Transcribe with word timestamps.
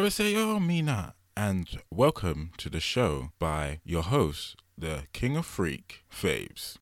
Yawaseyo 0.00 0.64
Mina, 0.64 1.12
and 1.36 1.78
welcome 1.90 2.52
to 2.56 2.70
the 2.70 2.80
show 2.80 3.32
by 3.38 3.80
your 3.84 4.00
host, 4.02 4.56
the 4.78 5.02
King 5.12 5.36
of 5.36 5.44
Freak, 5.44 6.04
Fabes. 6.10 6.78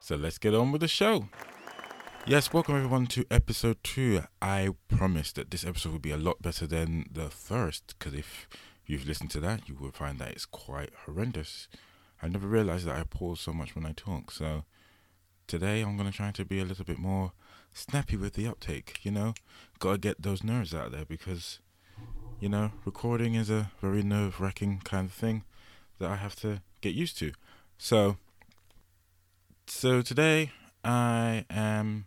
So 0.00 0.16
let's 0.16 0.36
get 0.36 0.54
on 0.54 0.70
with 0.70 0.82
the 0.82 0.88
show. 0.88 1.30
Yes, 2.26 2.52
welcome 2.52 2.76
everyone 2.76 3.06
to 3.06 3.24
episode 3.30 3.78
two. 3.82 4.20
I 4.42 4.68
promise 4.86 5.32
that 5.32 5.50
this 5.50 5.64
episode 5.64 5.92
will 5.92 5.98
be 5.98 6.10
a 6.10 6.18
lot 6.18 6.42
better 6.42 6.66
than 6.66 7.06
the 7.10 7.30
first, 7.30 7.94
because 7.98 8.12
if 8.12 8.46
you've 8.84 9.06
listened 9.06 9.30
to 9.30 9.40
that, 9.40 9.66
you 9.66 9.76
will 9.80 9.92
find 9.92 10.18
that 10.18 10.32
it's 10.32 10.44
quite 10.44 10.90
horrendous. 11.06 11.68
I 12.20 12.28
never 12.28 12.46
realized 12.46 12.86
that 12.86 12.98
I 12.98 13.04
pause 13.04 13.40
so 13.40 13.54
much 13.54 13.74
when 13.74 13.86
I 13.86 13.92
talk, 13.92 14.30
so 14.30 14.64
today 15.46 15.80
I'm 15.80 15.96
going 15.96 16.10
to 16.10 16.14
try 16.14 16.32
to 16.32 16.44
be 16.44 16.60
a 16.60 16.66
little 16.66 16.84
bit 16.84 16.98
more 16.98 17.32
snappy 17.72 18.16
with 18.16 18.34
the 18.34 18.46
uptake, 18.46 18.98
you 19.02 19.10
know? 19.10 19.34
Gotta 19.78 19.98
get 19.98 20.22
those 20.22 20.44
nerves 20.44 20.74
out 20.74 20.92
there 20.92 21.04
because, 21.04 21.58
you 22.40 22.48
know, 22.48 22.72
recording 22.84 23.34
is 23.34 23.50
a 23.50 23.70
very 23.80 24.02
nerve 24.02 24.40
wracking 24.40 24.80
kind 24.84 25.08
of 25.08 25.12
thing 25.12 25.44
that 25.98 26.10
I 26.10 26.16
have 26.16 26.36
to 26.36 26.62
get 26.80 26.94
used 26.94 27.18
to. 27.18 27.32
So, 27.78 28.16
so 29.66 30.02
today 30.02 30.50
I 30.84 31.44
am 31.50 32.06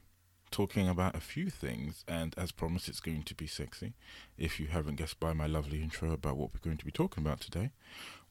talking 0.51 0.88
about 0.88 1.16
a 1.16 1.19
few 1.19 1.49
things, 1.49 2.05
and 2.07 2.33
as 2.38 2.53
promised, 2.53 2.88
it's 2.88 3.02
going 3.02 3.23
to 3.23 3.35
be 3.35 3.45
sexy. 3.45 3.94
If 4.38 4.57
you 4.57 4.67
haven't 4.67 4.95
guessed 4.95 5.19
by 5.19 5.33
my 5.33 5.47
lovely 5.47 5.81
intro 5.81 6.13
about 6.13 6.38
what 6.38 6.53
we're 6.53 6.63
going 6.63 6.77
to 6.77 6.85
be 6.85 6.91
talking 6.91 7.25
about 7.25 7.41
today, 7.41 7.72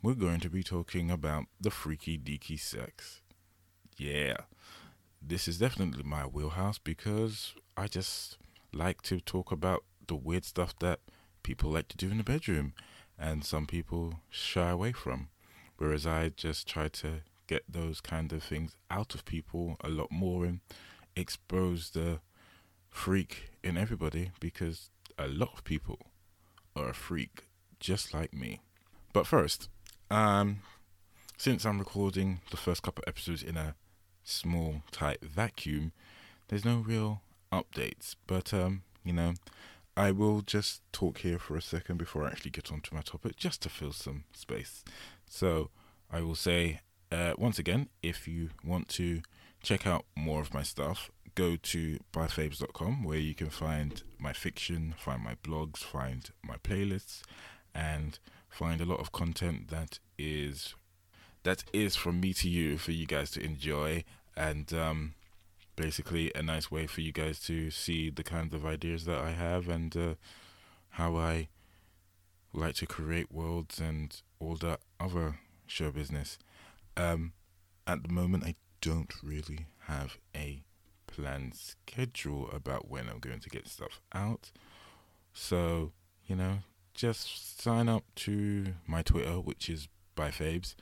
we're 0.03 0.15
going 0.15 0.41
to 0.41 0.49
be 0.49 0.63
talking 0.63 1.11
about 1.11 1.45
the 1.61 1.71
freaky 1.71 2.17
deaky 2.17 2.59
sex. 2.59 3.21
Yeah, 3.99 4.37
this 5.27 5.49
is 5.49 5.59
definitely 5.59 6.03
my 6.03 6.23
wheelhouse 6.23 6.79
because 6.79 7.55
I 7.77 7.87
just 7.87 8.37
like 8.73 9.03
to 9.03 9.21
talk 9.21 9.51
about 9.51 9.85
the 10.07 10.15
weird 10.15 10.45
stuff 10.45 10.79
that 10.81 11.01
people 11.43 11.71
like 11.71 11.89
to 11.89 11.97
do 11.97 12.11
in 12.11 12.19
the 12.19 12.25
bedroom 12.25 12.75
and 13.19 13.45
some 13.45 13.67
people 13.67 14.21
shy 14.29 14.71
away 14.71 14.93
from. 14.93 15.29
Whereas 15.79 16.07
I 16.07 16.31
just 16.31 16.69
try 16.69 16.89
to 16.89 17.23
get 17.47 17.65
those 17.69 18.01
kind 18.01 18.33
of 18.33 18.43
things 18.43 18.77
out 18.91 19.15
of 19.15 19.25
people 19.25 19.77
a 19.83 19.89
lot 19.89 20.11
more 20.11 20.45
and 20.45 20.61
expose 21.17 21.91
the 21.91 22.21
freak 22.91 23.51
in 23.63 23.77
everybody 23.77 24.31
because 24.41 24.91
a 25.19 25.27
lot 25.27 25.53
of 25.55 25.65
people 25.65 25.99
are 26.77 26.91
a 26.91 26.95
freak 26.95 27.49
just 27.81 28.13
like 28.13 28.35
me. 28.35 28.61
But 29.13 29.27
first, 29.27 29.69
um, 30.11 30.61
since 31.37 31.65
I'm 31.65 31.79
recording 31.79 32.41
the 32.51 32.57
first 32.57 32.83
couple 32.83 33.05
episodes 33.07 33.43
in 33.43 33.57
a 33.57 33.75
small 34.25 34.83
tight 34.91 35.23
vacuum, 35.23 35.93
there's 36.49 36.65
no 36.65 36.79
real 36.79 37.23
updates. 37.53 38.17
But 38.27 38.53
um, 38.53 38.83
you 39.05 39.13
know, 39.13 39.35
I 39.97 40.11
will 40.11 40.41
just 40.41 40.83
talk 40.93 41.19
here 41.19 41.39
for 41.39 41.57
a 41.57 41.63
second 41.63 41.99
before 41.99 42.25
I 42.25 42.29
actually 42.29 42.51
get 42.51 42.73
onto 42.73 42.95
my 42.95 43.03
topic, 43.03 43.37
just 43.37 43.63
to 43.63 43.69
fill 43.69 43.93
some 43.93 44.25
space. 44.33 44.85
So 45.29 45.71
I 46.11 46.21
will 46.23 46.35
say 46.35 46.81
uh, 47.13 47.35
once 47.39 47.59
again, 47.59 47.89
if 48.03 48.27
you 48.27 48.51
want 48.65 48.89
to 48.89 49.23
check 49.63 49.87
out 49.87 50.05
more 50.17 50.41
of 50.41 50.53
my 50.53 50.63
stuff, 50.63 51.11
go 51.35 51.57
to 51.57 51.99
byfabes.com 52.13 53.05
where 53.05 53.19
you 53.19 53.35
can 53.35 53.51
find 53.51 54.03
my 54.19 54.33
fiction, 54.33 54.95
find 54.99 55.23
my 55.23 55.37
blogs, 55.37 55.79
find 55.79 56.31
my 56.43 56.57
playlists, 56.57 57.23
and 57.75 58.19
find 58.49 58.81
a 58.81 58.85
lot 58.85 59.01
of 59.01 59.13
content 59.13 59.69
that 59.69 59.99
is 60.19 60.75
that 61.43 61.65
is 61.73 61.95
from 61.95 62.21
me 62.21 62.33
to 62.33 62.49
you 62.49 62.79
for 62.79 62.93
you 62.93 63.07
guys 63.07 63.31
to 63.33 63.43
enjoy 63.43 64.03
and 64.37 64.73
um, 64.73 65.15
basically 65.77 66.33
a 66.35 66.43
nice 66.43 66.71
way 66.71 66.87
for 66.87 67.01
you 67.01 67.13
guys 67.13 67.41
to 67.41 67.71
see 67.71 68.11
the 68.11 68.23
kinds 68.23 68.55
of 68.55 68.65
ideas 68.67 69.05
that 69.05 69.19
I 69.19 69.33
have 69.33 69.69
and 69.69 69.97
uh, 69.97 70.15
how 70.91 71.17
I 71.17 71.49
like 72.53 72.77
to 72.77 72.87
create 72.87 73.33
worlds 73.33 73.81
and 73.81 74.21
all 74.39 74.57
that 74.57 74.81
other 75.01 75.41
show 75.67 75.91
business. 75.91 76.39
Um, 76.97 77.33
at 77.87 78.03
the 78.03 78.13
moment, 78.13 78.45
I 78.45 78.55
don't 78.81 79.13
really 79.23 79.67
have 79.87 80.19
a 80.35 80.63
planned 81.07 81.55
schedule 81.55 82.51
about 82.53 82.91
when 82.91 83.09
I'm 83.09 83.19
going 83.19 83.41
to 83.41 83.49
get 83.49 83.69
stuff 83.69 84.01
out. 84.15 84.51
So, 85.33 85.93
you 86.27 86.37
know, 86.37 86.59
just 86.95 87.61
sign 87.61 87.89
up 87.89 88.05
to 88.17 88.75
my 88.87 89.03
Twitter, 89.03 89.41
which 89.41 89.69
is 89.69 89.89
by 90.15 90.31
Fabes. 90.31 90.75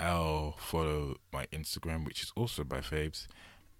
I'll 0.00 0.56
follow 0.58 1.16
my 1.32 1.46
Instagram, 1.46 2.04
which 2.04 2.22
is 2.22 2.32
also 2.36 2.64
by 2.64 2.80
Fabes, 2.80 3.26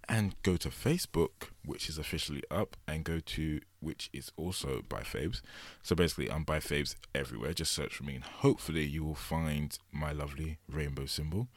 and 0.08 0.34
go 0.42 0.56
to 0.56 0.68
Facebook, 0.68 1.50
which 1.64 1.88
is 1.88 1.98
officially 1.98 2.42
up, 2.50 2.76
and 2.86 3.04
go 3.04 3.20
to 3.20 3.60
which 3.80 4.10
is 4.12 4.30
also 4.36 4.82
by 4.88 5.00
Fabes. 5.00 5.40
So 5.82 5.94
basically, 5.94 6.30
I'm 6.30 6.44
by 6.44 6.58
Fabes 6.58 6.94
everywhere. 7.14 7.52
Just 7.52 7.72
search 7.72 7.96
for 7.96 8.04
me, 8.04 8.16
and 8.16 8.24
hopefully, 8.24 8.84
you 8.84 9.04
will 9.04 9.14
find 9.14 9.78
my 9.92 10.12
lovely 10.12 10.58
rainbow 10.68 11.06
symbol 11.06 11.48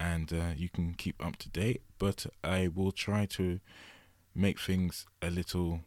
and 0.00 0.32
uh, 0.32 0.52
you 0.56 0.70
can 0.70 0.94
keep 0.94 1.24
up 1.24 1.36
to 1.36 1.50
date. 1.50 1.82
But 1.98 2.26
I 2.42 2.68
will 2.74 2.90
try 2.90 3.26
to 3.26 3.60
make 4.34 4.58
things 4.58 5.06
a 5.20 5.30
little 5.30 5.82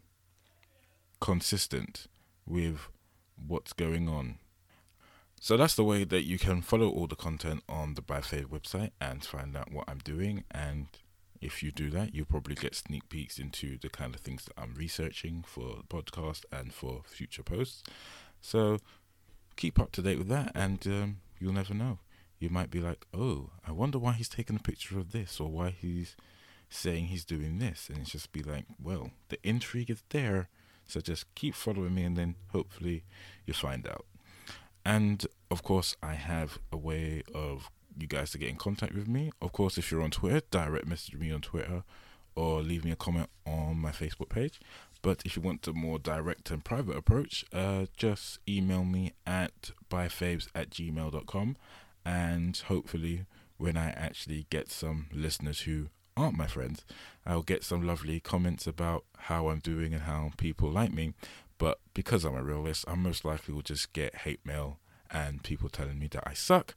consistent 1.20 2.06
with 2.46 2.88
what's 3.36 3.72
going 3.72 4.08
on. 4.08 4.38
So 5.44 5.58
that's 5.58 5.74
the 5.74 5.84
way 5.84 6.04
that 6.04 6.22
you 6.22 6.38
can 6.38 6.62
follow 6.62 6.88
all 6.88 7.06
the 7.06 7.16
content 7.16 7.64
on 7.68 7.96
the 7.96 8.00
Byfade 8.00 8.46
website 8.46 8.92
and 8.98 9.22
find 9.22 9.54
out 9.54 9.70
what 9.70 9.84
I'm 9.86 9.98
doing. 9.98 10.44
And 10.50 10.86
if 11.38 11.62
you 11.62 11.70
do 11.70 11.90
that, 11.90 12.14
you'll 12.14 12.24
probably 12.24 12.54
get 12.54 12.74
sneak 12.74 13.10
peeks 13.10 13.38
into 13.38 13.76
the 13.76 13.90
kind 13.90 14.14
of 14.14 14.22
things 14.22 14.46
that 14.46 14.54
I'm 14.56 14.72
researching 14.74 15.44
for 15.46 15.76
the 15.76 15.82
podcast 15.82 16.46
and 16.50 16.72
for 16.72 17.02
future 17.04 17.42
posts. 17.42 17.82
So 18.40 18.78
keep 19.56 19.78
up 19.78 19.92
to 19.92 20.00
date 20.00 20.16
with 20.16 20.28
that, 20.28 20.50
and 20.54 20.82
um, 20.86 21.16
you'll 21.38 21.52
never 21.52 21.74
know 21.74 21.98
you 22.38 22.48
might 22.48 22.70
be 22.70 22.80
like, 22.80 23.04
oh, 23.12 23.50
I 23.68 23.72
wonder 23.72 23.98
why 23.98 24.12
he's 24.12 24.30
taking 24.30 24.56
a 24.56 24.60
picture 24.60 24.98
of 24.98 25.12
this 25.12 25.38
or 25.38 25.50
why 25.50 25.74
he's 25.78 26.16
saying 26.70 27.08
he's 27.08 27.26
doing 27.26 27.58
this. 27.58 27.90
And 27.90 27.98
it's 27.98 28.12
just 28.12 28.32
be 28.32 28.42
like, 28.42 28.64
well, 28.82 29.10
the 29.28 29.36
intrigue 29.46 29.90
is 29.90 30.02
there. 30.08 30.48
So 30.88 31.02
just 31.02 31.34
keep 31.34 31.54
following 31.54 31.94
me 31.94 32.04
and 32.04 32.16
then 32.16 32.36
hopefully 32.48 33.04
you'll 33.44 33.56
find 33.56 33.86
out. 33.86 34.06
And 34.84 35.26
of 35.50 35.62
course, 35.62 35.96
I 36.02 36.14
have 36.14 36.58
a 36.72 36.76
way 36.76 37.22
of 37.34 37.70
you 37.98 38.06
guys 38.06 38.30
to 38.32 38.38
get 38.38 38.48
in 38.48 38.56
contact 38.56 38.94
with 38.94 39.08
me. 39.08 39.32
Of 39.40 39.52
course, 39.52 39.78
if 39.78 39.90
you're 39.90 40.02
on 40.02 40.10
Twitter, 40.10 40.42
direct 40.50 40.86
message 40.86 41.14
me 41.14 41.30
on 41.30 41.40
Twitter 41.40 41.84
or 42.36 42.62
leave 42.62 42.84
me 42.84 42.90
a 42.90 42.96
comment 42.96 43.30
on 43.46 43.78
my 43.78 43.92
Facebook 43.92 44.28
page. 44.28 44.60
But 45.02 45.22
if 45.24 45.36
you 45.36 45.42
want 45.42 45.66
a 45.68 45.72
more 45.72 45.98
direct 45.98 46.50
and 46.50 46.64
private 46.64 46.96
approach, 46.96 47.44
uh, 47.52 47.86
just 47.96 48.38
email 48.48 48.84
me 48.84 49.12
at 49.26 49.70
byfabes 49.90 50.48
at 50.54 50.70
gmail.com 50.70 51.56
and 52.04 52.56
hopefully 52.56 53.26
when 53.56 53.76
I 53.76 53.90
actually 53.90 54.46
get 54.50 54.70
some 54.70 55.06
listeners 55.12 55.60
who 55.60 55.88
aren't 56.16 56.36
my 56.36 56.46
friends, 56.46 56.84
I'll 57.26 57.42
get 57.42 57.64
some 57.64 57.86
lovely 57.86 58.20
comments 58.20 58.66
about 58.66 59.04
how 59.16 59.48
I'm 59.48 59.60
doing 59.60 59.92
and 59.92 60.02
how 60.02 60.32
people 60.36 60.70
like 60.70 60.92
me. 60.92 61.12
But 61.58 61.78
because 61.94 62.24
I'm 62.24 62.34
a 62.34 62.42
realist, 62.42 62.84
I 62.88 62.94
most 62.94 63.24
likely 63.24 63.54
will 63.54 63.62
just 63.62 63.92
get 63.92 64.16
hate 64.16 64.44
mail 64.44 64.78
and 65.10 65.42
people 65.42 65.68
telling 65.68 65.98
me 65.98 66.08
that 66.08 66.24
I 66.26 66.34
suck. 66.34 66.74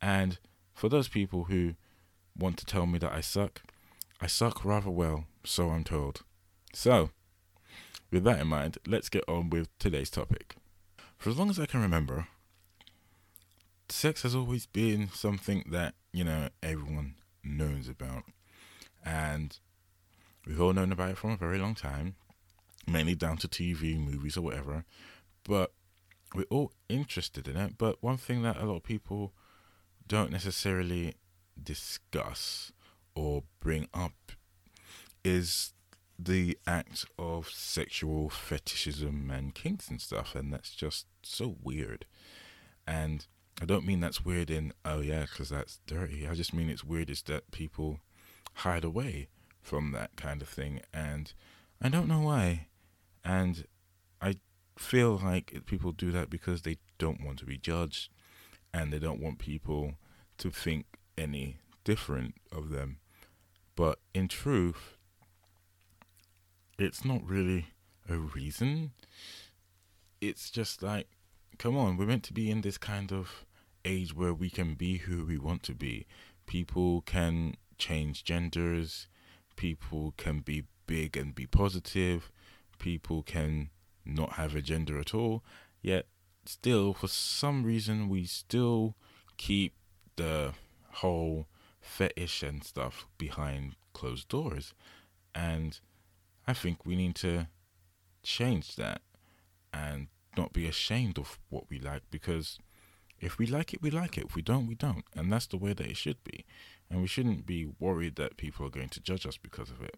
And 0.00 0.38
for 0.74 0.88
those 0.88 1.08
people 1.08 1.44
who 1.44 1.74
want 2.38 2.56
to 2.58 2.66
tell 2.66 2.86
me 2.86 2.98
that 2.98 3.12
I 3.12 3.20
suck, 3.20 3.62
I 4.20 4.26
suck 4.26 4.64
rather 4.64 4.90
well, 4.90 5.24
so 5.44 5.70
I'm 5.70 5.84
told. 5.84 6.22
So, 6.74 7.10
with 8.10 8.24
that 8.24 8.40
in 8.40 8.46
mind, 8.48 8.78
let's 8.86 9.08
get 9.08 9.24
on 9.28 9.50
with 9.50 9.68
today's 9.78 10.10
topic. 10.10 10.56
For 11.16 11.30
as 11.30 11.38
long 11.38 11.50
as 11.50 11.58
I 11.58 11.66
can 11.66 11.80
remember, 11.80 12.28
sex 13.88 14.22
has 14.22 14.34
always 14.34 14.66
been 14.66 15.10
something 15.12 15.64
that, 15.70 15.94
you 16.12 16.24
know, 16.24 16.48
everyone 16.62 17.14
knows 17.42 17.88
about. 17.88 18.24
And 19.04 19.58
we've 20.46 20.60
all 20.60 20.72
known 20.72 20.92
about 20.92 21.10
it 21.10 21.18
for 21.18 21.30
a 21.30 21.36
very 21.36 21.58
long 21.58 21.74
time, 21.74 22.16
mainly 22.90 23.14
down 23.14 23.36
to 23.38 23.48
TV, 23.48 23.98
movies, 23.98 24.36
or 24.36 24.42
whatever. 24.42 24.84
But 25.44 25.72
we're 26.34 26.44
all 26.50 26.72
interested 26.88 27.48
in 27.48 27.56
it. 27.56 27.78
But 27.78 28.02
one 28.02 28.16
thing 28.16 28.42
that 28.42 28.56
a 28.56 28.64
lot 28.64 28.76
of 28.76 28.82
people 28.82 29.32
don't 30.06 30.30
necessarily 30.30 31.14
discuss 31.62 32.72
or 33.14 33.44
bring 33.60 33.88
up 33.92 34.32
is 35.24 35.72
the 36.18 36.58
act 36.66 37.06
of 37.18 37.48
sexual 37.48 38.28
fetishism 38.28 39.30
and 39.30 39.54
kinks 39.54 39.88
and 39.88 40.00
stuff. 40.00 40.34
And 40.34 40.52
that's 40.52 40.74
just 40.74 41.06
so 41.22 41.56
weird. 41.62 42.06
And 42.86 43.26
I 43.60 43.66
don't 43.66 43.86
mean 43.86 44.00
that's 44.00 44.24
weird 44.24 44.50
in, 44.50 44.72
oh 44.84 45.00
yeah, 45.00 45.22
because 45.22 45.50
that's 45.50 45.80
dirty. 45.86 46.26
I 46.26 46.34
just 46.34 46.54
mean 46.54 46.70
it's 46.70 46.84
weird 46.84 47.10
is 47.10 47.22
that 47.22 47.50
people 47.50 48.00
hide 48.54 48.84
away 48.84 49.28
from 49.62 49.92
that 49.92 50.16
kind 50.16 50.42
of 50.42 50.48
thing. 50.48 50.80
And 50.92 51.32
I 51.80 51.88
don't 51.88 52.08
know 52.08 52.20
why. 52.20 52.66
And 53.24 53.66
I 54.20 54.36
feel 54.78 55.20
like 55.22 55.62
people 55.66 55.92
do 55.92 56.10
that 56.12 56.30
because 56.30 56.62
they 56.62 56.78
don't 56.98 57.24
want 57.24 57.38
to 57.40 57.46
be 57.46 57.58
judged 57.58 58.10
and 58.72 58.92
they 58.92 58.98
don't 58.98 59.20
want 59.20 59.38
people 59.38 59.94
to 60.38 60.50
think 60.50 60.86
any 61.18 61.58
different 61.84 62.34
of 62.52 62.70
them. 62.70 62.98
But 63.76 63.98
in 64.14 64.28
truth, 64.28 64.96
it's 66.78 67.04
not 67.04 67.22
really 67.24 67.66
a 68.08 68.16
reason. 68.16 68.92
It's 70.20 70.50
just 70.50 70.82
like, 70.82 71.08
come 71.58 71.76
on, 71.76 71.96
we're 71.96 72.06
meant 72.06 72.24
to 72.24 72.32
be 72.32 72.50
in 72.50 72.62
this 72.62 72.78
kind 72.78 73.12
of 73.12 73.44
age 73.84 74.14
where 74.14 74.34
we 74.34 74.50
can 74.50 74.74
be 74.74 74.98
who 74.98 75.24
we 75.24 75.38
want 75.38 75.62
to 75.64 75.74
be. 75.74 76.06
People 76.46 77.02
can 77.02 77.56
change 77.78 78.24
genders, 78.24 79.06
people 79.56 80.14
can 80.16 80.40
be 80.40 80.64
big 80.86 81.16
and 81.16 81.34
be 81.34 81.46
positive, 81.46 82.30
people 82.80 83.22
can 83.22 83.70
not 84.04 84.32
have 84.32 84.56
a 84.56 84.62
gender 84.62 84.98
at 84.98 85.14
all, 85.14 85.44
yet 85.80 86.06
still, 86.44 86.92
for 86.92 87.06
some 87.06 87.62
reason, 87.64 88.08
we 88.08 88.24
still 88.24 88.96
keep 89.36 89.74
the 90.16 90.52
whole 90.94 91.46
fetish 91.80 92.42
and 92.42 92.64
stuff 92.64 93.06
behind 93.18 93.76
closed 93.92 94.28
doors. 94.28 94.74
And 95.34 95.78
I 96.46 96.52
think 96.52 96.84
we 96.84 96.96
need 96.96 97.14
to 97.16 97.46
change 98.22 98.76
that 98.76 99.02
and 99.72 100.08
not 100.36 100.52
be 100.52 100.66
ashamed 100.66 101.18
of 101.18 101.38
what 101.48 101.70
we 101.70 101.78
like 101.78 102.02
because 102.10 102.58
if 103.20 103.38
we 103.38 103.46
like 103.46 103.74
it, 103.74 103.82
we 103.82 103.90
like 103.90 104.16
it. 104.16 104.26
If 104.26 104.34
we 104.34 104.42
don't, 104.42 104.66
we 104.66 104.74
don't. 104.74 105.04
And 105.14 105.32
that's 105.32 105.46
the 105.46 105.58
way 105.58 105.72
that 105.74 105.86
it 105.86 105.96
should 105.96 106.22
be. 106.24 106.44
And 106.90 107.00
we 107.00 107.06
shouldn't 107.06 107.46
be 107.46 107.68
worried 107.78 108.16
that 108.16 108.36
people 108.36 108.66
are 108.66 108.70
going 108.70 108.88
to 108.90 109.00
judge 109.00 109.26
us 109.26 109.36
because 109.36 109.70
of 109.70 109.82
it. 109.82 109.96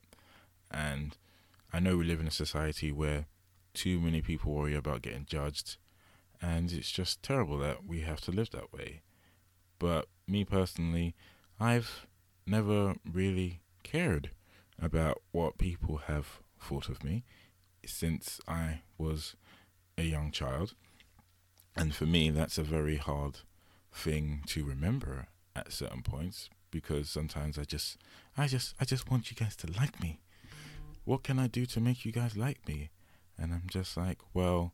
And 0.70 1.17
I 1.73 1.81
know 1.81 1.97
we 1.97 2.05
live 2.05 2.21
in 2.21 2.27
a 2.27 2.33
society 2.33 2.93
where 2.93 3.27
too 3.75 3.99
many 3.99 4.21
people 4.21 4.53
worry 4.53 4.75
about 4.75 5.03
getting 5.03 5.25
judged. 5.25 5.77
And 6.41 6.73
it's 6.73 6.91
just 6.91 7.23
terrible 7.23 7.59
that 7.59 7.87
we 7.87 8.01
have 8.01 8.21
to 8.23 8.33
live 8.33 8.51
that 8.51 8.73
way. 8.73 9.03
But 9.79 10.09
me 10.27 10.45
personally, 10.45 11.15
I've 11.59 12.07
never 12.47 12.97
really 13.11 13.61
cared 13.83 14.31
about 14.81 15.23
what 15.31 15.59
people 15.59 15.99
have 16.09 16.41
thought 16.61 16.89
of 16.89 17.05
me 17.05 17.25
since 17.87 18.41
I 18.47 18.83
was 18.99 19.37
a 19.97 20.03
young 20.03 20.31
child. 20.31 20.75
And 21.75 21.95
for 21.95 22.07
me, 22.07 22.31
that's 22.31 22.59
a 22.59 22.63
very 22.63 22.97
hard 22.97 23.39
thing 23.93 24.43
to 24.47 24.65
remember 24.65 25.27
at 25.55 25.73
certain 25.73 26.03
points 26.03 26.51
because 26.71 27.09
sometimes 27.09 27.59
I 27.59 27.65
just, 27.65 27.99
I 28.37 28.47
just, 28.47 28.75
I 28.81 28.85
just 28.85 29.11
want 29.11 29.31
you 29.31 29.37
guys 29.37 29.57
to 29.57 29.73
like 29.73 30.01
me. 30.01 30.21
What 31.04 31.22
can 31.22 31.38
I 31.38 31.46
do 31.46 31.66
to 31.66 31.81
make 31.81 32.04
you 32.04 32.12
guys 32.12 32.37
like 32.37 32.66
me? 32.69 32.90
And 33.38 33.52
I'm 33.52 33.66
just 33.66 33.96
like, 33.96 34.19
well, 34.34 34.72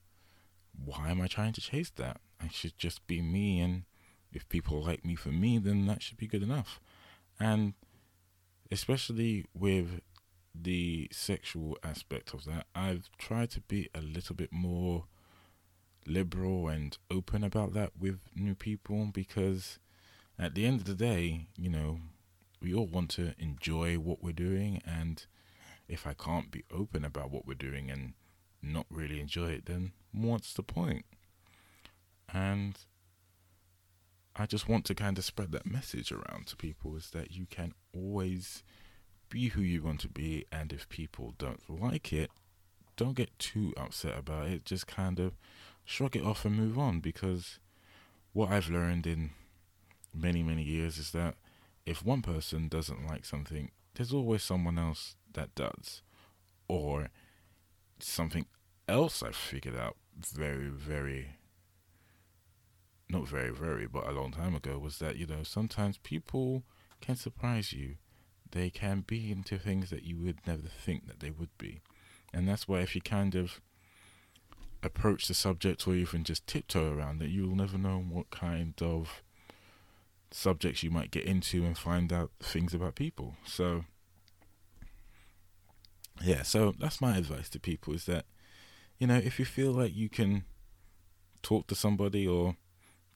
why 0.84 1.10
am 1.10 1.20
I 1.20 1.26
trying 1.26 1.52
to 1.54 1.60
chase 1.60 1.90
that? 1.96 2.20
I 2.40 2.48
should 2.48 2.76
just 2.78 3.06
be 3.06 3.22
me, 3.22 3.60
and 3.60 3.84
if 4.32 4.48
people 4.48 4.82
like 4.82 5.04
me 5.04 5.14
for 5.14 5.30
me, 5.30 5.58
then 5.58 5.86
that 5.86 6.02
should 6.02 6.18
be 6.18 6.26
good 6.26 6.42
enough. 6.42 6.80
And 7.40 7.74
especially 8.70 9.46
with 9.54 10.00
the 10.54 11.08
sexual 11.12 11.78
aspect 11.82 12.34
of 12.34 12.44
that, 12.44 12.66
I've 12.74 13.10
tried 13.18 13.50
to 13.52 13.60
be 13.62 13.88
a 13.94 14.00
little 14.00 14.34
bit 14.34 14.52
more 14.52 15.04
liberal 16.06 16.68
and 16.68 16.96
open 17.10 17.44
about 17.44 17.74
that 17.74 17.92
with 17.98 18.20
new 18.34 18.54
people 18.54 19.10
because 19.12 19.78
at 20.38 20.54
the 20.54 20.66
end 20.66 20.80
of 20.80 20.86
the 20.86 20.94
day, 20.94 21.48
you 21.56 21.68
know, 21.68 22.00
we 22.60 22.74
all 22.74 22.86
want 22.86 23.10
to 23.10 23.34
enjoy 23.38 23.96
what 23.96 24.22
we're 24.22 24.32
doing 24.32 24.82
and 24.84 25.26
if 25.88 26.06
I 26.06 26.14
can't 26.14 26.50
be 26.50 26.64
open 26.72 27.04
about 27.04 27.30
what 27.30 27.46
we're 27.46 27.54
doing 27.54 27.90
and 27.90 28.14
not 28.62 28.86
really 28.90 29.20
enjoy 29.20 29.50
it, 29.50 29.66
then 29.66 29.92
what's 30.12 30.52
the 30.52 30.62
point? 30.62 31.04
And 32.32 32.78
I 34.36 34.46
just 34.46 34.68
want 34.68 34.84
to 34.86 34.94
kind 34.94 35.18
of 35.18 35.24
spread 35.24 35.52
that 35.52 35.70
message 35.70 36.12
around 36.12 36.46
to 36.48 36.56
people 36.56 36.96
is 36.96 37.10
that 37.10 37.32
you 37.32 37.46
can 37.48 37.72
always 37.94 38.62
be 39.30 39.48
who 39.48 39.60
you 39.60 39.82
want 39.82 40.00
to 40.00 40.08
be, 40.08 40.46
and 40.52 40.72
if 40.72 40.88
people 40.88 41.34
don't 41.38 41.68
like 41.68 42.12
it, 42.12 42.30
don't 42.96 43.16
get 43.16 43.38
too 43.38 43.74
upset 43.76 44.18
about 44.18 44.48
it. 44.48 44.64
Just 44.64 44.86
kind 44.86 45.18
of 45.20 45.32
shrug 45.84 46.16
it 46.16 46.24
off 46.24 46.44
and 46.44 46.56
move 46.56 46.78
on 46.78 47.00
because 47.00 47.58
what 48.32 48.50
I've 48.50 48.70
learned 48.70 49.06
in 49.06 49.30
many, 50.14 50.42
many 50.42 50.62
years 50.62 50.98
is 50.98 51.12
that 51.12 51.34
if 51.86 52.04
one 52.04 52.22
person 52.22 52.68
doesn't 52.68 53.06
like 53.06 53.24
something, 53.24 53.70
there's 53.94 54.12
always 54.12 54.42
someone 54.42 54.78
else 54.78 55.16
that 55.38 55.54
does. 55.54 56.02
Or 56.68 57.08
something 57.98 58.46
else 58.86 59.22
I've 59.22 59.36
figured 59.36 59.76
out 59.76 59.96
very, 60.16 60.68
very, 60.68 61.36
not 63.08 63.28
very, 63.28 63.50
very, 63.50 63.86
but 63.86 64.06
a 64.06 64.12
long 64.12 64.32
time 64.32 64.54
ago 64.54 64.78
was 64.78 64.98
that, 64.98 65.16
you 65.16 65.26
know, 65.26 65.42
sometimes 65.42 65.98
people 65.98 66.64
can 67.00 67.16
surprise 67.16 67.72
you. 67.72 67.96
They 68.50 68.70
can 68.70 69.04
be 69.06 69.30
into 69.30 69.58
things 69.58 69.90
that 69.90 70.04
you 70.04 70.16
would 70.18 70.46
never 70.46 70.68
think 70.68 71.06
that 71.06 71.20
they 71.20 71.30
would 71.30 71.56
be. 71.58 71.80
And 72.32 72.48
that's 72.48 72.66
why 72.66 72.80
if 72.80 72.94
you 72.94 73.00
kind 73.00 73.34
of 73.34 73.60
approach 74.82 75.28
the 75.28 75.34
subject 75.34 75.86
or 75.86 75.94
even 75.94 76.24
just 76.24 76.46
tiptoe 76.46 76.92
around 76.92 77.22
it, 77.22 77.30
you'll 77.30 77.56
never 77.56 77.78
know 77.78 77.98
what 77.98 78.30
kind 78.30 78.74
of 78.80 79.22
subjects 80.30 80.82
you 80.82 80.90
might 80.90 81.10
get 81.10 81.24
into 81.24 81.64
and 81.64 81.76
find 81.76 82.12
out 82.12 82.30
things 82.40 82.74
about 82.74 82.94
people. 82.94 83.36
So, 83.44 83.84
yeah, 86.22 86.42
so 86.42 86.74
that's 86.78 87.00
my 87.00 87.16
advice 87.16 87.48
to 87.50 87.60
people 87.60 87.94
is 87.94 88.06
that, 88.06 88.24
you 88.98 89.06
know, 89.06 89.16
if 89.16 89.38
you 89.38 89.44
feel 89.44 89.72
like 89.72 89.94
you 89.94 90.08
can 90.08 90.44
talk 91.42 91.66
to 91.68 91.74
somebody 91.74 92.26
or 92.26 92.56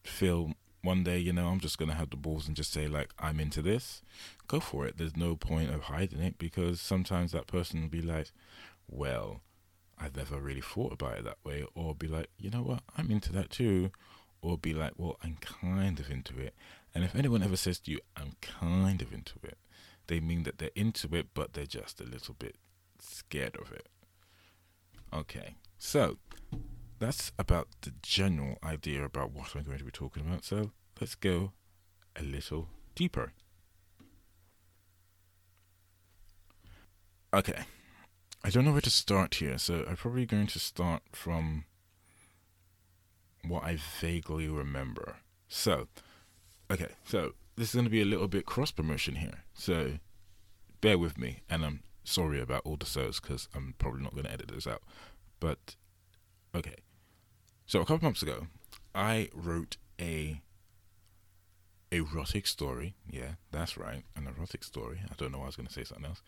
feel 0.04 0.52
one 0.82 1.04
day, 1.04 1.18
you 1.18 1.32
know, 1.32 1.48
I'm 1.48 1.60
just 1.60 1.78
going 1.78 1.90
to 1.90 1.96
have 1.96 2.10
the 2.10 2.16
balls 2.16 2.46
and 2.46 2.56
just 2.56 2.72
say, 2.72 2.88
like, 2.88 3.10
I'm 3.18 3.40
into 3.40 3.62
this, 3.62 4.02
go 4.48 4.60
for 4.60 4.86
it. 4.86 4.98
There's 4.98 5.16
no 5.16 5.36
point 5.36 5.70
of 5.72 5.82
hiding 5.82 6.20
it 6.20 6.38
because 6.38 6.80
sometimes 6.80 7.32
that 7.32 7.46
person 7.46 7.82
will 7.82 7.88
be 7.88 8.02
like, 8.02 8.32
well, 8.88 9.40
I've 9.98 10.16
never 10.16 10.40
really 10.40 10.60
thought 10.60 10.92
about 10.92 11.18
it 11.18 11.24
that 11.24 11.38
way, 11.44 11.64
or 11.74 11.94
be 11.94 12.08
like, 12.08 12.28
you 12.36 12.50
know 12.50 12.62
what, 12.62 12.82
I'm 12.98 13.10
into 13.10 13.32
that 13.32 13.50
too, 13.50 13.90
or 14.40 14.58
be 14.58 14.74
like, 14.74 14.92
well, 14.96 15.16
I'm 15.22 15.36
kind 15.40 16.00
of 16.00 16.10
into 16.10 16.38
it. 16.38 16.54
And 16.94 17.04
if 17.04 17.14
anyone 17.14 17.42
ever 17.42 17.56
says 17.56 17.78
to 17.80 17.92
you, 17.92 18.00
I'm 18.16 18.32
kind 18.40 19.00
of 19.00 19.12
into 19.12 19.34
it, 19.44 19.58
they 20.08 20.18
mean 20.18 20.42
that 20.42 20.58
they're 20.58 20.70
into 20.74 21.14
it, 21.14 21.28
but 21.34 21.52
they're 21.52 21.66
just 21.66 22.00
a 22.00 22.04
little 22.04 22.34
bit 22.36 22.56
scared 23.02 23.56
of 23.56 23.72
it. 23.72 23.86
Okay, 25.12 25.56
so 25.78 26.18
that's 26.98 27.32
about 27.38 27.68
the 27.82 27.92
general 28.02 28.58
idea 28.64 29.04
about 29.04 29.32
what 29.32 29.54
I'm 29.54 29.64
going 29.64 29.78
to 29.78 29.84
be 29.84 29.90
talking 29.90 30.24
about. 30.26 30.44
So 30.44 30.70
let's 31.00 31.14
go 31.14 31.52
a 32.16 32.22
little 32.22 32.68
deeper. 32.94 33.32
Okay, 37.34 37.64
I 38.44 38.50
don't 38.50 38.64
know 38.64 38.72
where 38.72 38.80
to 38.82 38.90
start 38.90 39.36
here, 39.36 39.56
so 39.58 39.84
I'm 39.88 39.96
probably 39.96 40.26
going 40.26 40.46
to 40.48 40.58
start 40.58 41.02
from 41.12 41.64
what 43.46 43.64
I 43.64 43.78
vaguely 44.00 44.48
remember. 44.48 45.16
So, 45.48 45.88
okay, 46.70 46.88
so 47.04 47.32
this 47.56 47.68
is 47.68 47.74
going 47.74 47.84
to 47.86 47.90
be 47.90 48.02
a 48.02 48.06
little 48.06 48.28
bit 48.28 48.46
cross 48.46 48.70
promotion 48.70 49.16
here, 49.16 49.44
so 49.54 49.98
bear 50.80 50.98
with 50.98 51.16
me, 51.18 51.40
and 51.48 51.64
I'm 51.64 51.82
sorry 52.04 52.40
about 52.40 52.62
all 52.64 52.76
the 52.76 52.86
so's 52.86 53.20
because 53.20 53.48
I'm 53.54 53.74
probably 53.78 54.02
not 54.02 54.12
going 54.12 54.24
to 54.24 54.32
edit 54.32 54.50
this 54.52 54.66
out. 54.66 54.82
But, 55.40 55.76
okay, 56.54 56.76
so 57.66 57.80
a 57.80 57.84
couple 57.84 58.06
months 58.06 58.22
ago, 58.22 58.46
I 58.94 59.28
wrote 59.34 59.76
a 60.00 60.40
erotic 61.90 62.46
story. 62.46 62.94
Yeah, 63.10 63.34
that's 63.50 63.76
right, 63.76 64.04
an 64.16 64.26
erotic 64.26 64.64
story. 64.64 65.00
I 65.10 65.14
don't 65.16 65.32
know 65.32 65.38
why 65.38 65.44
I 65.44 65.48
was 65.48 65.56
going 65.56 65.66
to 65.66 65.72
say 65.72 65.84
something 65.84 66.06
else. 66.06 66.22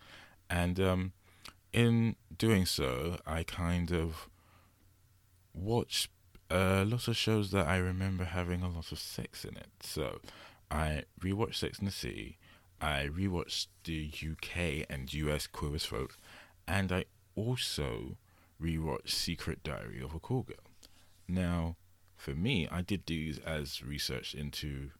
And 0.50 0.78
um, 0.80 1.12
in 1.72 2.16
doing 2.36 2.66
so, 2.66 3.18
I 3.26 3.42
kind 3.42 3.92
of 3.92 4.28
watched 5.52 6.10
a 6.50 6.84
lot 6.84 7.08
of 7.08 7.16
shows 7.16 7.50
that 7.50 7.66
I 7.66 7.76
remember 7.78 8.24
having 8.24 8.62
a 8.62 8.68
lot 8.68 8.92
of 8.92 8.98
sex 8.98 9.44
in 9.44 9.56
it. 9.56 9.68
So 9.80 10.20
I 10.70 11.04
rewatched 11.20 11.56
Sex 11.56 11.78
and 11.78 11.88
the 11.88 11.92
City, 11.92 12.38
I 12.84 13.08
rewatched 13.08 13.68
the 13.84 14.12
UK 14.12 14.84
and 14.90 15.10
US 15.14 15.46
Queer 15.46 15.74
as 15.74 15.86
Folk, 15.86 16.18
and 16.68 16.92
I 16.92 17.06
also 17.34 18.18
rewatched 18.62 19.08
Secret 19.08 19.62
Diary 19.62 20.02
of 20.02 20.14
a 20.14 20.18
Call 20.18 20.42
Girl. 20.42 20.56
Now, 21.26 21.76
for 22.14 22.34
me, 22.34 22.68
I 22.70 22.82
did 22.82 23.06
these 23.06 23.38
as 23.38 23.82
research 23.82 24.34
into 24.34 24.90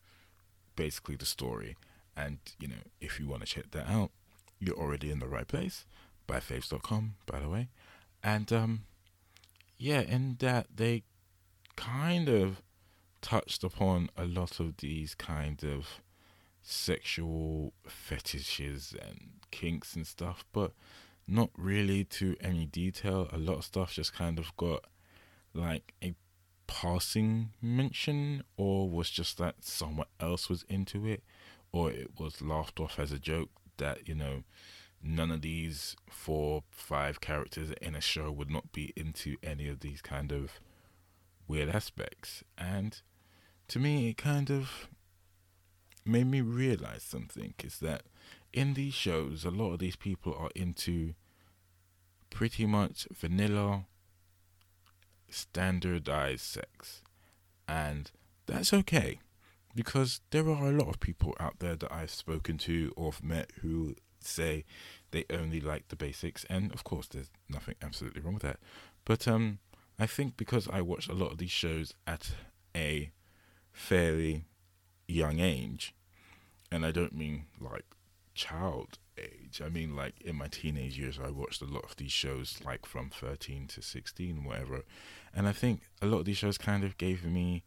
basically 0.77 1.17
the 1.17 1.27
story, 1.27 1.77
and 2.17 2.39
you 2.59 2.69
know, 2.69 2.85
if 3.03 3.21
you 3.21 3.29
want 3.29 3.43
to 3.43 3.47
check 3.47 3.71
that 3.73 3.87
out, 3.87 4.13
you're 4.59 4.79
already 4.79 5.11
in 5.11 5.19
the 5.19 5.29
right 5.29 5.47
place 5.47 5.85
by 6.27 6.41
fabes.com, 6.41 7.17
by 7.27 7.39
the 7.39 7.51
way. 7.51 7.69
And 8.23 8.51
um, 8.51 8.85
yeah, 9.77 10.01
in 10.01 10.37
that 10.39 10.69
they 10.75 11.03
kind 11.77 12.31
of 12.31 12.63
touched 13.21 13.63
upon 13.63 14.09
a 14.17 14.25
lot 14.25 14.59
of 14.59 14.79
these 14.79 15.15
kind 15.15 15.63
of 15.63 16.01
sexual 16.65 17.75
fetishes 17.87 18.95
and 19.01 19.31
kinks 19.51 19.95
and 19.95 20.07
stuff, 20.07 20.45
but 20.53 20.73
not 21.29 21.51
really 21.57 22.05
to 22.05 22.37
any 22.41 22.65
detail. 22.67 23.29
A 23.33 23.39
lot 23.39 23.59
of 23.59 23.65
stuff 23.65 23.93
just 23.93 24.15
kind 24.15 24.39
of 24.39 24.57
got 24.57 24.85
like 25.53 25.95
a 26.03 26.15
passing 26.67 27.51
mention, 27.61 28.43
or 28.57 28.89
was 28.89 29.11
just 29.11 29.39
that 29.39 29.57
someone 29.61 30.07
else 30.19 30.49
was 30.49 30.65
into 30.69 31.07
it, 31.07 31.23
or 31.71 31.91
it 31.91 32.19
was 32.19 32.41
laughed 32.41 32.81
off 32.81 32.99
as 32.99 33.13
a 33.13 33.19
joke 33.19 33.51
that, 33.77 34.09
you 34.09 34.15
know, 34.15 34.43
none 35.03 35.31
of 35.31 35.43
these 35.43 35.95
four, 36.09 36.63
five 36.71 37.21
characters 37.21 37.71
in 37.83 37.95
a 37.95 38.01
show 38.01 38.33
would 38.33 38.51
not 38.51 38.73
be 38.73 38.93
into 38.97 39.37
any 39.43 39.69
of 39.69 39.81
these 39.81 40.01
kind 40.01 40.33
of 40.33 40.59
weird 41.47 41.69
aspects. 41.69 42.43
And 42.57 43.01
to 43.69 43.79
me, 43.79 44.09
it 44.09 44.17
kind 44.17 44.51
of 44.51 44.89
made 46.05 46.27
me 46.27 46.41
realize 46.41 47.03
something 47.03 47.55
is 47.63 47.79
that 47.79 48.03
in 48.53 48.75
these 48.75 48.95
shows, 48.95 49.45
a 49.45 49.51
lot 49.51 49.73
of 49.73 49.79
these 49.79 49.97
people 49.97 50.35
are 50.39 50.51
into 50.55 51.15
pretty 52.31 52.67
much 52.67 53.07
vanilla, 53.13 53.87
standardized 55.29 56.43
sex. 56.43 57.03
And 57.67 58.11
that's 58.47 58.73
okay 58.73 59.21
because 59.75 60.21
there 60.31 60.49
are 60.49 60.69
a 60.69 60.73
lot 60.73 60.89
of 60.89 61.01
people 61.01 61.35
out 61.41 61.59
there 61.59 61.77
that 61.77 61.93
I've 61.93 62.11
spoken 62.11 62.59
to 62.59 62.93
or 62.97 63.13
met 63.23 63.51
who 63.63 63.97
say 64.21 64.65
they 65.11 65.25
only 65.31 65.61
like 65.61 65.89
the 65.89 65.97
basics. 65.97 66.45
And 66.49 66.73
of 66.73 66.85
course, 66.85 67.09
there's 67.09 67.31
nothing 67.49 67.75
absolutely 67.83 68.21
wrong 68.21 68.35
with 68.35 68.43
that. 68.43 68.61
But 69.05 69.27
um, 69.27 69.59
I 69.99 70.07
think 70.07 70.37
because 70.37 70.69
I 70.69 70.81
watch 70.81 71.09
a 71.09 71.15
lot 71.15 71.33
of 71.33 71.39
these 71.39 71.51
shows 71.51 71.95
at 72.07 72.33
a 72.77 73.11
fairly 73.73 74.45
young 75.07 75.41
age, 75.41 75.95
and 76.71 76.85
I 76.85 76.91
don't 76.91 77.15
mean 77.15 77.47
like 77.61 77.85
child 78.35 78.99
age. 79.19 79.61
I 79.65 79.69
mean, 79.69 79.95
like 79.95 80.21
in 80.21 80.37
my 80.37 80.49
teenage 80.49 80.99
years, 80.99 81.19
I 81.23 81.31
watched 81.31 81.63
a 81.63 81.67
lot 81.67 81.85
of 81.85 81.97
these 81.97 82.13
shows, 82.13 82.59
like 82.65 82.87
from 82.87 83.11
13 83.11 83.69
to 83.69 83.83
16, 83.83 84.45
whatever. 84.45 84.83
And 85.35 85.49
I 85.49 85.53
think 85.53 85.83
a 86.03 86.07
lot 86.07 86.21
of 86.21 86.25
these 86.25 86.37
shows 86.37 86.59
kind 86.59 86.85
of 86.85 86.99
gave 86.99 87.25
me 87.25 87.65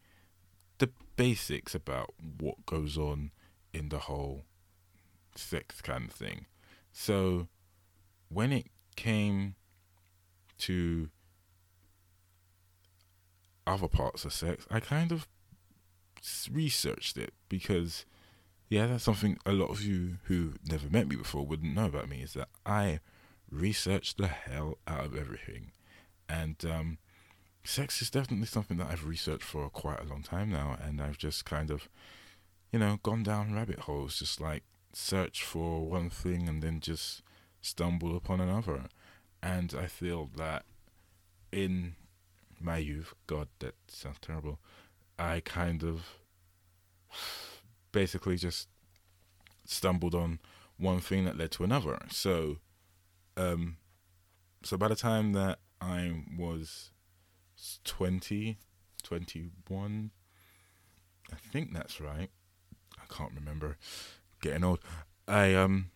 the 0.78 0.90
basics 1.16 1.74
about 1.74 2.14
what 2.38 2.66
goes 2.66 2.96
on 2.96 3.30
in 3.72 3.88
the 3.88 3.98
whole 4.00 4.44
sex 5.34 5.80
kind 5.80 6.08
of 6.08 6.14
thing. 6.14 6.46
So 6.92 7.48
when 8.28 8.52
it 8.52 8.66
came 8.96 9.54
to 10.58 11.08
other 13.66 13.88
parts 13.88 14.24
of 14.24 14.32
sex, 14.32 14.66
I 14.70 14.80
kind 14.80 15.12
of 15.12 15.28
researched 16.50 17.16
it 17.16 17.32
because 17.48 18.04
yeah, 18.68 18.86
that's 18.86 19.04
something 19.04 19.38
a 19.46 19.52
lot 19.52 19.70
of 19.70 19.82
you 19.82 20.18
who 20.24 20.54
never 20.68 20.90
met 20.90 21.08
me 21.08 21.16
before 21.16 21.46
wouldn't 21.46 21.74
know 21.74 21.86
about 21.86 22.08
me 22.08 22.22
is 22.22 22.34
that 22.34 22.48
I 22.66 23.00
research 23.50 24.16
the 24.16 24.28
hell 24.28 24.78
out 24.86 25.06
of 25.06 25.16
everything. 25.16 25.72
And 26.28 26.56
um, 26.64 26.98
sex 27.64 28.02
is 28.02 28.10
definitely 28.10 28.46
something 28.46 28.76
that 28.76 28.88
I've 28.90 29.06
researched 29.06 29.44
for 29.44 29.70
quite 29.70 30.00
a 30.00 30.08
long 30.08 30.22
time 30.22 30.50
now. 30.50 30.76
And 30.82 31.00
I've 31.00 31.16
just 31.16 31.46
kind 31.46 31.70
of, 31.70 31.88
you 32.70 32.78
know, 32.78 32.98
gone 33.02 33.22
down 33.22 33.54
rabbit 33.54 33.80
holes, 33.80 34.18
just 34.18 34.38
like 34.38 34.64
search 34.92 35.42
for 35.42 35.88
one 35.88 36.10
thing 36.10 36.46
and 36.46 36.62
then 36.62 36.80
just 36.80 37.22
stumble 37.62 38.16
upon 38.16 38.40
another. 38.40 38.84
And 39.42 39.74
I 39.78 39.86
feel 39.86 40.28
that 40.36 40.64
in 41.50 41.94
my 42.60 42.78
youth, 42.78 43.14
God, 43.26 43.48
that 43.60 43.74
sounds 43.86 44.18
terrible, 44.20 44.58
I 45.18 45.40
kind 45.40 45.82
of 45.82 46.06
basically 47.92 48.36
just 48.36 48.68
stumbled 49.64 50.14
on 50.14 50.38
one 50.78 51.00
thing 51.00 51.24
that 51.24 51.36
led 51.36 51.50
to 51.52 51.64
another. 51.64 51.98
So, 52.10 52.58
um, 53.36 53.76
so 54.62 54.76
by 54.76 54.88
the 54.88 54.96
time 54.96 55.32
that 55.32 55.58
I 55.80 56.24
was 56.36 56.90
20, 57.84 58.58
21, 59.02 60.10
I 61.32 61.36
think 61.36 61.72
that's 61.72 62.00
right. 62.00 62.30
I 62.96 63.14
can't 63.14 63.32
remember. 63.34 63.76
Getting 64.40 64.64
old. 64.64 64.80
I 65.26 65.54
um 65.54 65.90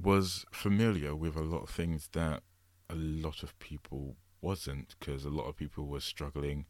was 0.00 0.46
familiar 0.52 1.14
with 1.14 1.36
a 1.36 1.42
lot 1.42 1.64
of 1.64 1.70
things 1.70 2.08
that 2.12 2.42
a 2.88 2.94
lot 2.94 3.42
of 3.42 3.58
people 3.58 4.16
wasn't 4.40 4.94
because 4.98 5.24
a 5.24 5.30
lot 5.30 5.48
of 5.48 5.56
people 5.56 5.86
were 5.86 6.00
struggling 6.00 6.66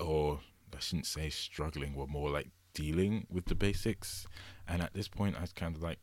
or 0.00 0.40
I 0.76 0.80
shouldn't 0.80 1.06
say 1.06 1.30
struggling, 1.30 1.94
were 1.94 2.06
more 2.06 2.30
like 2.30 2.48
dealing 2.74 3.26
with 3.30 3.46
the 3.46 3.54
basics. 3.54 4.26
And 4.66 4.82
at 4.82 4.94
this 4.94 5.08
point, 5.08 5.36
I 5.36 5.42
was 5.42 5.52
kind 5.52 5.76
of 5.76 5.82
like, 5.82 5.98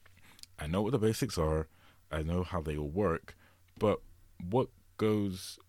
I 0.60 0.68
know 0.68 0.82
what 0.82 0.92
the 0.92 1.00
basics 1.00 1.38
are, 1.38 1.68
I 2.12 2.24
know 2.24 2.44
how 2.44 2.62
they 2.62 2.78
all 2.78 2.90
work, 2.90 3.36
but 3.80 4.02
what 4.50 4.70
goes 4.98 5.60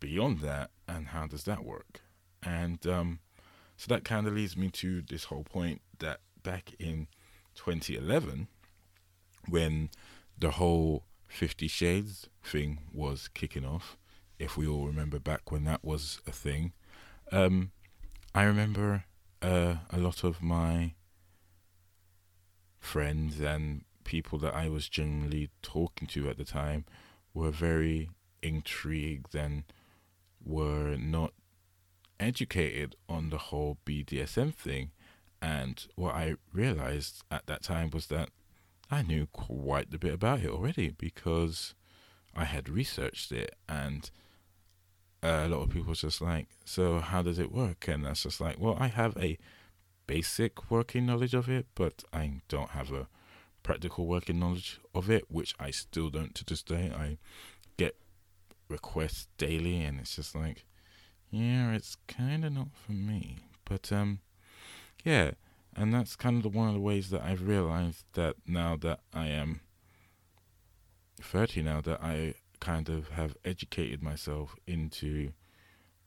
beyond 0.00 0.40
that 0.40 0.70
and 0.88 1.08
how 1.08 1.26
does 1.26 1.44
that 1.44 1.64
work? 1.64 2.00
And 2.42 2.84
um, 2.86 3.20
so 3.76 3.86
that 3.88 4.04
kind 4.04 4.26
of 4.26 4.34
leads 4.34 4.56
me 4.56 4.70
to 4.70 5.02
this 5.02 5.24
whole 5.24 5.44
point 5.44 5.80
that 5.98 6.20
back 6.42 6.74
in 6.78 7.08
2011, 7.54 8.48
when 9.48 9.90
the 10.38 10.52
whole 10.52 11.04
Fifty 11.28 11.66
Shades 11.68 12.28
thing 12.44 12.78
was 12.92 13.28
kicking 13.28 13.64
off, 13.64 13.96
if 14.38 14.56
we 14.56 14.66
all 14.66 14.86
remember 14.86 15.18
back 15.18 15.50
when 15.50 15.64
that 15.64 15.84
was 15.84 16.20
a 16.26 16.32
thing, 16.32 16.72
um, 17.32 17.72
I 18.36 18.42
remember 18.42 19.04
uh, 19.40 19.76
a 19.88 19.96
lot 19.96 20.22
of 20.22 20.42
my 20.42 20.92
friends 22.78 23.40
and 23.40 23.86
people 24.04 24.38
that 24.40 24.54
I 24.54 24.68
was 24.68 24.90
generally 24.90 25.48
talking 25.62 26.06
to 26.08 26.28
at 26.28 26.36
the 26.36 26.44
time 26.44 26.84
were 27.32 27.50
very 27.50 28.10
intrigued 28.42 29.34
and 29.34 29.64
were 30.44 30.96
not 30.98 31.32
educated 32.20 32.94
on 33.08 33.30
the 33.30 33.38
whole 33.38 33.78
BDSM 33.86 34.52
thing. 34.54 34.90
And 35.40 35.86
what 35.94 36.14
I 36.14 36.34
realized 36.52 37.22
at 37.30 37.46
that 37.46 37.62
time 37.62 37.88
was 37.88 38.08
that 38.08 38.28
I 38.90 39.00
knew 39.00 39.28
quite 39.32 39.94
a 39.94 39.98
bit 39.98 40.12
about 40.12 40.40
it 40.40 40.50
already 40.50 40.90
because 40.90 41.74
I 42.34 42.44
had 42.44 42.68
researched 42.68 43.32
it 43.32 43.56
and 43.66 44.10
a 45.26 45.48
lot 45.48 45.62
of 45.62 45.70
people 45.70 45.94
just 45.94 46.20
like, 46.20 46.48
so 46.64 47.00
how 47.00 47.22
does 47.22 47.38
it 47.38 47.52
work? 47.52 47.88
And 47.88 48.04
that's 48.04 48.22
just 48.22 48.40
like, 48.40 48.58
well, 48.58 48.76
I 48.78 48.88
have 48.88 49.16
a 49.16 49.38
basic 50.06 50.70
working 50.70 51.06
knowledge 51.06 51.34
of 51.34 51.48
it, 51.48 51.66
but 51.74 52.04
I 52.12 52.40
don't 52.48 52.70
have 52.70 52.92
a 52.92 53.08
practical 53.62 54.06
working 54.06 54.38
knowledge 54.38 54.80
of 54.94 55.10
it, 55.10 55.24
which 55.28 55.54
I 55.58 55.70
still 55.70 56.10
don't 56.10 56.34
to 56.36 56.44
this 56.44 56.62
day. 56.62 56.92
I 56.94 57.18
get 57.76 57.96
requests 58.68 59.28
daily, 59.38 59.82
and 59.82 60.00
it's 60.00 60.16
just 60.16 60.34
like, 60.34 60.64
yeah, 61.30 61.72
it's 61.72 61.96
kind 62.06 62.44
of 62.44 62.52
not 62.52 62.68
for 62.84 62.92
me. 62.92 63.38
But 63.64 63.90
um, 63.92 64.20
yeah, 65.04 65.32
and 65.74 65.92
that's 65.92 66.16
kind 66.16 66.36
of 66.36 66.42
the, 66.42 66.56
one 66.56 66.68
of 66.68 66.74
the 66.74 66.80
ways 66.80 67.10
that 67.10 67.22
I've 67.22 67.46
realized 67.46 68.04
that 68.14 68.36
now 68.46 68.76
that 68.76 69.00
I 69.12 69.26
am 69.26 69.60
30 71.20 71.62
now 71.62 71.80
that 71.80 72.02
I 72.02 72.34
kind 72.60 72.88
of 72.88 73.10
have 73.10 73.36
educated 73.44 74.02
myself 74.02 74.56
into 74.66 75.32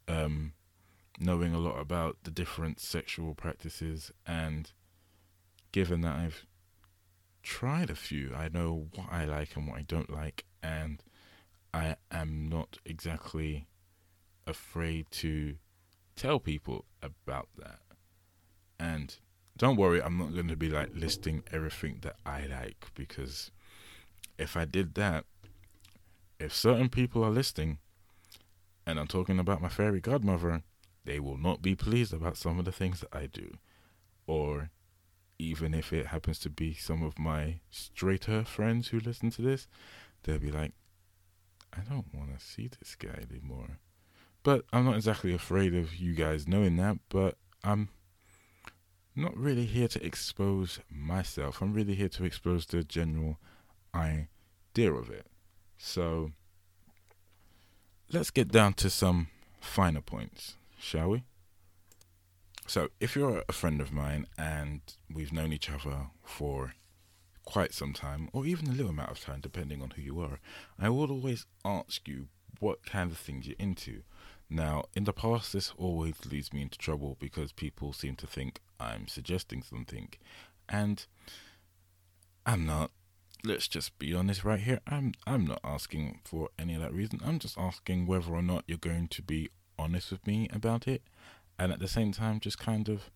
um, 0.08 0.54
knowing 1.20 1.54
a 1.54 1.60
lot 1.60 1.80
about 1.80 2.18
the 2.24 2.32
different 2.32 2.80
sexual 2.80 3.36
practices. 3.36 4.12
And 4.26 4.72
given 5.72 6.02
that 6.02 6.16
I've 6.16 6.46
tried 7.44 7.90
a 7.90 7.96
few, 7.96 8.34
I 8.36 8.50
know 8.50 8.88
what 8.96 9.08
I 9.12 9.26
like 9.26 9.56
and 9.56 9.68
what 9.68 9.78
I 9.78 9.84
don't 9.84 10.10
like, 10.10 10.46
and 10.64 11.04
I 11.74 11.96
am 12.12 12.48
not 12.50 12.78
exactly 12.86 13.68
afraid 14.48 15.12
to 15.12 15.56
tell 16.16 16.40
people 16.40 16.86
about 17.02 17.50
that. 17.58 17.80
And 18.80 19.16
don't 19.58 19.76
worry, 19.76 20.02
I'm 20.02 20.18
not 20.18 20.34
going 20.34 20.48
to 20.48 20.56
be 20.56 20.70
like 20.70 20.90
listing 20.94 21.44
everything 21.52 22.00
that 22.02 22.16
I 22.26 22.46
like. 22.46 22.88
Because 22.96 23.52
if 24.38 24.56
I 24.56 24.66
did 24.66 24.96
that, 24.96 25.26
if 26.40 26.54
certain 26.54 26.90
people 26.90 27.24
are 27.24 27.30
listening, 27.30 27.80
and 28.86 29.00
I'm 29.00 29.08
talking 29.08 29.40
about 29.40 29.62
my 29.62 29.70
fairy 29.70 30.00
godmother, 30.00 30.64
they 31.06 31.20
will 31.20 31.38
not 31.38 31.62
be 31.62 31.76
pleased 31.76 32.14
about 32.14 32.38
some 32.38 32.60
of 32.60 32.66
the 32.66 32.72
things 32.72 33.02
that 33.02 33.16
I 33.16 33.26
do. 33.28 33.58
Or 34.26 34.70
even 35.38 35.74
if 35.74 35.94
it 35.94 36.08
happens 36.08 36.40
to 36.40 36.50
be 36.50 36.74
some 36.74 37.04
of 37.04 37.20
my 37.20 37.60
straighter 37.70 38.44
friends 38.44 38.90
who 38.90 39.00
listen 39.00 39.32
to 39.32 39.42
this, 39.42 39.68
they'll 40.24 40.40
be 40.40 40.52
like, 40.52 40.74
I 41.74 41.82
don't 41.82 42.14
want 42.14 42.38
to 42.38 42.46
see 42.46 42.68
this 42.68 42.96
guy 42.96 43.26
anymore. 43.30 43.78
But 44.44 44.66
I'm 44.72 44.86
not 44.86 44.96
exactly 44.96 45.34
afraid 45.34 45.76
of 45.76 45.96
you 45.96 46.14
guys 46.14 46.48
knowing 46.48 46.78
that, 46.78 46.98
but 47.10 47.38
I'm 47.64 47.90
not 49.16 49.36
really 49.36 49.66
here 49.66 49.88
to 49.90 50.06
expose 50.06 50.80
myself. 50.90 51.62
I'm 51.62 51.74
really 51.74 51.96
here 51.96 52.10
to 52.10 52.24
expose 52.24 52.66
the 52.66 52.84
general 52.84 53.38
idea 53.94 54.94
of 54.94 55.10
it. 55.10 55.28
So 55.82 56.34
let's 58.12 58.30
get 58.30 58.52
down 58.52 58.74
to 58.74 58.90
some 58.90 59.30
finer 59.62 60.02
points, 60.02 60.56
shall 60.78 61.10
we? 61.12 61.24
So, 62.68 62.90
if 63.00 63.16
you're 63.16 63.44
a 63.50 63.54
friend 63.54 63.82
of 63.82 63.92
mine 63.92 64.28
and 64.38 64.82
we've 65.12 65.34
known 65.34 65.52
each 65.52 65.72
other 65.72 66.12
for 66.24 66.76
quite 67.46 67.74
some 67.74 67.94
time, 67.94 68.30
or 68.32 68.46
even 68.46 68.68
a 68.68 68.74
little 68.74 68.92
amount 68.92 69.10
of 69.10 69.22
time, 69.22 69.40
depending 69.42 69.82
on 69.82 69.92
who 69.92 70.04
you 70.04 70.20
are, 70.20 70.40
I 70.78 70.90
would 70.90 71.10
always 71.10 71.48
ask 71.66 72.08
you 72.08 72.28
what 72.60 72.86
kind 72.86 73.10
of 73.10 73.18
things 73.18 73.48
you're 73.48 73.56
into. 73.58 74.04
Now, 74.52 74.84
in 74.96 75.06
the 75.06 75.14
past, 75.14 75.54
this 75.54 75.74
always 75.78 76.14
leads 76.30 76.54
me 76.54 76.62
into 76.62 76.78
trouble 76.78 77.18
because 77.20 77.52
people 77.52 77.94
seem 77.94 78.16
to 78.18 78.28
think 78.28 78.60
I'm 78.80 79.08
suggesting 79.08 79.64
something, 79.64 80.10
and 80.68 81.06
I'm 82.46 82.68
not 82.68 82.92
let's 83.44 83.68
just 83.68 83.98
be 84.00 84.14
honest 84.14 84.44
right 84.44 84.60
here. 84.60 84.80
I'm 84.88 85.14
I'm 85.26 85.46
not 85.46 85.62
asking 85.64 86.22
for 86.24 86.50
any 86.58 86.76
of 86.76 86.82
that 86.82 86.94
reason. 86.94 87.20
I'm 87.24 87.40
just 87.40 87.58
asking 87.58 88.06
whether 88.06 88.32
or 88.32 88.42
not 88.42 88.64
you're 88.68 88.78
going 88.78 89.08
to 89.10 89.22
be 89.22 89.50
honest 89.78 90.12
with 90.12 90.26
me 90.28 90.50
about 90.52 90.88
it, 90.88 91.04
and 91.58 91.72
at 91.72 91.80
the 91.80 91.88
same 91.88 92.12
time, 92.12 92.40
just 92.40 92.60
kind 92.60 92.90
of 92.90 93.10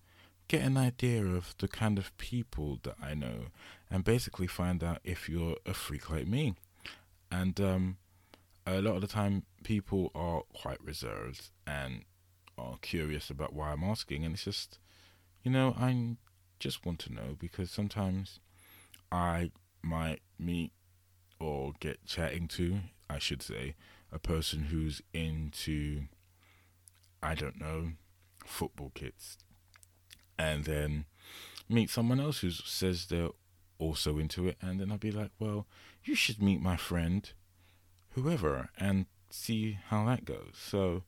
get 0.48 0.62
an 0.62 0.78
idea 0.78 1.26
of 1.26 1.56
the 1.60 1.68
kind 1.68 1.98
of 1.98 2.16
people 2.18 2.80
that 2.84 2.96
I 3.02 3.14
know, 3.14 3.48
and 3.90 4.04
basically 4.04 4.48
find 4.48 4.84
out 4.84 5.00
if 5.04 5.30
you're 5.30 5.58
a 5.66 5.74
freak 5.74 6.10
like 6.10 6.28
me. 6.28 6.56
And 7.32 7.60
um, 7.60 7.98
a 8.68 8.82
lot 8.82 8.96
of 8.96 9.02
the 9.02 9.08
time, 9.08 9.44
people 9.64 10.12
are 10.14 10.44
quite 10.54 10.84
reserved 10.84 11.50
and 11.66 12.04
are 12.58 12.78
curious 12.82 13.30
about 13.30 13.54
why 13.54 13.72
I'm 13.72 13.84
asking, 13.84 14.24
and 14.24 14.36
it's 14.36 14.46
just, 14.46 14.80
you 15.44 15.52
know, 15.52 15.76
I 15.80 16.18
just 16.60 16.86
want 16.86 17.00
to 17.00 17.14
know 17.14 17.36
because 17.38 17.72
sometimes 17.72 18.40
I 19.12 19.52
might 19.84 20.22
meet 20.40 20.72
or 21.40 21.74
get 21.80 22.06
chatting 22.06 22.48
to, 22.48 22.80
I 23.10 23.20
should 23.20 23.42
say, 23.42 23.76
a 24.12 24.20
person 24.20 24.66
who's 24.66 25.02
into, 25.14 26.04
I 27.22 27.36
don't 27.36 27.60
know, 27.60 27.94
football 28.46 28.92
kits, 28.94 29.38
and 30.38 30.66
then 30.66 31.06
meet 31.70 31.90
someone 31.90 32.20
else 32.20 32.40
who 32.40 32.52
says 32.52 33.06
they're 33.06 33.30
also 33.80 34.18
into 34.20 34.48
it, 34.48 34.58
and 34.62 34.80
then 34.80 34.92
I'll 34.92 34.98
be 34.98 35.12
like, 35.12 35.32
well, 35.40 35.68
you 36.04 36.16
should 36.16 36.42
meet 36.42 36.62
my 36.62 36.78
friend, 36.78 37.30
whoever, 38.12 38.70
and 38.78 39.08
see 39.30 39.80
how 39.88 40.06
that 40.06 40.26
goes. 40.26 40.54
So 40.56 41.04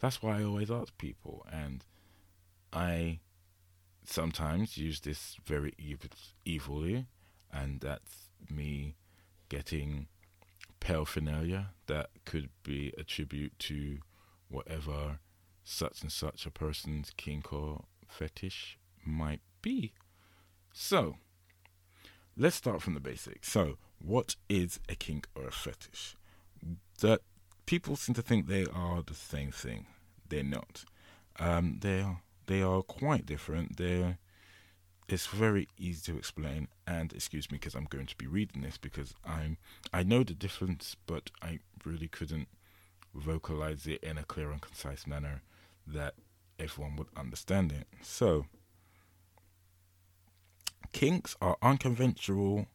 that's 0.00 0.22
why 0.22 0.40
I 0.40 0.44
always 0.44 0.70
ask 0.70 0.96
people, 0.98 1.46
and 1.50 1.84
I 2.72 3.20
sometimes 4.04 4.76
use 4.76 5.00
this 5.00 5.36
very 5.46 5.74
evil, 5.78 6.10
evilly, 6.46 7.06
and 7.52 7.80
that's 7.80 8.30
me 8.50 8.96
getting 9.48 10.06
paraphernalia 10.80 11.70
that 11.86 12.10
could 12.24 12.50
be 12.62 12.92
a 12.96 13.04
tribute 13.04 13.58
to 13.58 13.98
whatever 14.48 15.18
such 15.64 16.02
and 16.02 16.10
such 16.10 16.46
a 16.46 16.50
person's 16.50 17.12
kink 17.16 17.52
or 17.52 17.84
fetish 18.06 18.78
might 19.04 19.40
be. 19.60 19.92
So, 20.72 21.16
let's 22.36 22.56
start 22.56 22.82
from 22.82 22.94
the 22.94 23.00
basics. 23.00 23.50
So, 23.50 23.76
what 23.98 24.36
is 24.48 24.80
a 24.88 24.94
kink 24.94 25.28
or 25.34 25.46
a 25.48 25.52
fetish? 25.52 26.16
That 27.00 27.20
people 27.66 27.96
seem 27.96 28.14
to 28.14 28.22
think 28.22 28.46
they 28.46 28.66
are 28.72 29.02
the 29.02 29.14
same 29.14 29.50
thing. 29.50 29.86
They're 30.28 30.42
not. 30.42 30.84
Um, 31.38 31.78
they 31.80 32.00
are 32.00 32.22
they 32.46 32.62
are 32.62 32.82
quite 32.82 33.26
different. 33.26 33.76
They're 33.76 34.18
it's 35.08 35.26
very 35.26 35.68
easy 35.78 36.12
to 36.12 36.18
explain 36.18 36.68
and 36.86 37.12
excuse 37.12 37.50
me 37.50 37.56
because 37.56 37.74
I'm 37.74 37.86
going 37.86 38.06
to 38.06 38.16
be 38.16 38.26
reading 38.26 38.62
this 38.62 38.76
because 38.76 39.14
I'm 39.24 39.56
I 39.92 40.02
know 40.02 40.22
the 40.22 40.34
difference 40.34 40.96
but 41.06 41.30
I 41.42 41.60
really 41.84 42.08
couldn't 42.08 42.48
vocalize 43.14 43.86
it 43.86 44.02
in 44.04 44.18
a 44.18 44.24
clear 44.24 44.50
and 44.50 44.60
concise 44.60 45.06
manner 45.06 45.42
that 45.86 46.14
everyone 46.58 46.96
would 46.96 47.08
understand 47.16 47.72
it. 47.72 47.86
So 48.02 48.46
kinks 50.92 51.36
are 51.40 51.56
unconventional 51.62 52.66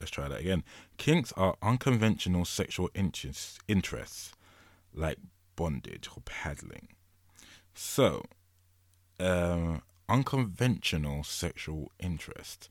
let's 0.00 0.10
try 0.10 0.28
that 0.28 0.40
again. 0.40 0.62
Kinks 0.98 1.32
are 1.32 1.56
unconventional 1.62 2.44
sexual 2.44 2.90
interests 2.94 3.58
interests 3.66 4.32
like 4.94 5.18
bondage 5.56 6.08
or 6.14 6.22
paddling. 6.24 6.88
So 7.74 8.22
um 9.18 9.82
unconventional 10.08 11.24
sexual 11.24 11.92
interest. 11.98 12.68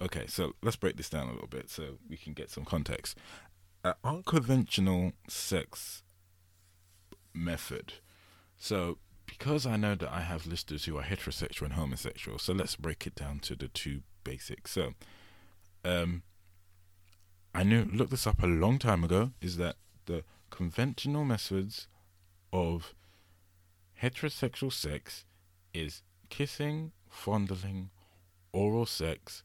Okay, 0.00 0.26
so 0.26 0.54
let's 0.62 0.76
break 0.76 0.96
this 0.96 1.10
down 1.10 1.28
a 1.28 1.32
little 1.32 1.48
bit 1.48 1.68
so 1.68 1.98
we 2.08 2.16
can 2.16 2.32
get 2.32 2.50
some 2.50 2.64
context. 2.64 3.18
An 3.84 3.94
unconventional 4.02 5.12
sex 5.28 6.02
method. 7.34 7.94
So, 8.56 8.98
because 9.26 9.66
I 9.66 9.76
know 9.76 9.94
that 9.94 10.10
I 10.10 10.20
have 10.20 10.46
listeners 10.46 10.84
who 10.84 10.96
are 10.96 11.02
heterosexual 11.02 11.62
and 11.62 11.72
homosexual, 11.74 12.38
so 12.38 12.52
let's 12.52 12.76
break 12.76 13.06
it 13.06 13.14
down 13.14 13.40
to 13.40 13.54
the 13.54 13.68
two 13.68 14.00
basics. 14.24 14.72
So, 14.72 14.94
um, 15.84 16.22
I 17.54 17.62
knew 17.62 17.88
looked 17.92 18.10
this 18.10 18.26
up 18.26 18.42
a 18.42 18.46
long 18.46 18.78
time 18.78 19.04
ago. 19.04 19.32
Is 19.40 19.56
that 19.56 19.76
the 20.06 20.24
conventional 20.50 21.24
methods 21.24 21.88
of 22.52 22.94
heterosexual 24.02 24.72
sex 24.72 25.24
is 25.72 26.02
kissing, 26.30 26.92
fondling, 27.08 27.90
oral 28.52 28.86
sex, 28.86 29.42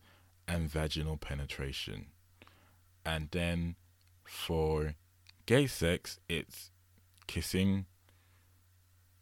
and 0.47 0.69
vaginal 0.69 1.17
penetration. 1.17 2.07
And 3.05 3.29
then 3.31 3.75
for 4.23 4.95
gay 5.45 5.67
sex, 5.67 6.19
it's 6.29 6.71
kissing, 7.27 7.85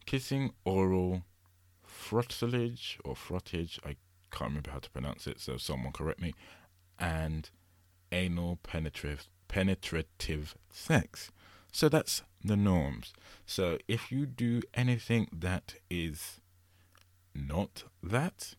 kissing, 0.06 0.52
oral, 0.64 1.24
frottage 1.86 2.98
or 3.04 3.14
frottage. 3.14 3.78
I 3.84 3.96
can't 4.30 4.50
remember 4.50 4.70
how 4.70 4.78
to 4.78 4.90
pronounce 4.90 5.26
it, 5.26 5.40
so 5.40 5.56
someone 5.56 5.92
correct 5.92 6.20
me. 6.20 6.34
And 6.98 7.50
anal 8.12 8.58
penetrative 8.62 9.28
penetrative 9.48 10.54
sex. 10.70 11.30
So 11.72 11.88
that's 11.88 12.22
the 12.42 12.56
norms. 12.56 13.12
So 13.46 13.78
if 13.88 14.10
you 14.12 14.26
do 14.26 14.62
anything 14.74 15.28
that 15.32 15.74
is 15.90 16.40
not 17.34 17.84
that, 18.02 18.54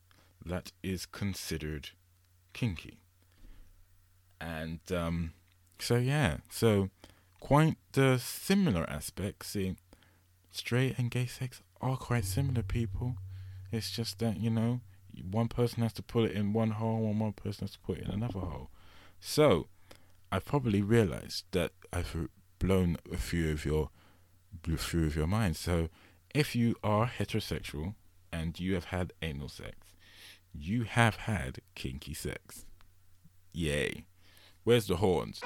that 0.46 0.72
is 0.84 1.06
considered 1.06 1.90
kinky. 2.54 3.00
And 4.40 4.80
um, 4.92 5.34
so, 5.80 5.96
yeah, 5.96 6.38
so 6.50 6.90
quite 7.40 7.78
the 7.94 8.18
similar 8.18 8.90
aspects. 8.90 9.50
See, 9.50 9.76
straight 10.52 10.98
and 10.98 11.10
gay 11.10 11.26
sex 11.26 11.62
are 11.82 11.98
quite 11.98 12.26
similar, 12.26 12.64
people. 12.64 13.16
It's 13.72 13.92
just 13.92 14.20
that, 14.20 14.40
you 14.40 14.50
know, 14.50 14.82
one 15.30 15.48
person 15.48 15.84
has 15.84 15.94
to 15.94 16.04
put 16.04 16.30
it 16.30 16.36
in 16.36 16.54
one 16.54 16.72
hole 16.72 17.08
and 17.08 17.20
one 17.20 17.34
person 17.34 17.66
has 17.66 17.72
to 17.72 17.80
put 17.80 17.98
it 18.00 18.06
in 18.06 18.12
another 18.12 18.40
hole. 18.40 18.70
So, 19.20 19.68
I've 20.32 20.46
probably 20.46 20.82
realized 20.82 21.46
that 21.52 21.72
I've 21.94 22.28
blown 22.60 22.98
a 23.12 23.18
few 23.18 23.52
of 23.52 23.66
your 23.66 23.90
blew 24.64 24.78
through 24.78 25.08
of 25.08 25.16
your 25.16 25.28
minds. 25.28 25.60
So, 25.60 25.90
if 26.34 26.56
you 26.56 26.76
are 26.84 27.12
heterosexual 27.18 27.96
and 28.32 28.60
you 28.60 28.74
have 28.74 28.86
had 28.86 29.14
anal 29.22 29.50
sex, 29.50 29.78
you 30.54 30.84
have 30.84 31.16
had 31.16 31.60
kinky 31.76 32.14
sex. 32.14 32.66
Yay. 33.54 34.06
Where's 34.64 34.88
the 34.88 34.98
horns? 34.98 35.42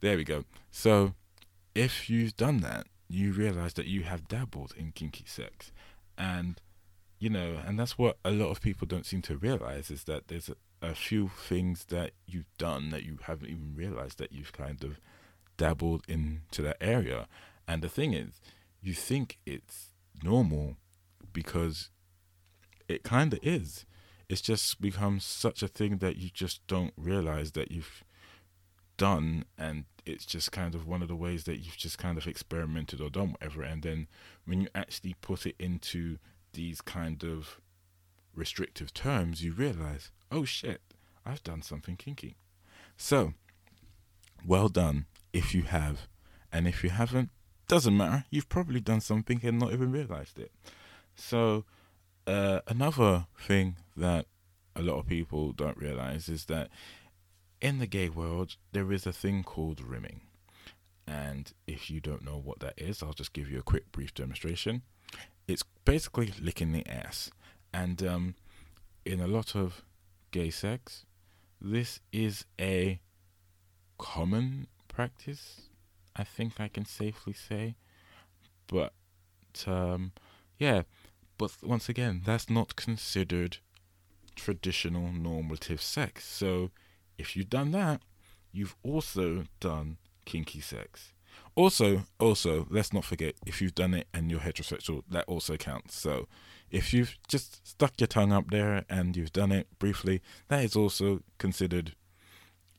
There 0.00 0.16
we 0.16 0.24
go. 0.24 0.44
So, 0.70 1.14
if 1.74 2.10
you've 2.10 2.36
done 2.36 2.58
that, 2.58 2.86
you 3.08 3.32
realize 3.32 3.74
that 3.74 3.86
you 3.86 4.02
have 4.02 4.28
dabbled 4.28 4.74
in 4.76 4.92
kinky 4.92 5.24
sex. 5.26 5.72
And, 6.18 6.60
you 7.18 7.30
know, 7.30 7.58
and 7.66 7.78
that's 7.78 7.98
what 7.98 8.18
a 8.24 8.30
lot 8.30 8.50
of 8.50 8.60
people 8.60 8.86
don't 8.86 9.06
seem 9.06 9.22
to 9.22 9.36
realize 9.36 9.90
is 9.90 10.04
that 10.04 10.28
there's 10.28 10.48
a, 10.48 10.56
a 10.82 10.94
few 10.94 11.28
things 11.28 11.86
that 11.86 12.12
you've 12.26 12.52
done 12.58 12.90
that 12.90 13.04
you 13.04 13.18
haven't 13.22 13.48
even 13.48 13.74
realized 13.74 14.18
that 14.18 14.32
you've 14.32 14.52
kind 14.52 14.82
of 14.84 15.00
dabbled 15.56 16.02
into 16.08 16.62
that 16.62 16.76
area. 16.80 17.26
And 17.66 17.82
the 17.82 17.88
thing 17.88 18.12
is, 18.12 18.40
you 18.84 18.92
think 18.92 19.38
it's 19.46 19.88
normal 20.22 20.76
because 21.32 21.88
it 22.86 23.02
kind 23.02 23.32
of 23.32 23.40
is. 23.42 23.86
It's 24.28 24.42
just 24.42 24.80
become 24.80 25.20
such 25.20 25.62
a 25.62 25.68
thing 25.68 25.98
that 25.98 26.16
you 26.16 26.28
just 26.32 26.66
don't 26.66 26.92
realize 26.96 27.52
that 27.52 27.70
you've 27.70 28.04
done, 28.98 29.46
and 29.58 29.84
it's 30.04 30.26
just 30.26 30.52
kind 30.52 30.74
of 30.74 30.86
one 30.86 31.00
of 31.00 31.08
the 31.08 31.16
ways 31.16 31.44
that 31.44 31.58
you've 31.58 31.78
just 31.78 31.96
kind 31.96 32.18
of 32.18 32.26
experimented 32.26 33.00
or 33.00 33.08
done 33.08 33.32
whatever. 33.32 33.62
And 33.62 33.82
then 33.82 34.06
when 34.44 34.60
you 34.60 34.68
actually 34.74 35.14
put 35.20 35.46
it 35.46 35.56
into 35.58 36.18
these 36.52 36.82
kind 36.82 37.24
of 37.24 37.60
restrictive 38.34 38.92
terms, 38.92 39.42
you 39.42 39.52
realize, 39.52 40.10
oh 40.30 40.44
shit, 40.44 40.82
I've 41.24 41.42
done 41.42 41.62
something 41.62 41.96
kinky. 41.96 42.36
So, 42.98 43.32
well 44.46 44.68
done 44.68 45.06
if 45.32 45.54
you 45.54 45.62
have. 45.62 46.06
And 46.52 46.68
if 46.68 46.84
you 46.84 46.90
haven't, 46.90 47.30
doesn't 47.68 47.96
matter. 47.96 48.24
You've 48.30 48.48
probably 48.48 48.80
done 48.80 49.00
something 49.00 49.40
and 49.42 49.58
not 49.58 49.72
even 49.72 49.92
realized 49.92 50.38
it. 50.38 50.52
So, 51.14 51.64
uh, 52.26 52.60
another 52.66 53.26
thing 53.38 53.76
that 53.96 54.26
a 54.76 54.82
lot 54.82 54.98
of 54.98 55.06
people 55.06 55.52
don't 55.52 55.76
realize 55.76 56.28
is 56.28 56.46
that 56.46 56.68
in 57.60 57.78
the 57.78 57.86
gay 57.86 58.08
world, 58.08 58.56
there 58.72 58.92
is 58.92 59.06
a 59.06 59.12
thing 59.12 59.42
called 59.42 59.80
rimming. 59.80 60.20
And 61.06 61.52
if 61.66 61.90
you 61.90 62.00
don't 62.00 62.24
know 62.24 62.40
what 62.42 62.60
that 62.60 62.74
is, 62.76 63.02
I'll 63.02 63.12
just 63.12 63.32
give 63.32 63.50
you 63.50 63.58
a 63.58 63.62
quick, 63.62 63.92
brief 63.92 64.14
demonstration. 64.14 64.82
It's 65.46 65.64
basically 65.84 66.32
licking 66.40 66.72
the 66.72 66.86
ass. 66.86 67.30
And 67.72 68.02
um, 68.02 68.34
in 69.04 69.20
a 69.20 69.26
lot 69.26 69.54
of 69.54 69.82
gay 70.30 70.50
sex, 70.50 71.04
this 71.60 72.00
is 72.12 72.46
a 72.60 73.00
common 73.98 74.66
practice 74.88 75.68
I 76.16 76.24
think 76.24 76.60
I 76.60 76.68
can 76.68 76.84
safely 76.84 77.32
say. 77.32 77.76
But 78.66 78.92
um, 79.66 80.12
yeah, 80.58 80.82
but 81.38 81.52
once 81.62 81.88
again, 81.88 82.22
that's 82.24 82.48
not 82.48 82.76
considered 82.76 83.58
traditional 84.34 85.12
normative 85.12 85.82
sex. 85.82 86.24
So 86.24 86.70
if 87.18 87.36
you've 87.36 87.50
done 87.50 87.70
that, 87.72 88.02
you've 88.52 88.76
also 88.82 89.44
done 89.60 89.98
kinky 90.24 90.60
sex. 90.60 91.12
Also, 91.56 92.02
also, 92.18 92.66
let's 92.70 92.92
not 92.92 93.04
forget 93.04 93.34
if 93.46 93.60
you've 93.60 93.74
done 93.74 93.94
it 93.94 94.08
and 94.12 94.30
you're 94.30 94.40
heterosexual, 94.40 95.02
that 95.10 95.24
also 95.28 95.56
counts. 95.56 95.96
So 95.96 96.26
if 96.70 96.92
you've 96.92 97.16
just 97.28 97.66
stuck 97.66 98.00
your 98.00 98.08
tongue 98.08 98.32
up 98.32 98.50
there 98.50 98.84
and 98.88 99.16
you've 99.16 99.32
done 99.32 99.52
it 99.52 99.68
briefly, 99.78 100.20
that 100.48 100.64
is 100.64 100.74
also 100.74 101.22
considered, 101.38 101.94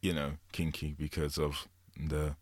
you 0.02 0.14
know, 0.14 0.34
kinky 0.52 0.94
because 0.98 1.38
of 1.38 1.68
the 1.98 2.36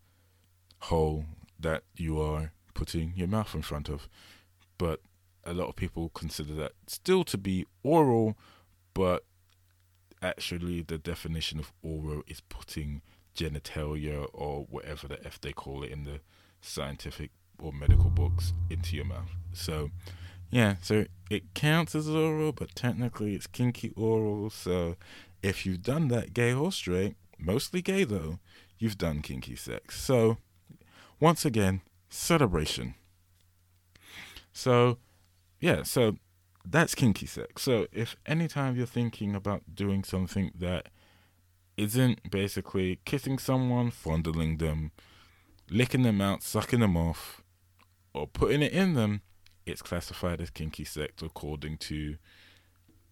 hole 0.83 1.25
that 1.59 1.83
you 1.95 2.21
are 2.21 2.51
putting 2.73 3.13
your 3.15 3.27
mouth 3.27 3.55
in 3.55 3.61
front 3.61 3.89
of. 3.89 4.09
But 4.77 4.99
a 5.45 5.53
lot 5.53 5.69
of 5.69 5.75
people 5.75 6.09
consider 6.09 6.53
that 6.55 6.73
still 6.87 7.23
to 7.25 7.37
be 7.37 7.65
oral, 7.83 8.37
but 8.93 9.23
actually 10.21 10.81
the 10.81 10.97
definition 10.97 11.59
of 11.59 11.71
oral 11.81 12.23
is 12.27 12.41
putting 12.41 13.01
genitalia 13.35 14.27
or 14.33 14.65
whatever 14.69 15.07
the 15.07 15.25
F 15.25 15.39
they 15.41 15.53
call 15.53 15.83
it 15.83 15.91
in 15.91 16.03
the 16.03 16.19
scientific 16.61 17.31
or 17.61 17.71
medical 17.71 18.09
books 18.09 18.53
into 18.69 18.95
your 18.95 19.05
mouth. 19.05 19.31
So, 19.53 19.89
yeah, 20.49 20.75
so 20.81 21.05
it 21.29 21.53
counts 21.53 21.95
as 21.95 22.09
oral, 22.09 22.51
but 22.51 22.75
technically 22.75 23.35
it's 23.35 23.47
kinky 23.47 23.91
oral. 23.95 24.49
So, 24.49 24.95
if 25.41 25.65
you've 25.65 25.83
done 25.83 26.07
that, 26.09 26.33
gay 26.33 26.53
or 26.53 26.71
straight, 26.71 27.15
mostly 27.37 27.81
gay 27.81 28.03
though, 28.03 28.39
you've 28.79 28.97
done 28.97 29.21
kinky 29.21 29.55
sex. 29.55 30.01
So, 30.01 30.37
once 31.23 31.45
again, 31.45 31.79
celebration. 32.09 32.95
So, 34.51 34.97
yeah, 35.61 35.83
so 35.83 36.17
that's 36.65 36.95
kinky 36.95 37.27
sex. 37.27 37.61
So 37.61 37.87
if 37.93 38.17
anytime 38.25 38.75
you're 38.75 38.85
thinking 38.85 39.33
about 39.33 39.61
doing 39.73 40.03
something 40.03 40.51
that 40.59 40.89
isn't 41.77 42.29
basically 42.29 42.99
kissing 43.05 43.39
someone, 43.39 43.89
fondling 43.89 44.57
them, 44.57 44.91
licking 45.71 46.03
them 46.03 46.19
out, 46.19 46.43
sucking 46.43 46.81
them 46.81 46.97
off, 46.97 47.41
or 48.13 48.27
putting 48.27 48.61
it 48.61 48.73
in 48.73 48.93
them, 48.93 49.21
it's 49.65 49.81
classified 49.81 50.41
as 50.41 50.49
kinky 50.49 50.83
sex 50.83 51.23
according 51.23 51.77
to 51.77 52.17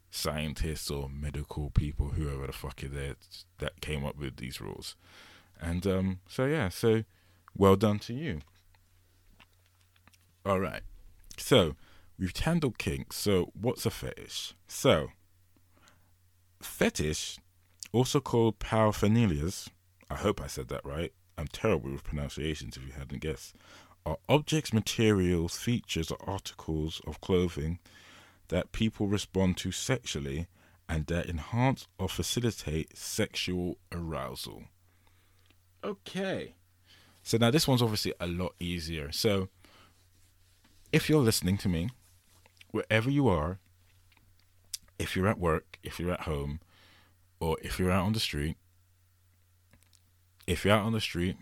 scientists 0.10 0.92
or 0.92 1.08
medical 1.08 1.70
people, 1.70 2.10
whoever 2.10 2.46
the 2.46 2.52
fuck 2.52 2.84
it 2.84 2.94
is 2.94 3.46
that 3.60 3.80
came 3.80 4.06
up 4.06 4.18
with 4.18 4.36
these 4.36 4.60
rules. 4.60 4.98
And 5.62 5.88
um, 5.88 6.20
so 6.28 6.44
yeah, 6.44 6.68
so 6.68 7.06
well 7.56 7.76
done 7.76 8.00
to 8.00 8.14
you. 8.14 8.40
All 10.46 10.60
right, 10.60 10.82
so 11.38 11.76
we've 12.18 12.36
handled 12.36 12.78
kinks. 12.78 13.18
So 13.18 13.52
what's 13.54 13.86
a 13.86 13.92
fetish? 13.92 14.54
So 14.68 15.10
fetish, 16.62 17.38
also 17.92 18.20
called 18.20 18.60
paraphernalias, 18.60 19.70
I 20.10 20.16
hope 20.16 20.42
I 20.42 20.48
said 20.48 20.68
that 20.70 20.86
right. 20.86 21.14
I'm 21.38 21.48
terrible 21.48 21.92
with 21.92 22.04
pronunciations 22.04 22.76
if 22.78 22.86
you 22.86 22.94
hadn't 22.94 23.22
guessed. 23.22 23.56
Are 24.06 24.18
objects, 24.28 24.74
materials, 24.74 25.58
features, 25.58 26.12
or 26.12 26.18
articles 26.28 27.02
of 27.06 27.22
clothing 27.22 27.80
that 28.50 28.72
people 28.74 29.08
respond 29.08 29.58
to 29.58 29.72
sexually 29.72 30.48
and 30.90 31.06
that 31.08 31.28
enhance 31.28 31.88
or 31.98 32.10
facilitate 32.10 32.98
sexual 32.98 33.78
arousal. 33.94 34.64
Okay. 35.84 36.56
So 37.24 37.38
now 37.38 37.52
this 37.52 37.68
one's 37.68 37.82
obviously 37.82 38.14
a 38.20 38.28
lot 38.28 38.54
easier. 38.60 39.12
So 39.12 39.50
if 40.92 41.10
you're 41.10 41.22
listening 41.22 41.58
to 41.60 41.70
me, 41.70 41.90
wherever 42.72 43.10
you 43.10 43.28
are, 43.28 43.60
if 44.98 45.16
you're 45.16 45.28
at 45.28 45.40
work, 45.40 45.78
if 45.84 46.00
you're 46.00 46.12
at 46.12 46.22
home, 46.22 46.60
or 47.40 47.58
if 47.62 47.80
you're 47.80 47.92
out 47.92 48.06
on 48.06 48.14
the 48.14 48.20
street, 48.20 48.58
if 50.48 50.66
you're 50.66 50.76
out 50.76 50.86
on 50.86 50.94
the 50.94 51.02
street, 51.02 51.38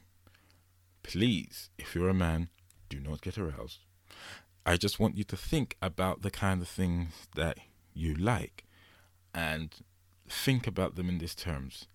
please, 1.03 1.69
if 1.77 1.95
you're 1.95 2.09
a 2.09 2.13
man, 2.13 2.49
do 2.89 2.99
not 2.99 3.21
get 3.21 3.37
aroused. 3.37 3.79
I 4.65 4.77
just 4.77 4.99
want 4.99 5.17
you 5.17 5.23
to 5.25 5.37
think 5.37 5.77
about 5.81 6.21
the 6.21 6.31
kind 6.31 6.61
of 6.61 6.67
things 6.67 7.27
that 7.35 7.57
you 7.93 8.13
like 8.13 8.65
and 9.33 9.73
think 10.27 10.67
about 10.67 10.95
them 10.95 11.09
in 11.09 11.17
these 11.17 11.35
terms. 11.35 11.87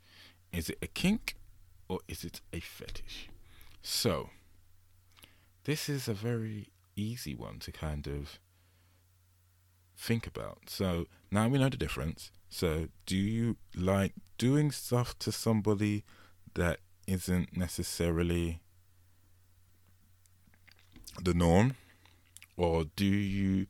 Is 0.52 0.68
it 0.70 0.78
a 0.82 0.86
kink 0.86 1.36
or 1.88 2.00
is 2.08 2.24
it 2.24 2.40
a 2.52 2.60
fetish? 2.60 3.28
So, 3.86 4.30
this 5.64 5.90
is 5.90 6.08
a 6.08 6.14
very 6.14 6.68
easy 6.96 7.34
one 7.34 7.58
to 7.58 7.70
kind 7.70 8.06
of 8.06 8.40
think 9.94 10.26
about. 10.26 10.70
So, 10.70 11.04
now 11.30 11.48
we 11.48 11.58
know 11.58 11.68
the 11.68 11.76
difference. 11.76 12.32
So, 12.48 12.88
do 13.04 13.14
you 13.14 13.56
like 13.76 14.14
doing 14.38 14.70
stuff 14.70 15.18
to 15.18 15.30
somebody 15.30 16.02
that 16.54 16.80
isn't 17.06 17.54
necessarily 17.58 18.62
the 21.22 21.34
norm? 21.34 21.76
Or 22.56 22.86
do 22.96 23.04
you 23.04 23.66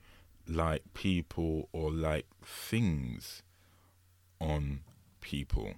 like 0.46 0.94
people 0.94 1.68
or 1.72 1.90
like 1.90 2.26
things 2.44 3.42
on 4.40 4.82
people? 5.20 5.72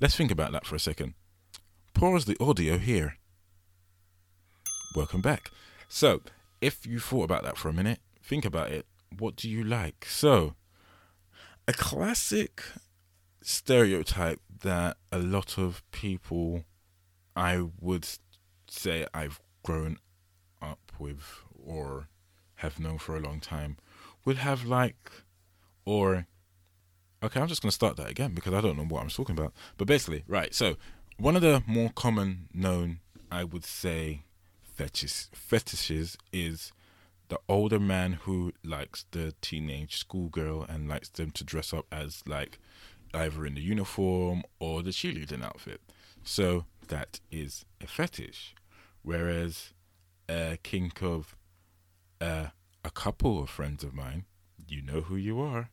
Let's 0.00 0.16
think 0.16 0.30
about 0.30 0.52
that 0.52 0.64
for 0.64 0.74
a 0.74 0.80
second. 0.80 1.12
Pause 1.94 2.24
the 2.24 2.36
audio 2.40 2.76
here. 2.76 3.18
Welcome 4.96 5.20
back. 5.20 5.52
So, 5.88 6.22
if 6.60 6.84
you 6.84 6.98
thought 6.98 7.22
about 7.22 7.44
that 7.44 7.56
for 7.56 7.68
a 7.68 7.72
minute, 7.72 8.00
think 8.20 8.44
about 8.44 8.72
it. 8.72 8.86
What 9.16 9.36
do 9.36 9.48
you 9.48 9.62
like? 9.62 10.04
So, 10.10 10.56
a 11.68 11.72
classic 11.72 12.64
stereotype 13.42 14.40
that 14.62 14.96
a 15.12 15.18
lot 15.18 15.56
of 15.56 15.84
people, 15.92 16.64
I 17.36 17.62
would 17.80 18.08
say, 18.68 19.06
I've 19.14 19.40
grown 19.62 19.98
up 20.60 20.80
with 20.98 21.44
or 21.64 22.08
have 22.56 22.80
known 22.80 22.98
for 22.98 23.16
a 23.16 23.20
long 23.20 23.38
time, 23.38 23.76
would 24.24 24.38
have 24.38 24.64
like, 24.64 25.12
or, 25.84 26.26
okay, 27.22 27.40
I'm 27.40 27.46
just 27.46 27.62
going 27.62 27.70
to 27.70 27.74
start 27.74 27.96
that 27.98 28.10
again 28.10 28.34
because 28.34 28.52
I 28.52 28.60
don't 28.60 28.76
know 28.76 28.84
what 28.84 29.00
I'm 29.00 29.10
talking 29.10 29.38
about. 29.38 29.52
But 29.78 29.86
basically, 29.86 30.24
right, 30.26 30.52
so 30.52 30.74
one 31.18 31.36
of 31.36 31.42
the 31.42 31.62
more 31.66 31.90
common 31.94 32.48
known, 32.52 33.00
I 33.30 33.44
would 33.44 33.64
say, 33.64 34.22
fetish, 34.62 35.28
fetishes 35.32 36.16
is 36.32 36.72
the 37.28 37.38
older 37.48 37.78
man 37.78 38.14
who 38.22 38.52
likes 38.64 39.06
the 39.12 39.34
teenage 39.40 39.96
schoolgirl 39.96 40.64
and 40.68 40.88
likes 40.88 41.08
them 41.08 41.30
to 41.32 41.44
dress 41.44 41.72
up 41.72 41.86
as 41.90 42.22
like 42.26 42.58
either 43.14 43.46
in 43.46 43.54
the 43.54 43.60
uniform 43.60 44.42
or 44.58 44.82
the 44.82 44.90
cheerleading 44.90 45.44
outfit. 45.44 45.80
So 46.22 46.66
that 46.88 47.20
is 47.30 47.64
a 47.80 47.86
fetish. 47.86 48.54
Whereas 49.02 49.72
a 50.28 50.58
kink 50.62 51.02
of 51.02 51.36
uh, 52.20 52.48
a 52.84 52.90
couple 52.90 53.42
of 53.42 53.50
friends 53.50 53.84
of 53.84 53.94
mine, 53.94 54.24
you 54.66 54.82
know 54.82 55.02
who 55.02 55.16
you 55.16 55.40
are, 55.40 55.70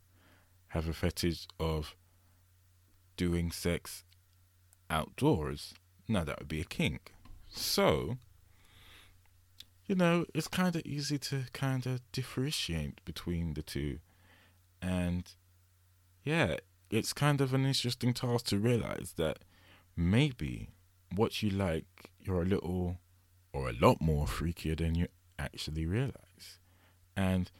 have 0.70 0.88
a 0.88 0.94
fetish 0.94 1.48
of 1.60 1.96
doing 3.18 3.52
sex 3.52 4.04
outdoors. 4.92 5.74
Now 6.08 6.24
that 6.24 6.38
would 6.40 6.48
be 6.48 6.62
a 6.62 6.66
kink. 6.66 7.14
So, 7.50 8.18
you 9.88 9.96
know, 9.96 10.26
it's 10.36 10.48
kind 10.48 10.76
of 10.76 10.84
easy 10.86 11.18
to 11.18 11.46
kind 11.54 11.86
of 11.88 12.02
differentiate 12.12 13.04
between 13.06 13.56
the 13.56 13.64
two. 13.64 14.00
And 14.82 15.28
yeah, 16.24 16.58
it's 16.90 17.14
kind 17.14 17.42
of 17.42 17.54
an 17.54 17.66
interesting 17.66 18.14
task 18.14 18.48
to 18.48 18.58
realize 18.60 19.14
that 19.18 19.40
maybe 19.96 20.70
what 21.16 21.42
you 21.42 21.50
like, 21.50 22.12
you're 22.20 22.44
a 22.44 22.46
little 22.46 22.98
or 23.54 23.70
a 23.70 23.74
lot 23.74 24.02
more 24.02 24.26
freakier 24.26 24.78
than 24.78 24.96
you 24.96 25.08
actually 25.40 25.86
realize. 25.86 26.60
And 27.16 27.52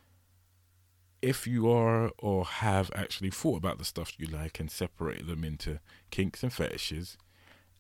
if 1.22 1.46
you 1.46 1.70
are 1.70 2.12
or 2.18 2.46
have 2.46 2.92
actually 2.96 3.30
thought 3.30 3.58
about 3.58 3.78
the 3.78 3.86
stuff 3.86 4.14
you 4.18 4.28
like 4.28 4.60
and 4.60 4.72
separated 4.72 5.28
them 5.28 5.44
into 5.44 5.80
kinks 6.10 6.44
and 6.44 6.52
fetishes, 6.52 7.18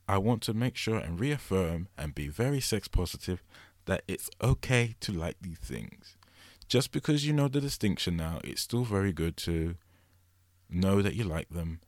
I 0.08 0.18
want 0.18 0.42
to 0.44 0.54
make 0.54 0.76
sure 0.76 0.98
and 0.98 1.20
reaffirm 1.20 1.88
and 1.98 2.14
be 2.14 2.28
very 2.28 2.60
sex 2.60 2.88
positive 2.88 3.42
that 3.86 4.04
it's 4.08 4.30
okay 4.42 4.96
to 5.00 5.12
like 5.12 5.38
these 5.42 5.58
things. 5.58 6.18
Just 6.68 6.92
because 6.92 7.26
you 7.26 7.34
know 7.34 7.48
the 7.48 7.62
distinction 7.62 8.16
now, 8.16 8.40
it's 8.44 8.62
still 8.62 8.84
very 8.84 9.12
good 9.12 9.36
to 9.38 9.76
know 10.70 11.02
that 11.02 11.16
you 11.16 11.24
like 11.24 11.50
them, 11.50 11.82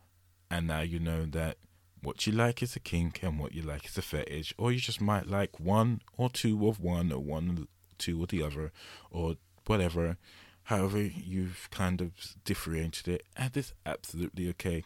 and 0.50 0.68
now 0.68 0.82
you 0.82 1.00
know 1.00 1.26
that 1.26 1.58
what 2.02 2.28
you 2.28 2.34
like 2.34 2.62
is 2.62 2.76
a 2.76 2.80
kink 2.80 3.24
and 3.24 3.40
what 3.40 3.54
you 3.54 3.62
like 3.62 3.86
is 3.86 3.98
a 3.98 4.02
fetish, 4.02 4.54
or 4.58 4.72
you 4.72 4.80
just 4.80 5.00
might 5.00 5.28
like 5.28 5.60
one 5.60 6.02
or 6.18 6.30
two 6.30 6.68
of 6.68 6.80
one, 6.80 7.12
or 7.12 7.20
one 7.20 7.58
or 7.60 7.66
two 7.98 8.22
of 8.24 8.30
the 8.30 8.44
other, 8.44 8.72
or 9.10 9.36
whatever. 9.66 10.18
However, 10.66 11.02
you've 11.02 11.68
kind 11.72 12.02
of 12.02 12.12
differentiated 12.46 13.16
it, 13.16 13.24
and 13.36 13.56
it's 13.56 13.74
absolutely 13.86 14.50
okay 14.50 14.84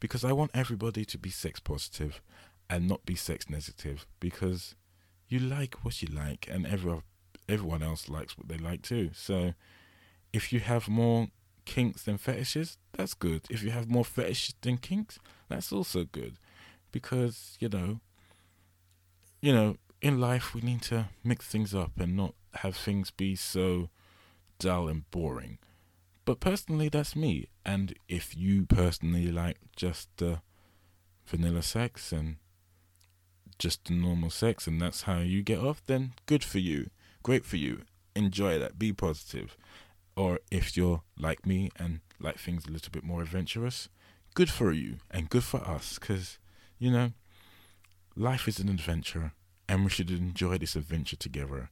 because 0.00 0.24
I 0.24 0.32
want 0.32 0.50
everybody 0.52 1.04
to 1.04 1.18
be 1.18 1.30
sex 1.30 1.60
positive 1.60 2.20
and 2.68 2.88
not 2.88 3.06
be 3.06 3.14
sex 3.14 3.48
negative 3.48 4.06
because 4.18 4.74
you 5.28 5.38
like 5.38 5.84
what 5.84 6.02
you 6.02 6.08
like, 6.08 6.48
and 6.50 6.66
everyone 6.66 7.02
everyone 7.48 7.82
else 7.82 8.08
likes 8.08 8.36
what 8.36 8.48
they 8.48 8.58
like 8.58 8.82
too. 8.82 9.10
So, 9.14 9.54
if 10.32 10.52
you 10.52 10.60
have 10.60 10.88
more 10.88 11.28
kinks 11.64 12.02
than 12.02 12.18
fetishes, 12.18 12.78
that's 12.92 13.14
good. 13.14 13.42
If 13.50 13.62
you 13.62 13.70
have 13.70 13.88
more 13.88 14.04
fetishes 14.04 14.54
than 14.60 14.78
kinks, 14.78 15.18
that's 15.48 15.72
also 15.72 16.04
good. 16.04 16.36
Because, 16.90 17.56
you 17.60 17.68
know, 17.68 18.00
you 19.40 19.52
know, 19.52 19.76
in 20.00 20.20
life 20.20 20.54
we 20.54 20.60
need 20.60 20.82
to 20.82 21.08
mix 21.22 21.46
things 21.46 21.74
up 21.74 21.92
and 21.98 22.16
not 22.16 22.34
have 22.54 22.76
things 22.76 23.10
be 23.10 23.36
so 23.36 23.88
dull 24.62 24.88
and 24.88 25.10
boring. 25.10 25.58
But 26.24 26.38
personally, 26.38 26.88
that's 26.88 27.16
me. 27.16 27.48
And 27.66 27.94
if 28.08 28.36
you 28.36 28.64
personally 28.64 29.30
like 29.32 29.58
just 29.76 30.08
the 30.18 30.40
vanilla 31.26 31.62
sex 31.62 32.12
and 32.12 32.36
just 33.58 33.84
the 33.86 33.94
normal 33.94 34.30
sex 34.30 34.66
and 34.66 34.80
that's 34.80 35.02
how 35.02 35.18
you 35.18 35.42
get 35.42 35.58
off, 35.58 35.82
then 35.86 36.12
good 36.26 36.44
for 36.44 36.58
you. 36.58 36.90
Great 37.22 37.44
for 37.44 37.56
you. 37.56 37.82
Enjoy 38.14 38.58
that. 38.58 38.78
Be 38.78 38.92
positive. 38.92 39.56
Or 40.14 40.38
if 40.50 40.76
you're 40.76 41.02
like 41.18 41.44
me 41.44 41.70
and 41.76 42.00
like 42.20 42.38
things 42.38 42.66
a 42.66 42.70
little 42.70 42.90
bit 42.92 43.04
more 43.04 43.22
adventurous, 43.22 43.88
good 44.34 44.50
for 44.50 44.70
you 44.72 44.98
and 45.10 45.28
good 45.28 45.44
for 45.44 45.60
us 45.66 45.98
because, 45.98 46.38
you 46.78 46.90
know, 46.90 47.12
life 48.14 48.46
is 48.46 48.60
an 48.60 48.68
adventure 48.68 49.32
and 49.68 49.82
we 49.82 49.90
should 49.90 50.10
enjoy 50.10 50.58
this 50.58 50.76
adventure 50.76 51.16
together. 51.16 51.70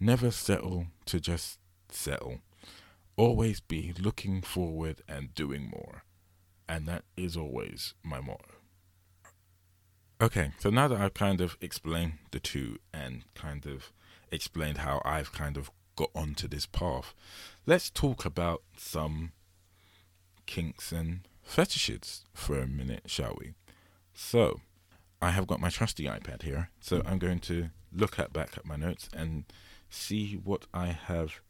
Never 0.00 0.30
settle 0.30 0.86
to 1.06 1.20
just 1.20 1.58
settle. 1.96 2.38
Always 3.16 3.60
be 3.60 3.94
looking 3.98 4.42
forward 4.42 5.02
and 5.08 5.34
doing 5.34 5.70
more. 5.70 6.02
And 6.68 6.86
that 6.86 7.04
is 7.16 7.36
always 7.36 7.94
my 8.02 8.20
motto. 8.20 8.56
Okay, 10.20 10.52
so 10.58 10.70
now 10.70 10.88
that 10.88 11.00
I've 11.00 11.14
kind 11.14 11.40
of 11.40 11.56
explained 11.60 12.14
the 12.30 12.40
two 12.40 12.78
and 12.92 13.24
kind 13.34 13.66
of 13.66 13.92
explained 14.32 14.78
how 14.78 15.02
I've 15.04 15.32
kind 15.32 15.56
of 15.56 15.70
got 15.94 16.10
onto 16.14 16.48
this 16.48 16.66
path, 16.66 17.14
let's 17.66 17.90
talk 17.90 18.24
about 18.24 18.62
some 18.76 19.32
kinks 20.46 20.92
and 20.92 21.20
fetishes 21.42 22.24
for 22.32 22.58
a 22.58 22.66
minute, 22.66 23.02
shall 23.06 23.36
we? 23.38 23.54
So, 24.14 24.60
I 25.20 25.30
have 25.30 25.46
got 25.46 25.60
my 25.60 25.68
trusty 25.68 26.04
iPad 26.04 26.42
here, 26.42 26.70
so 26.80 27.02
I'm 27.04 27.18
going 27.18 27.40
to 27.40 27.70
look 27.92 28.18
at 28.18 28.32
back 28.32 28.56
at 28.56 28.66
my 28.66 28.76
notes 28.76 29.08
and 29.14 29.44
see 29.90 30.34
what 30.34 30.66
I 30.72 30.86
have 30.88 31.40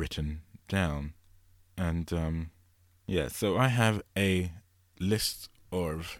written 0.00 0.40
down. 0.66 1.12
And 1.76 2.10
um, 2.12 2.50
yeah, 3.06 3.28
so 3.28 3.58
I 3.58 3.68
have 3.68 4.02
a 4.16 4.50
list 4.98 5.50
of 5.70 6.18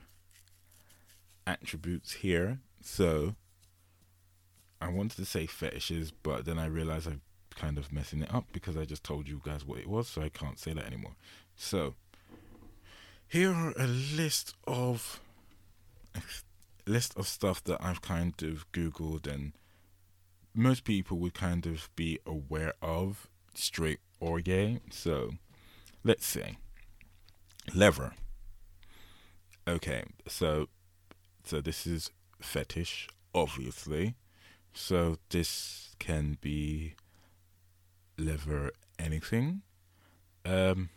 attributes 1.47 2.13
here. 2.13 2.59
So 2.83 3.35
I 4.81 4.89
wanted 4.89 5.17
to 5.17 5.25
say 5.25 5.47
fetishes, 5.47 6.13
but 6.13 6.45
then 6.45 6.59
I 6.59 6.67
realized 6.67 7.07
I'm 7.07 7.23
kind 7.57 7.79
of 7.79 7.91
messing 7.93 8.23
it 8.23 8.33
up 8.33 8.45
because 8.53 8.77
I 8.77 8.85
just 8.85 9.03
told 9.03 9.27
you 9.27 9.41
guys 9.43 9.65
what 9.65 9.79
it 9.79 9.87
was, 9.87 10.09
so 10.09 10.21
I 10.23 10.29
can't 10.29 10.59
say 10.59 10.75
that 10.75 10.87
anymore. 10.87 11.17
So 11.57 11.95
here 13.27 13.51
are 13.51 13.73
a 13.79 13.87
list 13.87 14.55
of 14.67 15.21
list 16.87 17.17
of 17.17 17.27
stuff 17.27 17.65
that 17.65 17.83
I've 17.83 18.03
kind 18.03 18.35
of 18.43 18.71
googled 18.73 19.27
and 19.27 19.53
most 20.55 20.85
people 20.85 21.19
would 21.19 21.35
kind 21.35 21.65
of 21.67 21.89
be 21.95 22.19
aware 22.27 22.75
of 22.83 23.29
straight 23.55 24.01
or 24.21 24.41
gay. 24.41 24.81
So 24.91 25.33
let's 26.05 26.27
see. 26.27 26.59
Lever. 27.75 28.13
Okay, 29.69 30.05
so 30.27 30.69
so 31.45 31.61
this 31.61 31.87
is 31.87 32.11
fetish, 32.41 33.09
obviously. 33.35 34.15
So 34.73 35.19
this 35.31 35.95
can 35.99 36.39
be 36.41 36.95
lever 38.19 38.71
anything. 38.99 39.63
Um 40.45 40.91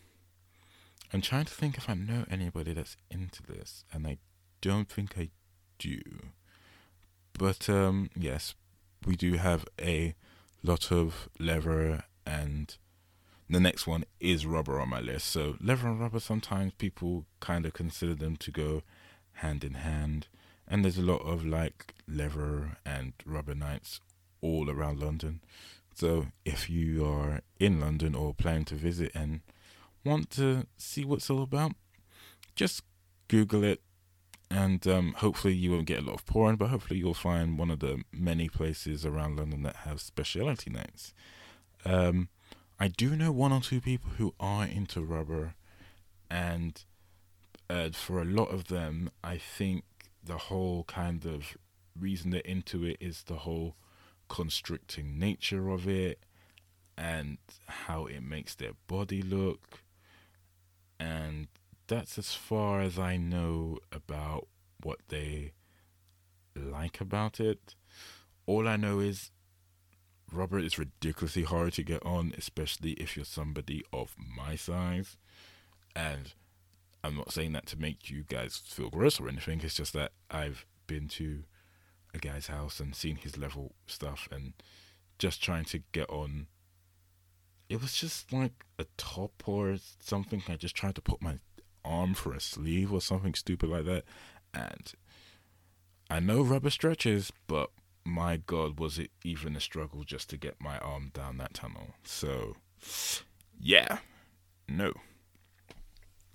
I'm 1.12 1.22
trying 1.22 1.46
to 1.46 1.54
think 1.54 1.78
if 1.78 1.90
I 1.90 1.94
know 1.94 2.26
anybody 2.30 2.74
that's 2.74 2.98
into 3.12 3.44
this, 3.44 3.84
and 3.94 4.08
I 4.08 4.18
don't 4.62 4.90
think 4.90 5.16
I 5.18 5.30
do. 5.78 6.02
But 7.38 7.70
um 7.70 8.10
yes, 8.18 8.56
we 9.06 9.16
do 9.16 9.34
have 9.34 9.66
a 9.80 10.16
lot 10.64 10.92
of 10.92 11.30
leather 11.40 12.04
and 12.26 12.78
the 13.50 13.60
next 13.60 13.86
one 13.86 14.06
is 14.20 14.46
rubber 14.46 14.80
on 14.80 14.90
my 14.90 15.00
list. 15.00 15.28
So 15.28 15.56
leather 15.62 15.88
and 15.88 16.00
rubber 16.00 16.20
sometimes 16.20 16.74
people 16.78 17.26
kind 17.40 17.66
of 17.66 17.74
consider 17.74 18.16
them 18.16 18.36
to 18.38 18.52
go 18.52 18.84
hand 19.34 19.64
in 19.64 19.76
hand 19.76 20.28
and 20.68 20.84
there's 20.84 20.98
a 20.98 21.02
lot 21.02 21.22
of 21.22 21.46
like 21.46 21.94
leather 22.08 22.78
and 22.86 23.14
rubber 23.26 23.56
nights 23.56 24.00
all 24.42 24.70
around 24.70 25.00
London. 25.00 25.42
So 25.94 26.28
if 26.46 26.70
you 26.70 27.06
are 27.06 27.42
in 27.60 27.80
London 27.80 28.16
or 28.16 28.34
planning 28.34 28.66
to 28.66 28.76
visit 28.76 29.12
and 29.14 29.42
want 30.04 30.30
to 30.32 30.68
see 30.78 31.06
what's 31.06 31.30
all 31.30 31.44
about, 31.44 31.74
just 32.56 32.82
Google 33.28 33.64
it, 33.64 33.82
and 34.50 34.86
um, 34.88 35.14
hopefully 35.18 35.54
you 35.54 35.72
won't 35.72 35.86
get 35.86 36.00
a 36.00 36.06
lot 36.06 36.16
of 36.16 36.26
porn, 36.26 36.56
but 36.56 36.70
hopefully 36.70 37.00
you'll 37.00 37.14
find 37.14 37.58
one 37.58 37.72
of 37.72 37.80
the 37.80 38.04
many 38.12 38.50
places 38.50 39.06
around 39.06 39.38
London 39.38 39.64
that 39.64 39.78
have 39.78 40.02
speciality 40.02 40.70
nights. 40.70 41.14
Um, 41.86 42.30
I 42.80 42.88
do 42.88 43.16
know 43.16 43.32
one 43.32 43.52
or 43.52 43.62
two 43.62 43.82
people 43.82 44.12
who 44.18 44.34
are 44.40 44.66
into 44.66 45.02
rubber, 45.02 45.56
and 46.30 46.84
uh, 47.70 47.90
for 47.94 48.22
a 48.22 48.26
lot 48.26 48.50
of 48.50 48.68
them, 48.68 49.10
I 49.24 49.38
think 49.38 49.84
the 50.24 50.38
whole 50.38 50.84
kind 50.86 51.26
of 51.26 51.58
reason 52.00 52.32
they're 52.32 52.42
into 52.42 52.84
it 52.86 52.98
is 53.00 53.24
the 53.24 53.38
whole 53.38 53.76
constricting 54.30 55.20
nature 55.20 55.70
of 55.70 55.88
it 55.88 56.20
and 56.98 57.38
how 57.68 58.06
it 58.06 58.22
makes 58.22 58.56
their 58.56 58.72
body 58.88 59.22
look 59.22 59.84
and 61.04 61.48
that's 61.88 62.18
as 62.18 62.34
far 62.34 62.82
as 62.82 62.98
I 62.98 63.18
know 63.18 63.78
about 63.92 64.48
what 64.82 65.00
they 65.10 65.52
like 66.56 67.02
about 67.02 67.40
it. 67.40 67.76
All 68.46 68.68
I 68.68 68.78
know 68.78 69.00
is 69.00 69.32
Robert 70.34 70.64
is 70.64 70.80
ridiculously 70.80 71.44
hard 71.44 71.74
to 71.74 71.84
get 71.84 72.04
on, 72.06 72.34
especially 72.38 72.92
if 72.94 73.16
you're 73.16 73.26
somebody 73.26 73.84
of 73.94 74.16
my 74.18 74.56
size. 74.56 75.18
And 75.96 76.34
I'm 77.04 77.16
not 77.16 77.32
saying 77.32 77.54
that 77.54 77.68
to 77.68 77.80
make 77.80 78.10
you 78.10 78.24
guys 78.28 78.62
feel 78.66 78.90
gross 78.90 79.20
or 79.20 79.28
anything, 79.30 79.62
it's 79.64 79.76
just 79.76 79.94
that 79.94 80.12
I've 80.32 80.66
been 80.88 81.08
to 81.10 81.44
a 82.14 82.18
guy's 82.18 82.48
house 82.48 82.80
and 82.80 82.96
seen 82.96 83.18
his 83.18 83.38
level 83.38 83.74
stuff 83.88 84.28
and 84.32 84.54
just 85.20 85.42
trying 85.42 85.66
to 85.66 85.82
get 85.92 86.10
on. 86.10 86.48
It 87.70 87.82
was 87.82 87.94
just 87.94 88.32
like 88.34 88.66
a 88.80 88.86
top 88.98 89.48
or 89.48 89.78
something. 90.00 90.44
I 90.48 90.56
just 90.56 90.76
tried 90.76 90.96
to 90.96 91.02
put 91.02 91.22
my 91.22 91.40
arm 91.86 92.14
for 92.14 92.34
a 92.34 92.40
sleeve 92.40 92.92
or 92.92 93.02
something 93.02 93.34
stupid 93.34 93.70
like 93.70 93.86
that. 93.86 94.04
And 94.54 94.94
I 96.10 96.20
know 96.20 96.42
rubber 96.42 96.70
stretches, 96.70 97.32
but 97.48 97.70
my 98.06 98.38
god, 98.38 98.80
was 98.80 99.00
it 99.00 99.12
even 99.24 99.56
a 99.56 99.60
struggle 99.60 100.04
just 100.04 100.30
to 100.30 100.38
get 100.38 100.56
my 100.60 100.78
arm 100.80 101.12
down 101.14 101.38
that 101.38 101.54
tunnel. 101.54 101.96
So, 102.04 102.56
yeah, 103.60 104.00
no. 104.68 104.94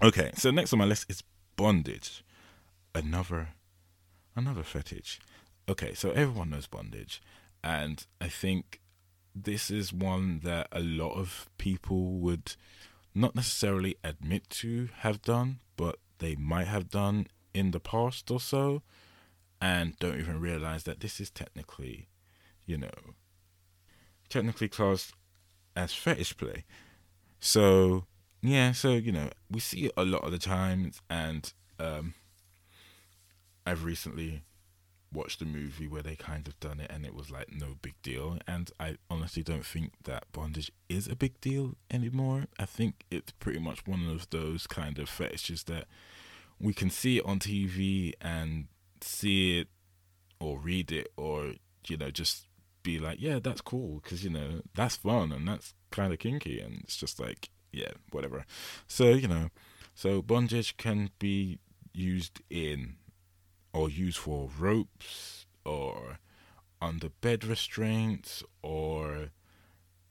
Okay, 0.02 0.30
so 0.34 0.50
next 0.50 0.72
on 0.72 0.78
my 0.78 0.84
list 0.84 1.06
is 1.08 1.22
bondage. 1.56 2.24
Another, 2.94 3.48
another 4.34 4.62
fetish. 4.62 5.20
Okay, 5.68 5.92
so 5.94 6.10
everyone 6.12 6.50
knows 6.50 6.66
bondage, 6.66 7.20
and 7.62 8.06
I 8.20 8.28
think 8.28 8.80
this 9.34 9.70
is 9.70 9.92
one 9.92 10.40
that 10.44 10.68
a 10.72 10.80
lot 10.80 11.12
of 11.12 11.48
people 11.58 12.12
would 12.18 12.54
not 13.14 13.34
necessarily 13.34 13.96
admit 14.02 14.48
to 14.48 14.88
have 14.98 15.20
done, 15.22 15.60
but 15.76 15.96
they 16.18 16.36
might 16.36 16.66
have 16.68 16.88
done 16.88 17.26
in 17.52 17.72
the 17.72 17.80
past 17.80 18.30
or 18.30 18.40
so, 18.40 18.82
and 19.60 19.98
don't 19.98 20.18
even 20.18 20.40
realize 20.40 20.84
that 20.84 21.00
this 21.00 21.20
is 21.20 21.30
technically, 21.30 22.08
you 22.66 22.78
know, 22.78 23.14
technically 24.28 24.68
classed 24.68 25.12
as 25.74 25.92
fetish 25.92 26.36
play. 26.36 26.64
So, 27.40 28.04
yeah, 28.42 28.72
so, 28.72 28.92
you 28.92 29.12
know, 29.12 29.30
we 29.50 29.60
see 29.60 29.86
it 29.86 29.92
a 29.96 30.04
lot 30.04 30.24
of 30.24 30.32
the 30.32 30.38
times, 30.38 31.00
and 31.08 31.52
um, 31.78 32.14
I've 33.66 33.84
recently 33.84 34.42
watched 35.12 35.40
a 35.40 35.46
movie 35.46 35.88
where 35.88 36.02
they 36.02 36.16
kind 36.16 36.46
of 36.46 36.58
done 36.60 36.80
it 36.80 36.90
and 36.90 37.04
it 37.04 37.14
was 37.14 37.30
like 37.30 37.52
no 37.52 37.76
big 37.80 37.94
deal. 38.02 38.38
And 38.46 38.70
I 38.78 38.96
honestly 39.10 39.42
don't 39.42 39.64
think 39.64 39.92
that 40.04 40.30
bondage 40.32 40.70
is 40.88 41.08
a 41.08 41.16
big 41.16 41.40
deal 41.40 41.74
anymore. 41.90 42.44
I 42.58 42.66
think 42.66 43.04
it's 43.10 43.32
pretty 43.32 43.58
much 43.58 43.86
one 43.86 44.08
of 44.08 44.28
those 44.30 44.66
kind 44.66 44.98
of 44.98 45.08
fetishes 45.08 45.64
that 45.64 45.86
we 46.60 46.72
can 46.74 46.90
see 46.90 47.18
it 47.18 47.24
on 47.24 47.38
TV 47.38 48.12
and 48.20 48.66
see 49.04 49.60
it 49.60 49.68
or 50.40 50.58
read 50.58 50.92
it 50.92 51.08
or, 51.16 51.54
you 51.86 51.96
know, 51.96 52.10
just 52.10 52.46
be 52.82 52.98
like, 52.98 53.20
yeah, 53.20 53.38
that's 53.42 53.60
cool 53.60 54.00
because, 54.02 54.24
you 54.24 54.30
know, 54.30 54.62
that's 54.74 54.96
fun 54.96 55.32
and 55.32 55.46
that's 55.46 55.74
kind 55.90 56.12
of 56.12 56.18
kinky. 56.18 56.60
And 56.60 56.80
it's 56.84 56.96
just 56.96 57.20
like, 57.20 57.50
yeah, 57.72 57.90
whatever. 58.10 58.44
So, 58.86 59.10
you 59.10 59.28
know, 59.28 59.48
so 59.94 60.22
bondage 60.22 60.76
can 60.76 61.10
be 61.18 61.58
used 61.92 62.40
in 62.48 62.96
or 63.72 63.90
used 63.90 64.18
for 64.18 64.48
ropes 64.58 65.46
or 65.64 66.18
under 66.80 67.08
bed 67.08 67.44
restraints 67.44 68.42
or 68.62 69.30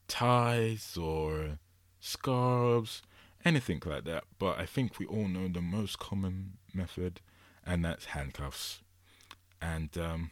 ties 0.07 0.97
or 0.97 1.59
scarves, 1.99 3.01
anything 3.45 3.81
like 3.85 4.03
that. 4.05 4.25
But 4.37 4.59
I 4.59 4.65
think 4.65 4.99
we 4.99 5.05
all 5.05 5.27
know 5.27 5.47
the 5.47 5.61
most 5.61 5.99
common 5.99 6.57
method, 6.73 7.21
and 7.67 7.83
that's 7.83 8.05
handcuffs. 8.05 8.79
And 9.61 9.95
um, 9.97 10.31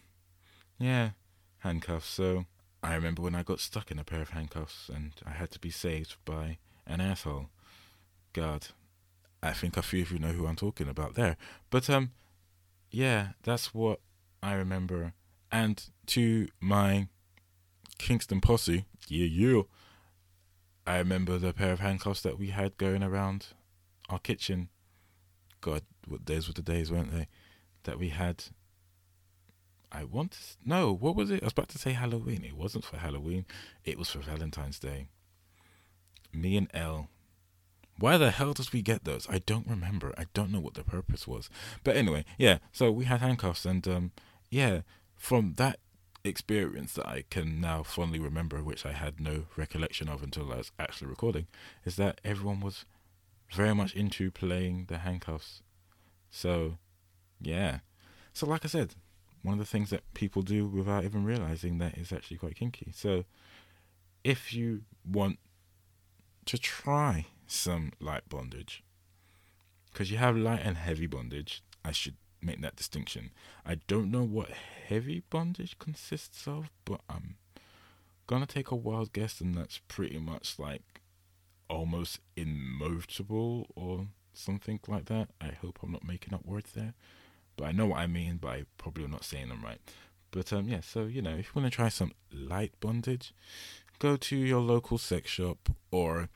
yeah, 0.80 1.12
handcuffs. 1.60 2.08
So 2.08 2.46
I 2.82 2.96
remember 2.96 3.22
when 3.22 3.36
I 3.36 3.44
got 3.44 3.60
stuck 3.60 3.92
in 3.92 4.00
a 4.00 4.04
pair 4.04 4.22
of 4.22 4.30
handcuffs 4.30 4.90
and 4.90 5.14
I 5.26 5.32
had 5.32 5.52
to 5.52 5.60
be 5.60 5.70
saved 5.70 6.16
by 6.24 6.58
an 6.88 7.02
asshole. 7.02 7.50
God, 8.34 8.68
I 9.44 9.52
think 9.52 9.78
a 9.78 9.82
few 9.82 10.02
of 10.02 10.12
you 10.12 10.20
know 10.20 10.30
who 10.30 10.48
I'm 10.48 10.56
talking 10.56 10.88
about 10.88 11.16
there. 11.16 11.38
But 11.70 11.90
um, 11.90 12.12
yeah, 12.90 13.30
that's 13.44 13.74
what 13.74 14.00
I 14.42 14.54
remember. 14.54 15.14
And 15.52 15.84
to 16.08 16.48
my 16.60 17.08
Kingston 17.98 18.42
posse, 18.42 18.86
yeah, 19.08 19.26
yeah. 19.26 19.62
I 20.88 20.98
remember 21.00 21.38
the 21.38 21.54
pair 21.54 21.72
of 21.72 21.80
handcuffs 21.80 22.22
that 22.22 22.38
we 22.38 22.50
had 22.50 22.78
going 22.78 23.02
around 23.02 23.48
our 24.10 24.20
kitchen. 24.20 24.70
God, 25.62 25.82
what 26.08 26.26
days 26.26 26.48
were 26.48 26.54
the 26.54 26.62
days, 26.62 26.92
weren't 26.92 27.12
they? 27.12 27.28
That 27.84 28.00
we 28.00 28.10
had. 28.10 28.46
I 29.92 30.04
want 30.04 30.32
to. 30.32 30.40
No, 30.66 30.94
what 30.94 31.16
was 31.16 31.32
it? 31.32 31.44
I 31.44 31.46
was 31.46 31.54
about 31.54 31.70
to 31.70 31.78
say 31.78 31.94
Halloween. 31.94 32.44
It 32.44 32.58
wasn't 32.58 32.86
for 32.86 32.98
Halloween, 32.98 33.46
it 33.84 33.98
was 33.98 34.10
for 34.10 34.20
Valentine's 34.20 34.80
Day. 34.80 35.08
Me 36.34 36.58
and 36.58 36.70
Elle. 36.74 37.10
Why 37.98 38.18
the 38.18 38.32
hell 38.32 38.52
does 38.52 38.74
we 38.74 38.82
get 38.82 39.06
those? 39.06 39.26
I 39.30 39.40
don't 39.40 39.68
remember. 39.68 40.14
I 40.18 40.26
don't 40.34 40.52
know 40.52 40.60
what 40.60 40.74
the 40.74 40.84
purpose 40.84 41.26
was. 41.26 41.50
But 41.84 41.96
anyway, 41.96 42.26
yeah, 42.38 42.58
so 42.74 42.92
we 42.92 43.06
had 43.06 43.22
handcuffs, 43.22 43.66
and 43.66 43.88
um, 43.88 44.12
yeah, 44.50 44.82
from 45.16 45.54
that 45.54 45.80
experience 46.26 46.94
that 46.94 47.08
I 47.08 47.24
can 47.30 47.62
now 47.62 47.84
fondly 47.84 48.20
remember, 48.20 48.62
which 48.64 48.86
I 48.86 48.92
had 48.92 49.20
no 49.20 49.46
recollection 49.56 50.10
of 50.10 50.24
until 50.24 50.52
I 50.52 50.58
was 50.58 50.72
actually 50.78 51.08
recording, 51.08 51.48
is 51.86 51.96
that 51.96 52.20
everyone 52.24 52.60
was 52.60 52.86
very 53.54 53.74
much 53.74 53.96
into 53.96 54.32
playing 54.32 54.86
the 54.88 55.00
handcuffs. 55.00 55.62
So, 56.36 56.80
yeah. 57.40 57.80
So, 58.34 58.46
like 58.46 58.66
I 58.66 58.68
said, 58.68 58.94
one 59.42 59.54
of 59.54 59.60
the 59.60 59.66
things 59.66 59.90
that 59.92 60.14
people 60.14 60.42
do 60.42 60.68
without 60.68 61.06
even 61.06 61.24
realizing 61.24 61.78
that 61.78 61.98
is 61.98 62.12
actually 62.12 62.36
quite 62.36 62.58
kinky. 62.58 62.92
So, 62.94 63.24
if 64.22 64.54
you 64.54 64.82
want 65.10 65.40
to 66.48 66.58
try 66.58 67.28
some 67.48 67.94
light 68.02 68.28
bondage, 68.28 68.84
because 69.94 70.12
you 70.12 70.18
have 70.18 70.36
light 70.36 70.60
and 70.62 70.76
heavy 70.76 71.08
bondage, 71.08 71.64
I 71.86 71.94
should 71.94 72.16
make 72.42 72.60
that 72.62 72.76
distinction. 72.76 73.32
I 73.66 73.76
don't 73.88 74.12
know 74.12 74.24
what 74.24 74.50
heavy 74.90 75.24
bondage 75.30 75.80
consists 75.80 76.50
of, 76.50 76.70
but 76.84 77.00
I'm 77.10 77.38
gonna 78.28 78.46
take 78.46 78.72
a 78.72 78.76
wild 78.76 79.14
guess, 79.14 79.40
and 79.40 79.56
that's 79.56 79.80
pretty 79.88 80.20
much 80.20 80.60
like 80.60 81.00
almost 81.70 82.20
immutable 82.36 83.68
or 83.74 84.08
something 84.38 84.80
like 84.88 85.06
that. 85.06 85.30
I 85.42 85.48
hope 85.50 85.80
I'm 85.82 85.92
not 85.92 86.08
making 86.08 86.34
up 86.34 86.46
words 86.46 86.72
there, 86.74 86.94
but 87.58 87.66
I 87.66 87.72
know 87.72 87.88
what 87.88 88.00
I 88.00 88.08
mean, 88.08 88.38
but 88.42 88.50
I 88.50 88.66
probably 88.78 89.04
am 89.04 89.12
not 89.12 89.24
saying 89.24 89.50
them 89.50 89.64
right. 89.64 89.80
But 90.32 90.52
um, 90.52 90.68
yeah, 90.68 90.82
so 90.82 91.04
you 91.04 91.22
know, 91.22 91.36
if 91.36 91.48
you 91.48 91.62
want 91.62 91.72
to 91.72 91.76
try 91.76 91.90
some 91.90 92.12
light 92.32 92.74
bondage, 92.80 93.34
go 94.00 94.18
to 94.18 94.36
your 94.36 94.60
local 94.60 94.98
sex 94.98 95.30
shop 95.30 95.70
or 95.92 96.30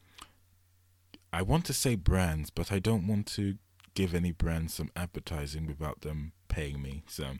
I 1.31 1.41
want 1.41 1.65
to 1.65 1.73
say 1.73 1.95
brands, 1.95 2.49
but 2.49 2.71
I 2.71 2.79
don't 2.79 3.05
want 3.07 3.27
to 3.33 3.55
give 3.93 4.15
any 4.15 4.31
brands 4.31 4.73
some 4.73 4.91
advertising 4.95 5.67
without 5.67 6.01
them 6.01 6.31
paying 6.47 6.81
me. 6.81 7.03
So 7.07 7.33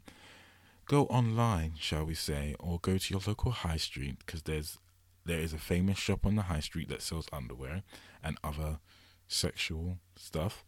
go 0.85 1.05
online, 1.05 1.73
shall 1.79 2.05
we 2.05 2.15
say, 2.15 2.55
or 2.59 2.79
go 2.79 2.97
to 2.97 3.13
your 3.13 3.21
local 3.25 3.51
high 3.51 3.77
street 3.77 4.17
because 4.19 4.43
there's 4.43 4.77
there 5.25 5.39
is 5.39 5.53
a 5.53 5.57
famous 5.57 5.97
shop 5.97 6.25
on 6.25 6.35
the 6.35 6.43
high 6.43 6.59
street 6.59 6.89
that 6.89 7.01
sells 7.01 7.27
underwear 7.31 7.83
and 8.23 8.37
other 8.43 8.79
sexual 9.29 9.97
stuff. 10.17 10.65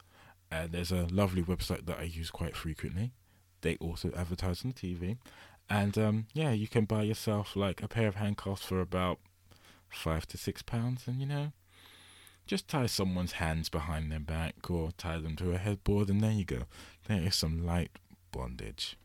And 0.49 0.71
there's 0.71 0.91
a 0.91 1.07
lovely 1.11 1.41
website 1.41 1.85
that 1.87 1.99
I 1.99 2.03
use 2.03 2.31
quite 2.31 2.55
frequently. 2.55 3.11
They 3.61 3.75
also 3.77 4.11
advertise 4.15 4.63
on 4.63 4.73
the 4.73 4.95
TV. 4.95 5.17
And 5.69 5.97
um, 5.97 6.27
yeah, 6.33 6.51
you 6.51 6.67
can 6.67 6.85
buy 6.85 7.03
yourself 7.03 7.55
like 7.55 7.81
a 7.81 7.87
pair 7.87 8.07
of 8.07 8.15
handcuffs 8.15 8.63
for 8.63 8.81
about 8.81 9.19
five 9.89 10.27
to 10.27 10.37
six 10.37 10.61
pounds, 10.61 11.07
and 11.07 11.19
you 11.19 11.25
know, 11.25 11.51
just 12.45 12.67
tie 12.67 12.87
someone's 12.87 13.33
hands 13.33 13.69
behind 13.69 14.11
their 14.11 14.19
back 14.19 14.69
or 14.69 14.91
tie 14.97 15.19
them 15.19 15.35
to 15.37 15.51
a 15.51 15.57
headboard, 15.57 16.09
and 16.09 16.21
there 16.21 16.31
you 16.31 16.45
go. 16.45 16.63
There 17.07 17.21
is 17.21 17.35
some 17.35 17.65
light 17.65 17.91
bondage. 18.31 18.97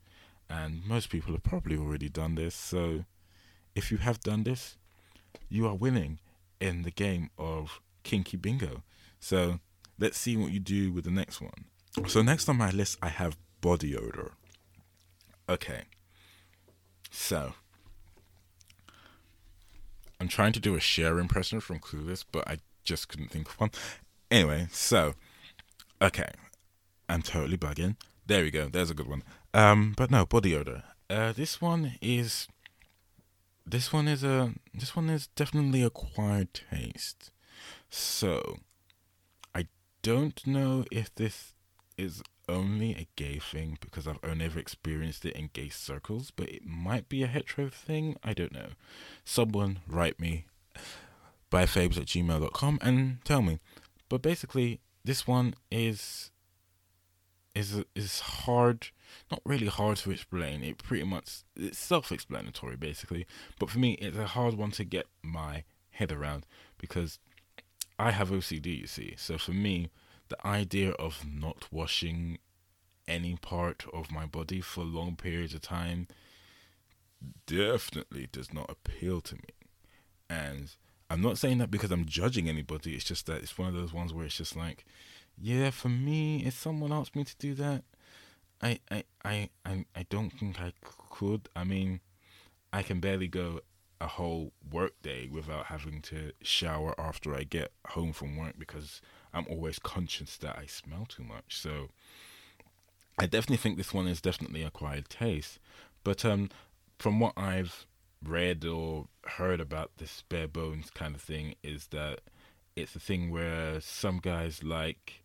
And 0.49 0.87
most 0.87 1.11
people 1.11 1.33
have 1.33 1.43
probably 1.43 1.77
already 1.77 2.09
done 2.09 2.37
this, 2.37 2.55
so 2.55 3.05
if 3.75 3.91
you 3.93 3.99
have 3.99 4.21
done 4.21 4.45
this, 4.45 4.77
you 5.49 5.67
are 5.67 5.75
winning 5.75 6.19
in 6.61 6.83
the 6.83 6.91
game 6.91 7.31
of 7.39 7.81
Kinky 8.03 8.37
Bingo. 8.37 8.83
So 9.27 9.59
let's 9.99 10.17
see 10.19 10.37
what 10.37 10.53
you 10.53 10.61
do 10.61 10.93
with 10.93 11.03
the 11.03 11.11
next 11.11 11.41
one. 11.41 11.65
So, 12.07 12.23
next 12.23 12.49
on 12.49 12.57
my 12.59 12.71
list, 12.71 12.97
I 13.03 13.09
have 13.09 13.37
body 13.61 13.97
odor. 13.97 14.31
Okay. 15.49 15.83
So, 17.11 17.55
I'm 20.21 20.29
trying 20.29 20.53
to 20.53 20.61
do 20.61 20.77
a 20.77 20.81
Cher 20.81 21.19
impression 21.19 21.59
from 21.59 21.81
Clueless, 21.81 22.25
but 22.31 22.47
I 22.47 22.59
just 22.85 23.09
couldn't 23.09 23.33
think 23.33 23.49
of 23.49 23.59
one. 23.59 23.73
Anyway, 24.31 24.69
so 24.71 25.15
okay, 26.01 26.31
I'm 27.09 27.23
totally 27.23 27.59
bugging. 27.59 27.97
There 28.27 28.45
we 28.45 28.53
go. 28.53 28.69
There's 28.69 28.91
a 28.91 28.95
good 28.95 29.09
one. 29.09 29.25
Um, 29.53 29.93
but 29.97 30.09
no 30.09 30.25
body 30.25 30.55
odor. 30.55 30.85
Uh, 31.11 31.33
this 31.33 31.61
one 31.61 31.95
is. 32.01 32.47
This 33.67 33.93
one 33.93 34.07
is 34.07 34.23
a. 34.23 34.53
This 34.73 34.95
one 34.95 35.11
is 35.11 35.27
definitely 35.27 35.83
acquired 35.83 36.55
taste. 36.55 37.33
So, 37.91 38.59
don't 40.07 40.47
know 40.47 40.85
if 40.93 41.13
this 41.17 41.53
is 41.99 42.23
only 42.49 42.93
a 42.93 43.09
gay 43.17 43.41
thing 43.41 43.77
because 43.81 44.07
I've 44.07 44.21
only 44.23 44.45
ever 44.45 44.61
experienced 44.61 45.25
it 45.25 45.35
in 45.35 45.51
gay 45.53 45.69
circles, 45.69 46.31
but 46.31 46.49
it 46.49 46.65
might 46.65 47.09
be 47.09 47.25
a 47.25 47.27
hetero 47.27 47.69
thing. 47.69 48.15
I 48.23 48.33
don't 48.33 48.53
know. 48.53 48.69
Someone 49.25 49.81
write 49.89 50.21
me 50.21 50.47
byfabes 51.51 51.97
at 51.97 52.05
gmail.com 52.05 52.79
and 52.83 53.19
tell 53.25 53.43
me. 53.43 53.59
But 54.09 54.23
basically, 54.23 54.79
this 55.05 55.27
one 55.27 55.55
is 55.73 56.31
is 57.57 57.83
is 57.97 58.21
hard, 58.21 58.91
not 59.29 59.41
really 59.45 59.67
hard 59.67 59.97
to 59.97 60.13
explain. 60.13 60.63
It 60.63 60.79
pretty 60.79 61.03
much 61.03 61.43
it's 61.57 61.81
self-explanatory 61.81 62.77
basically. 62.77 63.27
But 63.59 63.71
for 63.71 63.81
me, 63.81 63.95
it's 63.95 64.17
a 64.17 64.29
hard 64.29 64.55
one 64.55 64.71
to 64.73 64.85
get 64.85 65.07
my 65.25 65.65
head 65.91 66.13
around 66.13 66.47
because 66.79 67.19
I 67.99 68.11
have 68.11 68.31
OCD. 68.31 68.81
You 68.81 68.87
see, 68.87 69.15
so 69.17 69.39
for 69.39 69.53
me, 69.53 69.91
the 70.29 70.47
idea 70.47 70.93
of 70.93 71.25
not 71.27 71.69
washing 71.71 72.39
any 73.09 73.37
part 73.37 73.85
of 73.93 74.11
my 74.11 74.27
body 74.27 74.61
for 74.61 74.83
long 74.83 75.17
periods 75.17 75.55
of 75.55 75.61
time 75.61 76.09
definitely 77.47 78.29
does 78.31 78.53
not 78.53 78.71
appeal 78.71 79.21
to 79.21 79.37
me. 79.37 79.69
And 80.29 80.71
I'm 81.09 81.21
not 81.21 81.39
saying 81.39 81.59
that 81.59 81.71
because 81.71 81.91
I'm 81.93 82.05
judging 82.05 82.49
anybody. 82.49 82.95
It's 82.95 83.05
just 83.05 83.27
that 83.27 83.43
it's 83.43 83.57
one 83.57 83.69
of 83.69 83.75
those 83.75 83.93
ones 83.93 84.13
where 84.13 84.27
it's 84.27 84.37
just 84.37 84.57
like, 84.57 84.85
yeah, 85.39 85.71
for 85.71 85.89
me, 85.89 86.45
if 86.45 86.55
someone 86.55 86.93
asked 86.93 87.15
me 87.15 87.25
to 87.25 87.37
do 87.39 87.55
that, 87.55 87.85
I, 88.63 88.81
I, 88.91 89.05
I, 89.25 89.51
I, 89.65 89.85
I 89.95 90.07
don't 90.09 90.31
think 90.31 90.61
I 90.61 90.73
could. 91.11 91.49
I 91.55 91.65
mean, 91.65 92.01
I 92.73 92.83
can 92.83 93.01
barely 93.01 93.29
go 93.29 93.61
a 94.01 94.07
whole 94.07 94.53
work 94.71 94.93
day 95.03 95.29
without 95.31 95.67
having 95.67 96.01
to 96.03 96.33
shower 96.43 96.95
after 96.99 97.35
I 97.35 97.45
get 97.45 97.73
home 97.89 98.13
from 98.13 98.37
work 98.37 98.55
because 98.59 99.01
I'm 99.33 99.47
always 99.49 99.79
conscious 99.79 100.37
that 100.39 100.59
I 100.59 100.67
smell 100.67 101.07
too 101.07 101.25
much. 101.25 101.61
So 101.61 101.89
I 103.19 103.27
definitely 103.27 103.57
think 103.57 103.77
this 103.77 103.95
one 103.95 104.07
is 104.07 104.21
definitely 104.21 104.63
acquired 104.63 105.09
taste. 105.09 105.59
But 106.05 106.25
um, 106.25 106.51
from 106.99 107.21
what 107.21 107.33
I've 107.37 107.87
read 108.23 108.65
or 108.65 109.07
heard 109.25 109.61
about 109.61 109.93
this 109.97 110.23
bare 110.29 110.49
bones 110.49 110.91
kind 110.91 111.15
of 111.15 111.23
thing 111.23 111.55
is 111.63 111.89
that 111.89 112.21
it's 112.75 112.95
a 112.95 113.01
thing 113.01 113.31
where 113.31 113.81
some 113.81 114.19
guys 114.19 114.63
like 114.63 115.23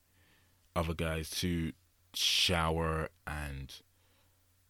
other 0.75 0.93
guys 0.93 1.29
to 1.29 1.73
shower 2.13 3.09
and 3.27 3.73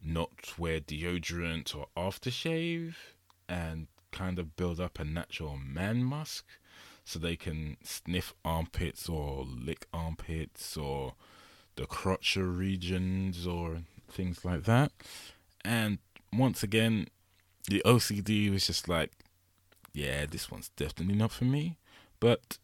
not 0.03 0.57
wear 0.57 0.79
deodorant 0.79 1.75
or 1.75 1.85
aftershave 1.95 2.95
and 3.47 3.87
kind 4.11 4.39
of 4.39 4.55
build 4.55 4.79
up 4.79 4.99
a 4.99 5.03
natural 5.03 5.57
man 5.57 6.03
musk 6.03 6.45
so 7.03 7.19
they 7.19 7.35
can 7.35 7.77
sniff 7.83 8.33
armpits 8.45 9.09
or 9.09 9.45
lick 9.45 9.87
armpits 9.93 10.77
or 10.77 11.13
the 11.75 11.85
crotch 11.85 12.35
regions 12.35 13.47
or 13.47 13.79
things 14.09 14.45
like 14.45 14.63
that. 14.63 14.91
And 15.63 15.99
once 16.33 16.63
again, 16.63 17.07
the 17.69 17.81
OCD 17.85 18.51
was 18.51 18.67
just 18.67 18.87
like, 18.87 19.11
yeah, 19.93 20.25
this 20.25 20.49
one's 20.49 20.69
definitely 20.69 21.15
not 21.15 21.31
for 21.31 21.45
me. 21.45 21.77
But 22.19 22.57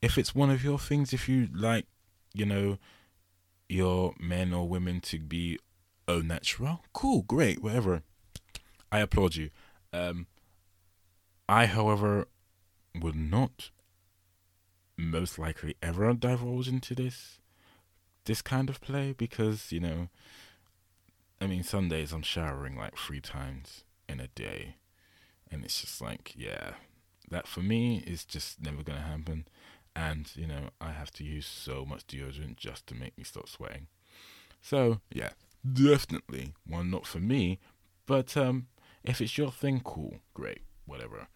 if 0.00 0.18
it's 0.18 0.34
one 0.34 0.50
of 0.50 0.64
your 0.64 0.78
things, 0.78 1.12
if 1.12 1.28
you 1.28 1.48
like, 1.54 1.86
you 2.34 2.46
know, 2.46 2.78
your 3.68 4.14
men 4.18 4.52
or 4.52 4.68
women 4.68 5.00
to 5.00 5.18
be 5.18 5.58
au 6.08 6.20
natural, 6.20 6.80
cool, 6.92 7.22
great, 7.22 7.62
whatever. 7.62 8.02
I 8.90 9.00
applaud 9.00 9.36
you. 9.36 9.50
Um, 9.92 10.26
I, 11.48 11.66
however, 11.66 12.26
would 13.00 13.16
not 13.16 13.70
most 14.96 15.38
likely 15.38 15.76
ever 15.82 16.12
divulge 16.14 16.68
into 16.68 16.94
this 16.94 17.38
this 18.24 18.42
kind 18.42 18.70
of 18.70 18.80
play 18.80 19.12
because 19.12 19.72
you 19.72 19.80
know 19.80 20.08
I 21.40 21.46
mean 21.46 21.62
some 21.62 21.88
days 21.88 22.12
I'm 22.12 22.22
showering 22.22 22.76
like 22.76 22.96
three 22.96 23.20
times 23.20 23.84
in 24.08 24.20
a 24.20 24.28
day 24.28 24.76
and 25.50 25.64
it's 25.64 25.80
just 25.80 26.00
like 26.00 26.34
yeah 26.36 26.74
that 27.30 27.48
for 27.48 27.60
me 27.60 28.04
is 28.06 28.24
just 28.24 28.60
never 28.62 28.82
gonna 28.82 29.00
happen. 29.00 29.46
And 29.96 30.30
you 30.36 30.46
know 30.46 30.70
I 30.80 30.92
have 30.92 31.10
to 31.12 31.24
use 31.24 31.46
so 31.46 31.84
much 31.84 32.06
deodorant 32.06 32.56
just 32.56 32.86
to 32.88 32.94
make 32.94 33.16
me 33.18 33.24
stop 33.24 33.48
sweating. 33.48 33.88
So 34.60 35.00
yeah 35.12 35.30
definitely 35.70 36.52
one 36.66 36.90
not 36.90 37.06
for 37.06 37.18
me. 37.18 37.58
But 38.06 38.36
um 38.36 38.68
if 39.02 39.20
it's 39.20 39.36
your 39.36 39.50
thing 39.50 39.80
cool 39.82 40.16
great 40.34 40.62
whatever 40.86 41.28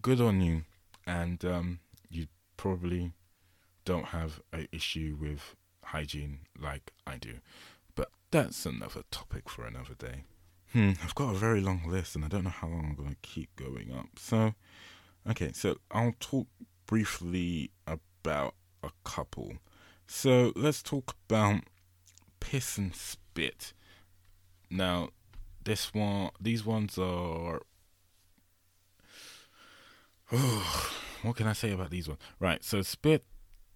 good 0.00 0.20
on 0.20 0.40
you 0.40 0.62
and 1.06 1.44
um 1.44 1.78
you 2.10 2.26
probably 2.56 3.12
don't 3.84 4.06
have 4.06 4.40
an 4.52 4.68
issue 4.72 5.16
with 5.20 5.56
hygiene 5.84 6.40
like 6.58 6.92
I 7.06 7.16
do. 7.16 7.34
But 7.94 8.10
that's 8.30 8.64
another 8.66 9.02
topic 9.10 9.48
for 9.48 9.66
another 9.66 9.94
day. 9.94 10.24
Hmm, 10.72 10.92
I've 11.02 11.14
got 11.14 11.34
a 11.34 11.38
very 11.38 11.60
long 11.60 11.82
list 11.86 12.16
and 12.16 12.24
I 12.24 12.28
don't 12.28 12.44
know 12.44 12.50
how 12.50 12.68
long 12.68 12.86
I'm 12.86 12.94
going 12.94 13.10
to 13.10 13.28
keep 13.28 13.54
going 13.56 13.92
up. 13.92 14.06
So, 14.18 14.54
okay, 15.28 15.52
so 15.52 15.78
I'll 15.90 16.14
talk 16.18 16.46
briefly 16.86 17.70
about 17.86 18.54
a 18.82 18.90
couple. 19.04 19.54
So, 20.06 20.52
let's 20.56 20.82
talk 20.82 21.14
about 21.28 21.62
piss 22.40 22.78
and 22.78 22.94
spit. 22.94 23.72
Now, 24.70 25.10
this 25.62 25.92
one, 25.92 26.30
these 26.40 26.64
ones 26.64 26.98
are. 26.98 27.60
What 31.22 31.36
can 31.36 31.46
I 31.46 31.52
say 31.52 31.72
about 31.72 31.90
these 31.90 32.08
ones? 32.08 32.20
Right, 32.40 32.64
so 32.64 32.82
spit, 32.82 33.24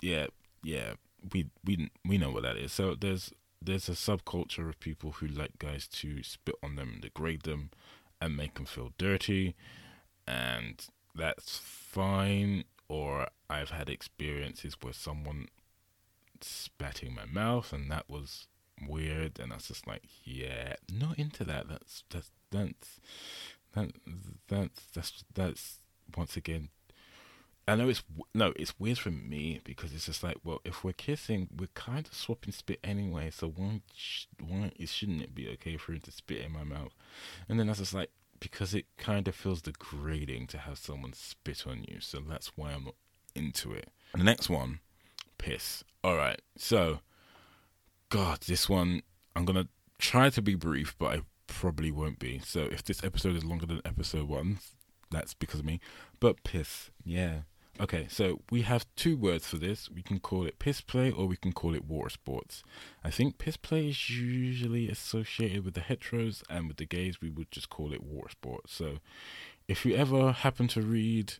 yeah, 0.00 0.26
yeah, 0.62 0.94
we 1.32 1.50
we 1.64 1.90
we 2.04 2.18
know 2.18 2.30
what 2.30 2.42
that 2.44 2.56
is. 2.56 2.72
So 2.72 2.94
there's 2.94 3.32
there's 3.60 3.88
a 3.88 3.92
subculture 3.92 4.68
of 4.68 4.80
people 4.80 5.12
who 5.12 5.26
like 5.26 5.58
guys 5.58 5.86
to 5.88 6.22
spit 6.22 6.54
on 6.62 6.76
them, 6.76 6.98
degrade 7.00 7.42
them, 7.42 7.70
and 8.20 8.36
make 8.36 8.54
them 8.54 8.64
feel 8.64 8.92
dirty, 8.98 9.54
and 10.26 10.86
that's 11.14 11.58
fine. 11.58 12.64
Or 12.88 13.28
I've 13.50 13.70
had 13.70 13.88
experiences 13.90 14.76
where 14.80 14.92
someone 14.92 15.48
spat 16.40 17.02
in 17.02 17.14
my 17.14 17.26
mouth, 17.26 17.72
and 17.72 17.90
that 17.90 18.08
was 18.08 18.46
weird, 18.86 19.38
and 19.38 19.52
I 19.52 19.56
was 19.56 19.68
just 19.68 19.86
like, 19.86 20.04
yeah, 20.24 20.74
not 20.92 21.18
into 21.18 21.44
that. 21.44 21.68
That's 21.68 22.04
that's 22.10 22.30
that's 22.50 23.00
that 23.74 23.92
that's 24.48 24.80
that's 24.94 25.24
that's 25.34 25.78
once 26.16 26.36
again 26.36 26.68
I 27.68 27.74
know 27.74 27.88
it's 27.88 28.02
no, 28.32 28.52
it's 28.54 28.78
weird 28.78 28.98
for 28.98 29.10
me 29.10 29.60
because 29.64 29.92
it's 29.92 30.06
just 30.06 30.22
like, 30.22 30.36
well, 30.44 30.60
if 30.64 30.84
we're 30.84 30.92
kissing, 30.92 31.48
we're 31.58 31.66
kind 31.74 32.06
of 32.06 32.14
swapping 32.14 32.52
spit 32.52 32.78
anyway. 32.84 33.30
So 33.30 33.48
why, 33.48 33.80
why 34.40 34.70
shouldn't 34.84 35.22
it 35.22 35.34
be 35.34 35.48
okay 35.54 35.76
for 35.76 35.92
him 35.92 36.00
to 36.02 36.12
spit 36.12 36.42
in 36.42 36.52
my 36.52 36.62
mouth? 36.62 36.94
And 37.48 37.58
then 37.58 37.66
I 37.66 37.72
was 37.72 37.78
just 37.78 37.94
like, 37.94 38.10
because 38.38 38.72
it 38.72 38.86
kind 38.98 39.26
of 39.26 39.34
feels 39.34 39.62
degrading 39.62 40.46
to 40.48 40.58
have 40.58 40.78
someone 40.78 41.12
spit 41.12 41.66
on 41.66 41.84
you. 41.88 41.98
So 42.00 42.20
that's 42.20 42.52
why 42.56 42.72
I'm 42.72 42.84
not 42.84 42.94
into 43.34 43.72
it. 43.72 43.90
And 44.12 44.20
the 44.20 44.26
next 44.26 44.48
one, 44.48 44.78
piss. 45.36 45.82
All 46.04 46.16
right, 46.16 46.40
so, 46.56 47.00
God, 48.10 48.42
this 48.42 48.68
one 48.68 49.02
I'm 49.34 49.44
gonna 49.44 49.66
try 49.98 50.30
to 50.30 50.40
be 50.40 50.54
brief, 50.54 50.94
but 50.98 51.18
I 51.18 51.22
probably 51.48 51.90
won't 51.90 52.20
be. 52.20 52.40
So 52.44 52.60
if 52.60 52.84
this 52.84 53.02
episode 53.02 53.34
is 53.34 53.44
longer 53.44 53.66
than 53.66 53.82
episode 53.84 54.28
one, 54.28 54.60
that's 55.10 55.34
because 55.34 55.60
of 55.60 55.66
me. 55.66 55.80
But 56.20 56.42
piss, 56.44 56.90
yeah. 57.04 57.40
Okay, 57.78 58.06
so 58.08 58.40
we 58.50 58.62
have 58.62 58.86
two 58.96 59.18
words 59.18 59.46
for 59.46 59.56
this. 59.56 59.90
We 59.90 60.02
can 60.02 60.18
call 60.18 60.46
it 60.46 60.58
piss 60.58 60.80
play 60.80 61.10
or 61.10 61.26
we 61.26 61.36
can 61.36 61.52
call 61.52 61.74
it 61.74 61.84
water 61.84 62.08
sports. 62.08 62.62
I 63.04 63.10
think 63.10 63.36
piss 63.36 63.58
play 63.58 63.90
is 63.90 64.08
usually 64.08 64.88
associated 64.88 65.62
with 65.62 65.74
the 65.74 65.82
heteros, 65.82 66.42
and 66.48 66.68
with 66.68 66.78
the 66.78 66.86
gays, 66.86 67.20
we 67.20 67.28
would 67.28 67.50
just 67.50 67.68
call 67.68 67.92
it 67.92 68.02
water 68.02 68.30
sports. 68.30 68.72
So 68.72 68.98
if 69.68 69.84
you 69.84 69.94
ever 69.94 70.32
happen 70.32 70.68
to 70.68 70.80
read 70.80 71.34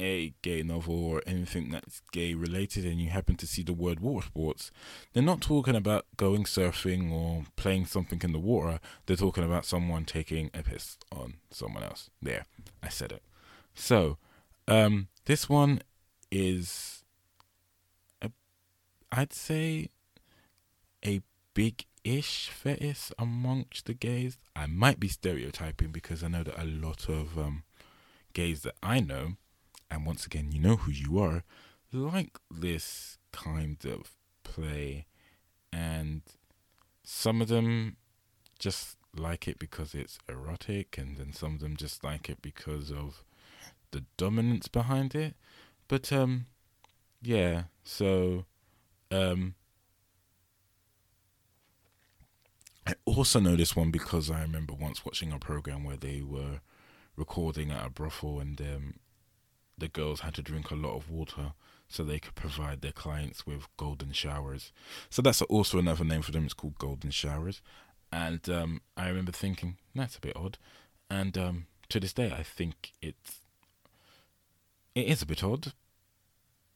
a 0.00 0.34
gay 0.42 0.62
novel 0.62 1.04
or 1.04 1.22
anything 1.26 1.70
that's 1.70 2.02
gay 2.12 2.34
related 2.34 2.84
and 2.84 3.00
you 3.00 3.10
happen 3.10 3.36
to 3.36 3.46
see 3.46 3.62
the 3.62 3.72
word 3.72 4.00
water 4.00 4.26
sports, 4.26 4.70
they're 5.12 5.22
not 5.22 5.40
talking 5.40 5.76
about 5.76 6.06
going 6.16 6.44
surfing 6.44 7.12
or 7.12 7.44
playing 7.56 7.86
something 7.86 8.20
in 8.22 8.32
the 8.32 8.38
water. 8.38 8.80
They're 9.06 9.16
talking 9.16 9.44
about 9.44 9.64
someone 9.64 10.04
taking 10.04 10.50
a 10.54 10.62
piss 10.62 10.98
on 11.10 11.34
someone 11.50 11.82
else. 11.82 12.10
There, 12.20 12.46
I 12.82 12.88
said 12.88 13.12
it. 13.12 13.22
So, 13.74 14.18
um, 14.68 15.08
this 15.24 15.48
one 15.48 15.80
is, 16.30 17.04
I'd 19.10 19.32
say, 19.32 19.90
a 21.04 21.20
big 21.54 21.84
ish 22.04 22.48
fetish 22.48 23.12
amongst 23.18 23.86
the 23.86 23.94
gays. 23.94 24.38
I 24.56 24.66
might 24.66 24.98
be 24.98 25.08
stereotyping 25.08 25.92
because 25.92 26.22
I 26.22 26.28
know 26.28 26.42
that 26.42 26.60
a 26.60 26.64
lot 26.64 27.08
of 27.08 27.38
um, 27.38 27.64
gays 28.32 28.62
that 28.62 28.74
I 28.82 29.00
know, 29.00 29.34
and 29.92 30.06
once 30.06 30.24
again, 30.24 30.50
you 30.52 30.58
know 30.58 30.76
who 30.76 30.90
you 30.90 31.18
are, 31.18 31.44
like 31.92 32.38
this 32.50 33.18
kind 33.30 33.76
of 33.84 34.12
play. 34.42 35.06
And 35.72 36.22
some 37.04 37.42
of 37.42 37.48
them 37.48 37.96
just 38.58 38.96
like 39.14 39.46
it 39.46 39.58
because 39.58 39.94
it's 39.94 40.18
erotic, 40.28 40.96
and 40.96 41.18
then 41.18 41.32
some 41.34 41.54
of 41.54 41.60
them 41.60 41.76
just 41.76 42.02
like 42.02 42.30
it 42.30 42.40
because 42.40 42.90
of 42.90 43.22
the 43.90 44.04
dominance 44.16 44.68
behind 44.68 45.14
it. 45.14 45.34
But 45.88 46.10
um 46.12 46.46
yeah, 47.20 47.64
so 47.84 48.46
um 49.10 49.54
I 52.86 52.94
also 53.04 53.38
know 53.38 53.54
this 53.56 53.76
one 53.76 53.90
because 53.90 54.30
I 54.30 54.40
remember 54.40 54.72
once 54.72 55.04
watching 55.04 55.32
a 55.32 55.38
program 55.38 55.84
where 55.84 55.96
they 55.96 56.22
were 56.22 56.60
recording 57.16 57.70
at 57.70 57.86
a 57.86 57.90
brothel 57.90 58.40
and 58.40 58.60
um, 58.60 58.94
the 59.82 59.88
girls 59.88 60.20
had 60.20 60.32
to 60.34 60.42
drink 60.42 60.70
a 60.70 60.76
lot 60.76 60.94
of 60.94 61.10
water 61.10 61.54
so 61.88 62.04
they 62.04 62.20
could 62.20 62.36
provide 62.36 62.80
their 62.80 62.92
clients 62.92 63.44
with 63.44 63.66
golden 63.76 64.12
showers. 64.12 64.72
So 65.10 65.20
that's 65.20 65.42
also 65.42 65.78
another 65.78 66.04
name 66.04 66.22
for 66.22 66.30
them. 66.30 66.44
It's 66.44 66.54
called 66.54 66.78
golden 66.78 67.10
showers. 67.10 67.60
And 68.12 68.48
um, 68.48 68.80
I 68.96 69.08
remember 69.08 69.32
thinking 69.32 69.78
that's 69.92 70.16
a 70.16 70.20
bit 70.20 70.36
odd. 70.36 70.56
And 71.10 71.36
um, 71.36 71.66
to 71.88 71.98
this 71.98 72.12
day, 72.12 72.32
I 72.32 72.44
think 72.44 72.92
it's 73.02 73.40
it 74.94 75.06
is 75.06 75.20
a 75.20 75.26
bit 75.26 75.42
odd, 75.42 75.72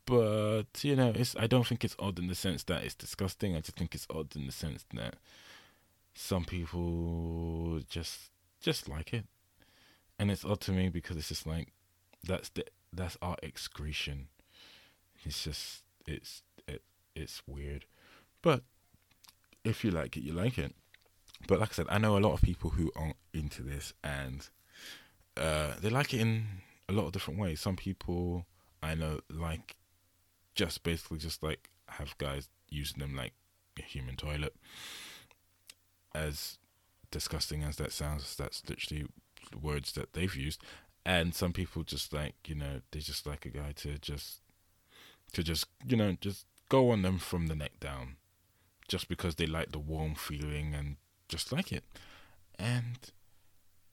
but 0.05 0.83
you 0.83 0.97
know, 0.97 1.13
it's 1.15 1.37
I 1.37 1.47
don't 1.47 1.67
think 1.67 1.85
it's 1.85 1.97
odd 1.99 2.19
in 2.19 2.27
the 2.27 2.35
sense 2.35 2.65
that 2.65 2.83
it's 2.83 2.95
disgusting. 2.95 3.55
I 3.55 3.61
just 3.61 3.77
think 3.77 3.95
it's 3.95 4.07
odd 4.11 4.35
in 4.35 4.47
the 4.47 4.53
sense 4.53 4.85
that 4.95 5.15
some 6.15 6.45
people 6.45 7.81
just 7.89 8.31
just 8.61 8.89
like 8.89 9.13
it, 9.13 9.27
and 10.19 10.31
it's 10.31 10.45
odd 10.45 10.61
to 10.63 10.73
me 10.73 10.89
because 10.89 11.17
it's 11.17 11.29
just 11.29 11.47
like 11.47 11.69
that's 12.25 12.49
the 12.51 12.65
that's 12.93 13.17
our 13.23 13.37
excretion. 13.43 14.29
It's 15.25 15.45
just 15.45 15.83
it's 16.07 16.43
it 16.67 16.83
it's 17.15 17.43
weird, 17.47 17.85
but 18.43 18.63
if 19.65 19.85
you 19.85 19.91
like 19.91 20.17
it, 20.17 20.23
you 20.23 20.33
like 20.33 20.59
it. 20.59 20.75
But 21.47 21.61
like 21.61 21.71
I 21.71 21.73
said, 21.73 21.87
I 21.89 21.99
know 21.99 22.17
a 22.17 22.21
lot 22.21 22.33
of 22.33 22.43
people 22.43 22.71
who 22.71 22.91
aren't 22.97 23.17
into 23.35 23.63
this, 23.63 23.93
and 24.03 24.49
uh, 25.37 25.75
they 25.81 25.91
like 25.91 26.15
it 26.15 26.21
in 26.21 26.47
a 26.89 26.93
lot 26.93 27.07
of 27.07 27.13
different 27.13 27.41
ways. 27.41 27.61
Some 27.61 27.77
people 27.77 28.47
I 28.83 28.95
know 28.95 29.21
like 29.31 29.77
just 30.55 30.83
basically 30.83 31.19
just 31.19 31.43
like 31.43 31.69
have 31.89 32.17
guys 32.19 32.49
using 32.71 32.99
them 32.99 33.15
like 33.15 33.33
a 33.79 33.83
human 33.83 34.17
toilet. 34.17 34.55
As 36.15 36.59
disgusting 37.11 37.63
as 37.63 37.77
that 37.77 37.93
sounds, 37.93 38.37
that's 38.37 38.63
literally 38.69 39.07
words 39.61 39.93
that 39.93 40.13
they've 40.15 40.35
used. 40.35 40.63
And 41.07 41.35
some 41.35 41.53
people 41.53 41.85
just 41.85 42.13
like, 42.13 42.35
you 42.47 42.57
know, 42.57 42.81
they 42.91 42.99
just 42.99 43.27
like 43.27 43.47
a 43.47 43.51
guy 43.51 43.73
to 43.77 43.97
just 43.99 44.41
to 45.33 45.43
just, 45.45 45.67
you 45.87 45.97
know, 45.97 46.17
just 46.21 46.47
go 46.69 46.91
on 46.91 47.03
them 47.03 47.19
from 47.19 47.47
the 47.47 47.55
neck 47.55 47.79
down. 47.81 48.17
Just 48.89 49.09
because 49.09 49.37
they 49.37 49.47
like 49.47 49.71
the 49.71 49.79
warm 49.79 50.17
feeling 50.17 50.75
and 50.75 50.97
just 51.29 51.53
like 51.53 51.73
it. 51.73 51.85
And 52.59 52.99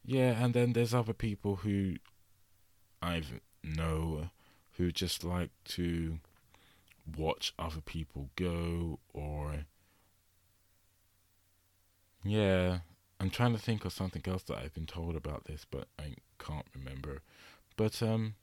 yeah, 0.03 0.43
and 0.43 0.55
then 0.55 0.73
there's 0.73 0.93
other 0.93 1.13
people 1.13 1.57
who 1.57 1.97
I 3.01 3.21
know 3.63 4.29
who 4.77 4.91
just 4.91 5.23
like 5.23 5.51
to 5.65 6.19
watch 7.17 7.53
other 7.59 7.81
people 7.81 8.29
go 8.35 8.99
or 9.13 9.65
yeah 12.23 12.79
i'm 13.19 13.29
trying 13.29 13.53
to 13.53 13.59
think 13.59 13.83
of 13.83 13.91
something 13.91 14.21
else 14.25 14.43
that 14.43 14.57
i've 14.57 14.73
been 14.73 14.85
told 14.85 15.15
about 15.15 15.45
this 15.45 15.65
but 15.69 15.87
i 15.99 16.15
can't 16.39 16.65
remember 16.75 17.21
but 17.75 18.01
um 18.01 18.35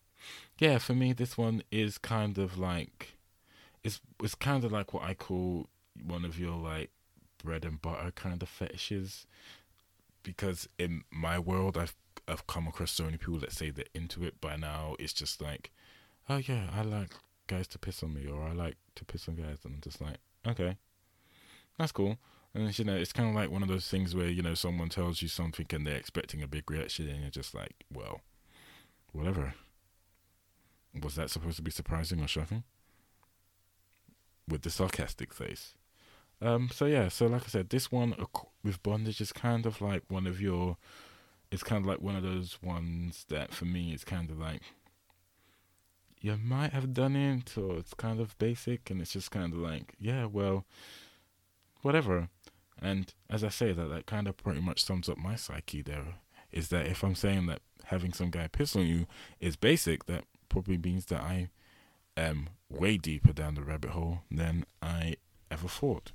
yeah 0.58 0.78
for 0.78 0.94
me 0.94 1.12
this 1.12 1.38
one 1.38 1.62
is 1.70 1.98
kind 1.98 2.38
of 2.38 2.58
like 2.58 3.14
it's 3.82 4.00
it's 4.22 4.34
kind 4.34 4.64
of 4.64 4.72
like 4.72 4.92
what 4.92 5.02
i 5.02 5.14
call 5.14 5.66
one 6.06 6.24
of 6.24 6.38
your 6.38 6.56
like 6.56 6.90
bread 7.42 7.64
and 7.64 7.80
butter 7.80 8.10
kind 8.14 8.42
of 8.42 8.48
fetishes 8.48 9.26
because 10.22 10.68
in 10.78 11.02
my 11.10 11.38
world 11.38 11.78
i've 11.78 11.94
I've 12.30 12.46
come 12.46 12.68
across 12.68 12.92
so 12.92 13.04
many 13.04 13.16
people 13.16 13.38
that 13.40 13.52
say 13.52 13.70
they're 13.70 13.84
into 13.92 14.24
it 14.24 14.40
by 14.40 14.56
now. 14.56 14.94
It's 14.98 15.12
just 15.12 15.42
like, 15.42 15.72
oh 16.28 16.36
yeah, 16.36 16.68
I 16.72 16.82
like 16.82 17.10
guys 17.48 17.66
to 17.68 17.78
piss 17.78 18.02
on 18.02 18.14
me, 18.14 18.26
or 18.28 18.42
I 18.44 18.52
like 18.52 18.76
to 18.94 19.04
piss 19.04 19.28
on 19.28 19.34
guys, 19.34 19.58
and 19.64 19.74
I'm 19.74 19.80
just 19.80 20.00
like, 20.00 20.18
okay, 20.46 20.76
that's 21.78 21.92
cool. 21.92 22.18
And 22.54 22.68
it's, 22.68 22.78
you 22.78 22.84
know, 22.84 22.96
it's 22.96 23.12
kind 23.12 23.28
of 23.28 23.34
like 23.34 23.50
one 23.50 23.62
of 23.62 23.68
those 23.68 23.88
things 23.88 24.14
where 24.14 24.28
you 24.28 24.42
know 24.42 24.54
someone 24.54 24.88
tells 24.88 25.22
you 25.22 25.28
something 25.28 25.66
and 25.72 25.86
they're 25.86 25.96
expecting 25.96 26.42
a 26.42 26.48
big 26.48 26.70
reaction, 26.70 27.08
and 27.08 27.20
you're 27.20 27.30
just 27.30 27.54
like, 27.54 27.84
well, 27.92 28.22
whatever. 29.12 29.54
Was 31.00 31.14
that 31.14 31.30
supposed 31.30 31.56
to 31.56 31.62
be 31.62 31.70
surprising 31.70 32.20
or 32.20 32.26
shocking? 32.26 32.64
With 34.48 34.62
the 34.62 34.70
sarcastic 34.70 35.32
face. 35.32 35.74
Um. 36.42 36.70
So 36.72 36.86
yeah. 36.86 37.08
So 37.08 37.26
like 37.26 37.42
I 37.44 37.48
said, 37.48 37.70
this 37.70 37.92
one 37.92 38.14
with 38.64 38.82
bondage 38.82 39.20
is 39.20 39.32
kind 39.32 39.66
of 39.66 39.80
like 39.80 40.02
one 40.08 40.26
of 40.26 40.40
your. 40.40 40.76
It's 41.52 41.62
kind 41.62 41.84
of 41.84 41.86
like 41.86 42.00
one 42.00 42.16
of 42.16 42.22
those 42.22 42.58
ones 42.62 43.26
that 43.28 43.52
for 43.52 43.64
me 43.64 43.92
it's 43.92 44.04
kind 44.04 44.30
of 44.30 44.38
like. 44.38 44.62
You 46.22 46.36
might 46.36 46.72
have 46.72 46.92
done 46.92 47.16
it, 47.16 47.56
or 47.56 47.78
it's 47.78 47.94
kind 47.94 48.20
of 48.20 48.36
basic, 48.38 48.90
and 48.90 49.00
it's 49.00 49.14
just 49.14 49.30
kind 49.30 49.54
of 49.54 49.58
like, 49.58 49.94
yeah, 49.98 50.26
well, 50.26 50.66
whatever. 51.82 52.28
And 52.80 53.12
as 53.28 53.44
I 53.44 53.48
say 53.48 53.72
that, 53.72 53.88
that 53.90 54.06
kind 54.06 54.26
of 54.26 54.36
pretty 54.36 54.60
much 54.60 54.84
sums 54.84 55.08
up 55.08 55.18
my 55.18 55.36
psyche. 55.36 55.82
There 55.82 56.14
is 56.50 56.68
that 56.68 56.86
if 56.86 57.02
I'm 57.02 57.14
saying 57.14 57.46
that 57.46 57.60
having 57.84 58.12
some 58.12 58.30
guy 58.30 58.48
piss 58.48 58.74
on 58.74 58.86
you 58.86 59.06
is 59.40 59.56
basic, 59.56 60.06
that 60.06 60.24
probably 60.48 60.78
means 60.78 61.06
that 61.06 61.20
I 61.20 61.50
am 62.16 62.50
way 62.68 62.96
deeper 62.96 63.32
down 63.32 63.54
the 63.54 63.62
rabbit 63.62 63.90
hole 63.90 64.20
than 64.30 64.64
I 64.82 65.16
ever 65.50 65.68
thought. 65.68 66.12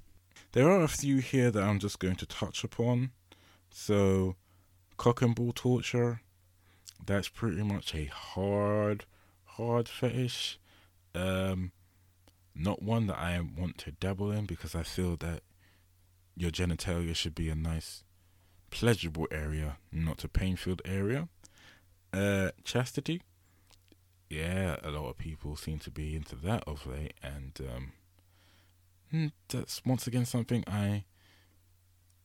There 0.54 0.70
are 0.70 0.84
a 0.84 0.88
few 0.88 1.18
here 1.18 1.52
that 1.52 1.64
I'm 1.64 1.80
just 1.80 2.00
going 2.00 2.16
to 2.16 2.26
touch 2.26 2.64
upon. 2.64 3.12
So, 3.70 4.36
cock 4.98 5.22
and 5.22 5.36
ball 5.36 5.52
torture, 5.54 6.22
that's 7.06 7.28
pretty 7.28 7.62
much 7.62 7.94
a 7.94 8.06
hard, 8.06 9.06
hard 9.44 9.90
fetish. 9.90 10.60
Um, 11.14 11.72
not 12.56 12.82
one 12.82 13.08
that 13.08 13.18
I 13.18 13.40
want 13.40 13.78
to 13.80 13.92
dabble 13.92 14.32
in 14.32 14.46
because 14.46 14.76
I 14.76 14.84
feel 14.84 15.18
that 15.18 15.42
your 16.36 16.52
genitalia 16.52 17.16
should 17.16 17.36
be 17.36 17.50
a 17.50 17.56
nice, 17.56 18.04
pleasurable 18.70 19.28
area, 19.32 19.78
not 19.92 20.24
a 20.24 20.28
pain-filled 20.28 20.82
area. 20.86 21.30
Uh, 22.12 22.52
chastity, 22.64 23.22
yeah, 24.30 24.78
a 24.84 24.90
lot 24.90 25.10
of 25.10 25.18
people 25.18 25.56
seem 25.56 25.80
to 25.80 25.92
be 25.92 26.16
into 26.16 26.36
that 26.36 26.64
of 26.66 26.86
late, 26.88 27.14
and 27.22 27.60
um, 27.60 27.92
hmm, 29.12 29.28
that's 29.50 29.82
once 29.86 30.08
again 30.08 30.26
something 30.26 30.64
I 30.68 31.04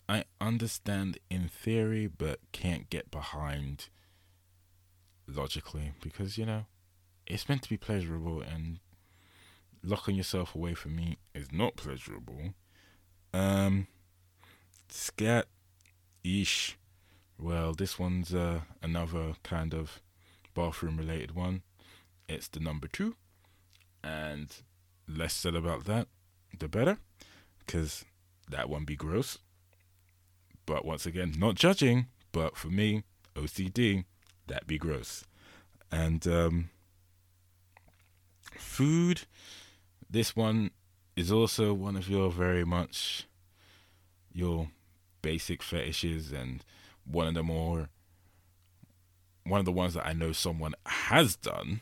I 0.09 0.25
understand 0.41 1.19
in 1.31 1.49
theory, 1.49 2.07
but 2.09 2.41
can't 2.53 2.91
get 2.91 3.11
behind 3.11 3.89
logically 5.27 5.93
because 6.03 6.37
you 6.37 6.47
know 6.47 6.67
it's 7.27 7.49
meant 7.49 7.63
to 7.63 7.69
be 7.69 7.77
pleasurable, 7.77 8.41
and 8.41 8.81
locking 9.85 10.17
yourself 10.17 10.55
away 10.55 10.75
from 10.75 10.97
me 10.97 11.19
is 11.35 11.53
not 11.53 11.77
pleasurable. 11.77 12.55
Um, 13.33 13.87
scat, 14.91 15.47
ish. 16.22 16.76
Well, 17.38 17.72
this 17.72 17.99
one's 17.99 18.34
uh, 18.34 18.61
another 18.82 19.34
kind 19.43 19.72
of 19.72 20.01
bathroom 20.55 20.97
related 20.99 21.34
one 21.34 21.62
it's 22.30 22.49
the 22.49 22.61
number 22.61 22.86
two. 22.86 23.16
And 24.03 24.55
less 25.09 25.34
said 25.34 25.55
about 25.55 25.84
that, 25.84 26.09
the 26.59 26.68
better, 26.68 26.99
because 27.59 28.05
that 28.49 28.70
one 28.70 28.84
be 28.84 28.97
gross. 28.97 29.38
But 30.64 30.84
once 30.84 31.05
again, 31.05 31.34
not 31.36 31.57
judging, 31.57 32.07
but 32.32 32.57
for 32.57 32.68
me, 32.68 33.03
OCD, 33.34 34.05
that 34.47 34.66
be 34.66 34.78
gross. 34.78 35.24
And 35.91 36.26
um, 36.26 36.70
food, 38.57 39.22
this 40.09 40.36
one 40.36 40.70
is 41.16 41.32
also 41.32 41.74
one 41.74 41.97
of 41.97 42.09
your 42.09 42.30
very 42.30 42.64
much 42.64 43.26
your 44.32 44.68
basic 45.23 45.62
fetishes 45.62 46.33
and 46.33 46.64
one 47.05 47.27
of 47.27 47.35
the 47.35 47.43
more 47.43 47.89
one 49.45 49.59
of 49.59 49.64
the 49.64 49.73
ones 49.73 49.95
that 49.95 50.07
I 50.07 50.12
know 50.12 50.33
someone 50.33 50.75
has 50.87 51.35
done 51.35 51.81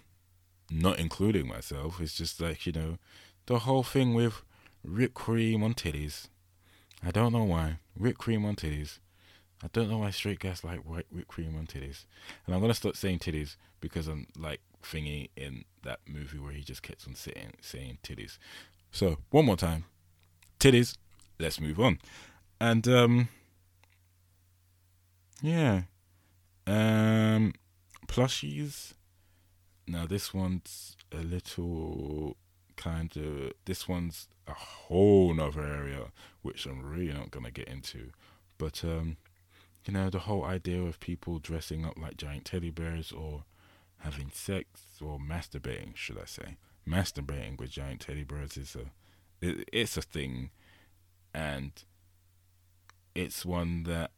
not 0.70 0.98
including 0.98 1.48
myself. 1.48 2.00
is 2.00 2.14
just 2.14 2.40
like, 2.40 2.66
you 2.66 2.72
know, 2.72 2.98
the 3.46 3.60
whole 3.60 3.82
thing 3.82 4.14
with 4.14 4.42
whipped 4.84 5.14
cream 5.14 5.62
on 5.62 5.74
titties. 5.74 6.28
I 7.04 7.10
don't 7.10 7.32
know 7.32 7.44
why. 7.44 7.78
Whipped 7.96 8.18
cream 8.18 8.44
on 8.44 8.56
titties. 8.56 8.98
I 9.62 9.68
don't 9.72 9.90
know 9.90 9.98
why 9.98 10.10
straight 10.10 10.38
guys 10.38 10.62
like 10.62 10.80
white 10.80 11.06
whipped 11.10 11.28
cream 11.28 11.56
on 11.56 11.66
titties. 11.66 12.04
And 12.46 12.54
I'm 12.54 12.60
gonna 12.60 12.74
start 12.74 12.96
saying 12.96 13.20
titties 13.20 13.56
because 13.80 14.06
I'm 14.06 14.26
like 14.36 14.60
thingy 14.82 15.30
in 15.36 15.64
that 15.82 16.00
movie 16.06 16.38
where 16.38 16.52
he 16.52 16.62
just 16.62 16.82
keeps 16.82 17.06
on 17.06 17.14
saying 17.14 17.54
saying 17.60 17.98
titties. 18.02 18.38
So 18.92 19.18
one 19.30 19.46
more 19.46 19.56
time. 19.56 19.84
Titties. 20.60 20.96
Let's 21.40 21.60
move 21.60 21.78
on. 21.80 21.98
And 22.60 22.86
um 22.88 23.28
yeah. 25.40 25.82
Um 26.66 27.54
plushies 28.06 28.94
now 29.86 30.06
this 30.06 30.34
one's 30.34 30.96
a 31.12 31.18
little 31.18 32.36
kind 32.76 33.14
of 33.16 33.52
this 33.64 33.88
one's 33.88 34.28
a 34.46 34.52
whole 34.52 35.34
nother 35.34 35.62
area 35.62 36.12
which 36.42 36.66
I'm 36.66 36.82
really 36.82 37.12
not 37.12 37.30
gonna 37.30 37.50
get 37.50 37.68
into. 37.68 38.10
But 38.58 38.82
um, 38.84 39.16
you 39.84 39.94
know, 39.94 40.10
the 40.10 40.20
whole 40.20 40.44
idea 40.44 40.82
of 40.82 41.00
people 41.00 41.38
dressing 41.38 41.84
up 41.84 41.98
like 41.98 42.16
giant 42.16 42.44
teddy 42.44 42.70
bears 42.70 43.12
or 43.12 43.44
having 43.98 44.30
sex 44.32 44.68
or 45.00 45.18
masturbating, 45.18 45.96
should 45.96 46.18
I 46.18 46.24
say. 46.26 46.56
Masturbating 46.86 47.58
with 47.58 47.70
giant 47.70 48.00
teddy 48.00 48.24
bears 48.24 48.56
is 48.56 48.76
a 48.76 48.90
it, 49.40 49.68
it's 49.72 49.96
a 49.96 50.02
thing 50.02 50.50
and 51.32 51.72
it's 53.18 53.44
one 53.44 53.82
that 53.82 54.12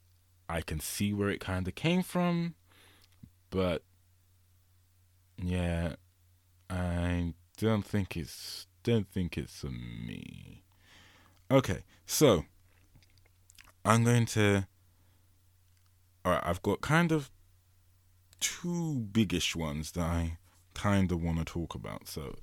I 0.49 0.61
can 0.61 0.79
see 0.79 1.15
where 1.15 1.31
it 1.31 1.41
kind 1.41 1.67
of 1.67 1.75
came 1.75 2.03
from, 2.03 2.55
but 3.49 3.83
yeah, 5.43 5.95
I 6.69 7.33
don't 7.57 7.85
think 7.85 8.17
it's 8.17 8.67
don't 8.83 9.09
think 9.09 9.39
it's 9.39 9.65
a 9.65 9.71
me. 9.71 10.65
Okay, 11.51 11.79
so 12.05 12.45
I'm 13.85 14.05
going 14.05 14.27
to. 14.27 14.67
Alright, 16.27 16.43
I've 16.45 16.63
got 16.63 16.83
kind 16.83 17.13
of 17.13 17.31
two 18.39 19.07
biggish 19.13 19.57
ones 19.57 19.93
that 19.93 20.05
I 20.05 20.39
kind 20.75 21.11
of 21.11 21.23
want 21.23 21.39
to 21.39 21.45
talk 21.47 21.75
about. 21.75 22.07
So, 22.07 22.37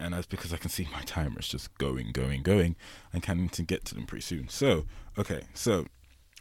and 0.00 0.14
that's 0.14 0.26
because 0.26 0.52
I 0.52 0.56
can 0.56 0.70
see 0.70 0.88
my 0.92 1.02
timer 1.02 1.38
is 1.38 1.48
just 1.48 1.76
going, 1.78 2.12
going, 2.12 2.42
going. 2.42 2.76
and 3.12 3.22
can 3.22 3.42
need 3.42 3.52
to 3.52 3.62
get 3.62 3.84
to 3.86 3.94
them 3.94 4.06
pretty 4.06 4.22
soon. 4.22 4.48
So, 4.48 4.86
okay, 5.18 5.42
so, 5.54 5.86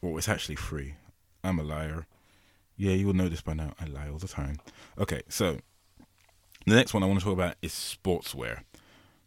well, 0.01 0.17
it's 0.17 0.29
actually 0.29 0.55
free. 0.55 0.95
I'm 1.43 1.59
a 1.59 1.63
liar. 1.63 2.07
Yeah, 2.77 2.93
you 2.93 3.05
will 3.07 3.13
know 3.13 3.29
this 3.29 3.41
by 3.41 3.53
now. 3.53 3.73
I 3.79 3.85
lie 3.85 4.09
all 4.09 4.17
the 4.17 4.27
time. 4.27 4.57
Okay, 4.97 5.21
so 5.27 5.57
the 6.65 6.75
next 6.75 6.93
one 6.93 7.03
I 7.03 7.07
want 7.07 7.19
to 7.19 7.25
talk 7.25 7.33
about 7.33 7.55
is 7.61 7.71
sportswear. 7.73 8.61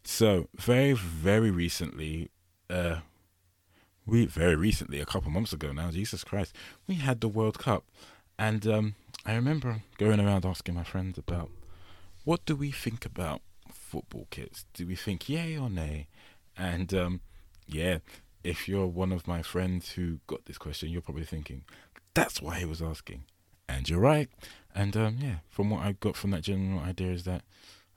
So 0.03 0.49
very 0.55 0.93
very 0.93 1.51
recently, 1.51 2.29
uh, 2.69 2.97
we 4.05 4.25
very 4.25 4.55
recently 4.55 4.99
a 4.99 5.05
couple 5.05 5.31
months 5.31 5.53
ago 5.53 5.71
now, 5.71 5.91
Jesus 5.91 6.23
Christ, 6.23 6.55
we 6.87 6.95
had 6.95 7.21
the 7.21 7.29
World 7.29 7.57
Cup, 7.57 7.85
and 8.37 8.67
um, 8.67 8.95
I 9.25 9.35
remember 9.35 9.83
going 9.97 10.19
around 10.19 10.45
asking 10.45 10.75
my 10.75 10.83
friends 10.83 11.17
about 11.17 11.49
what 12.25 12.45
do 12.45 12.55
we 12.55 12.71
think 12.71 13.05
about 13.05 13.41
football 13.93 14.27
kits? 14.31 14.65
Do 14.73 14.87
we 14.87 14.95
think 14.95 15.29
yay 15.29 15.55
or 15.55 15.69
nay? 15.69 16.07
And 16.57 16.91
um, 16.95 17.21
yeah, 17.67 17.99
if 18.43 18.67
you're 18.67 18.87
one 18.87 19.11
of 19.11 19.27
my 19.27 19.43
friends 19.43 19.91
who 19.91 20.17
got 20.25 20.45
this 20.45 20.57
question, 20.57 20.89
you're 20.89 21.03
probably 21.03 21.25
thinking 21.25 21.63
that's 22.15 22.41
why 22.41 22.57
he 22.57 22.65
was 22.65 22.81
asking, 22.81 23.25
and 23.69 23.87
you're 23.87 23.99
right. 23.99 24.29
And 24.73 24.97
um, 24.97 25.17
yeah, 25.19 25.37
from 25.47 25.69
what 25.69 25.85
I 25.85 25.91
got 25.91 26.15
from 26.15 26.31
that 26.31 26.41
general 26.41 26.79
idea 26.79 27.11
is 27.11 27.23
that 27.25 27.43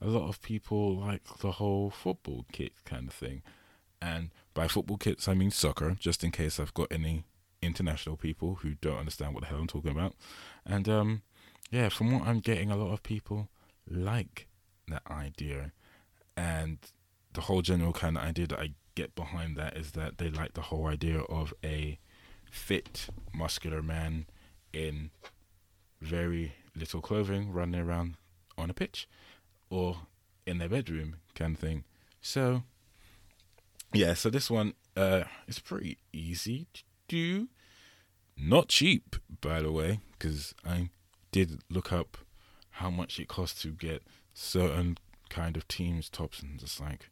a 0.03 0.07
lot 0.07 0.29
of 0.29 0.43
people 0.43 0.99
like 0.99 1.23
the 1.41 1.53
whole 1.53 1.89
football 1.89 2.45
kit 2.53 2.73
kind 2.85 3.09
of 3.09 3.15
thing. 3.15 3.41
And 4.03 4.29
by 4.53 4.69
football 4.69 4.99
kits, 4.99 5.27
I 5.29 5.33
mean 5.33 5.51
soccer, 5.51 5.97
just 5.99 6.23
in 6.23 6.31
case 6.31 6.61
I've 6.61 6.75
got 6.75 6.93
any 6.93 7.25
international 7.63 8.19
people 8.19 8.57
who 8.57 8.75
don't 8.83 8.99
understand 8.99 9.33
what 9.33 9.45
the 9.45 9.49
hell 9.49 9.61
I'm 9.61 9.67
talking 9.67 9.93
about. 9.93 10.13
And 10.67 10.91
um, 10.91 11.23
yeah, 11.71 11.89
from 11.89 12.13
what 12.13 12.29
I'm 12.29 12.41
getting, 12.41 12.71
a 12.71 12.77
lot 12.77 12.93
of 12.93 13.03
people 13.03 13.49
like 13.89 14.47
that 14.89 15.03
idea. 15.11 15.73
And 16.37 16.79
the 17.33 17.43
whole 17.43 17.63
general 17.63 17.93
kind 17.93 18.17
of 18.17 18.23
idea 18.23 18.47
that 18.49 18.59
I 18.59 18.75
get 18.95 19.15
behind 19.15 19.57
that 19.57 19.77
is 19.77 19.93
that 19.93 20.19
they 20.19 20.31
like 20.31 20.55
the 20.55 20.63
whole 20.63 20.87
idea 20.87 21.21
of 21.21 21.55
a 21.65 21.99
fit, 22.51 23.09
muscular 23.33 23.83
man 23.83 24.27
in 24.73 25.11
very 26.01 26.55
little 26.75 27.01
clothing 27.01 27.53
running 27.53 27.81
around 27.81 28.17
on 28.59 28.71
a 28.71 28.75
pitch 28.75 29.09
or 29.71 29.99
in 30.47 30.59
their 30.59 30.69
bedroom 30.69 31.17
kind 31.35 31.55
of 31.55 31.61
thing. 31.61 31.85
So 32.21 32.63
yeah, 33.93 34.15
so 34.15 34.31
this 34.31 34.51
one 34.51 34.75
uh 34.97 35.25
is 35.47 35.59
pretty 35.59 35.99
easy 36.13 36.67
to 36.75 36.83
do. 37.09 37.49
Not 38.37 38.69
cheap, 38.69 39.17
by 39.41 39.63
the 39.63 39.73
way, 39.73 40.01
because 40.13 40.55
I 40.65 40.91
did 41.33 41.61
look 41.71 41.93
up 41.93 42.19
how 42.73 42.91
much 42.91 43.19
it 43.19 43.29
costs 43.29 43.63
to 43.63 43.69
get 43.69 44.03
certain 44.35 44.99
kind 45.29 45.57
of 45.57 45.67
teams 45.69 46.09
tops 46.09 46.41
and 46.41 46.59
just 46.59 46.81
like, 46.81 47.11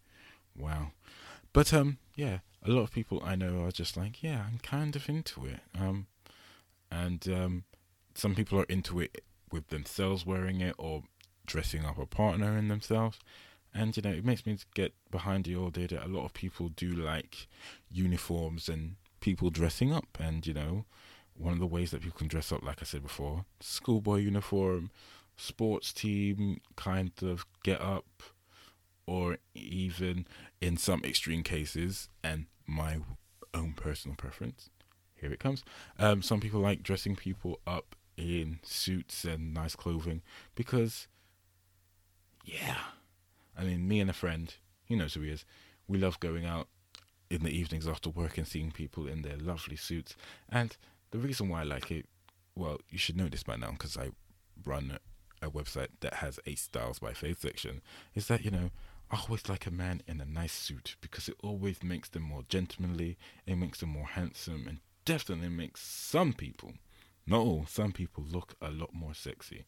wow. 0.56 0.92
But 1.52 1.72
um, 1.72 1.98
yeah, 2.16 2.38
a 2.62 2.70
lot 2.70 2.82
of 2.82 2.92
people 2.92 3.22
I 3.24 3.36
know 3.36 3.64
are 3.64 3.70
just 3.70 3.96
like, 3.96 4.22
yeah, 4.22 4.44
I'm 4.46 4.58
kind 4.58 4.96
of 4.96 5.08
into 5.08 5.46
it. 5.46 5.60
Um, 5.78 6.06
and 6.90 7.26
um, 7.28 7.64
some 8.14 8.34
people 8.34 8.58
are 8.60 8.64
into 8.64 9.00
it 9.00 9.24
with 9.50 9.68
themselves 9.68 10.26
wearing 10.26 10.60
it 10.60 10.74
or 10.78 11.02
dressing 11.46 11.84
up 11.84 11.98
a 11.98 12.06
partner 12.06 12.56
in 12.58 12.68
themselves. 12.68 13.18
And 13.72 13.96
you 13.96 14.02
know, 14.02 14.10
it 14.10 14.24
makes 14.24 14.46
me 14.46 14.56
get 14.74 14.94
behind 15.10 15.44
the 15.44 15.56
idea 15.56 15.88
that 15.88 16.06
a 16.06 16.08
lot 16.08 16.24
of 16.24 16.32
people 16.32 16.68
do 16.68 16.90
like 16.90 17.48
uniforms 17.90 18.68
and 18.68 18.96
people 19.20 19.50
dressing 19.50 19.92
up. 19.92 20.18
And 20.20 20.46
you 20.46 20.54
know, 20.54 20.84
one 21.36 21.52
of 21.52 21.58
the 21.58 21.66
ways 21.66 21.90
that 21.90 22.02
people 22.02 22.18
can 22.18 22.28
dress 22.28 22.52
up, 22.52 22.62
like 22.62 22.80
I 22.80 22.84
said 22.84 23.02
before, 23.02 23.44
schoolboy 23.60 24.18
uniform, 24.18 24.90
sports 25.36 25.92
team 25.92 26.60
kind 26.76 27.12
of 27.22 27.46
get 27.62 27.80
up, 27.80 28.22
or 29.06 29.38
even 29.54 30.26
in 30.60 30.76
some 30.76 31.02
extreme 31.04 31.42
cases, 31.42 32.08
and 32.22 32.46
my 32.66 32.98
own 33.52 33.72
personal 33.74 34.16
preference, 34.16 34.70
here 35.14 35.32
it 35.32 35.40
comes. 35.40 35.64
Um, 35.98 36.22
some 36.22 36.40
people 36.40 36.60
like 36.60 36.82
dressing 36.82 37.16
people 37.16 37.60
up 37.66 37.96
in 38.16 38.60
suits 38.62 39.24
and 39.24 39.52
nice 39.52 39.76
clothing 39.76 40.22
because, 40.54 41.08
yeah, 42.44 42.78
I 43.56 43.64
mean, 43.64 43.88
me 43.88 44.00
and 44.00 44.10
a 44.10 44.14
friend, 44.14 44.54
he 44.84 44.96
knows 44.96 45.14
who 45.14 45.22
he 45.22 45.30
is, 45.30 45.44
we 45.86 45.98
love 45.98 46.20
going 46.20 46.46
out 46.46 46.68
in 47.30 47.42
the 47.42 47.50
evenings 47.50 47.88
after 47.88 48.10
work 48.10 48.38
and 48.38 48.46
seeing 48.46 48.70
people 48.70 49.06
in 49.06 49.22
their 49.22 49.36
lovely 49.36 49.76
suits. 49.76 50.16
And 50.48 50.76
the 51.10 51.18
reason 51.18 51.48
why 51.48 51.60
I 51.60 51.64
like 51.64 51.90
it, 51.90 52.06
well, 52.54 52.78
you 52.88 52.98
should 52.98 53.16
know 53.16 53.28
this 53.28 53.42
by 53.42 53.56
now 53.56 53.72
because 53.72 53.96
I 53.96 54.10
run 54.64 54.98
a 55.44 55.50
website 55.50 55.88
that 56.00 56.14
has 56.14 56.40
a 56.46 56.54
styles 56.54 56.98
by 56.98 57.12
Fabes 57.12 57.38
section, 57.38 57.82
is 58.14 58.28
that, 58.28 58.44
you 58.44 58.50
know, 58.50 58.70
I 59.10 59.20
always 59.20 59.48
like 59.48 59.66
a 59.66 59.70
man 59.70 60.02
in 60.08 60.20
a 60.20 60.24
nice 60.24 60.52
suit 60.52 60.96
because 61.00 61.28
it 61.28 61.36
always 61.42 61.82
makes 61.82 62.08
them 62.08 62.22
more 62.22 62.44
gentlemanly, 62.48 63.16
it 63.46 63.56
makes 63.56 63.80
them 63.80 63.90
more 63.90 64.06
handsome, 64.06 64.66
and 64.66 64.78
definitely 65.04 65.50
makes 65.50 65.82
some 65.82 66.32
people, 66.32 66.72
not 67.26 67.40
all, 67.40 67.66
some 67.68 67.92
people 67.92 68.24
look 68.26 68.54
a 68.60 68.70
lot 68.70 68.94
more 68.94 69.14
sexy. 69.14 69.64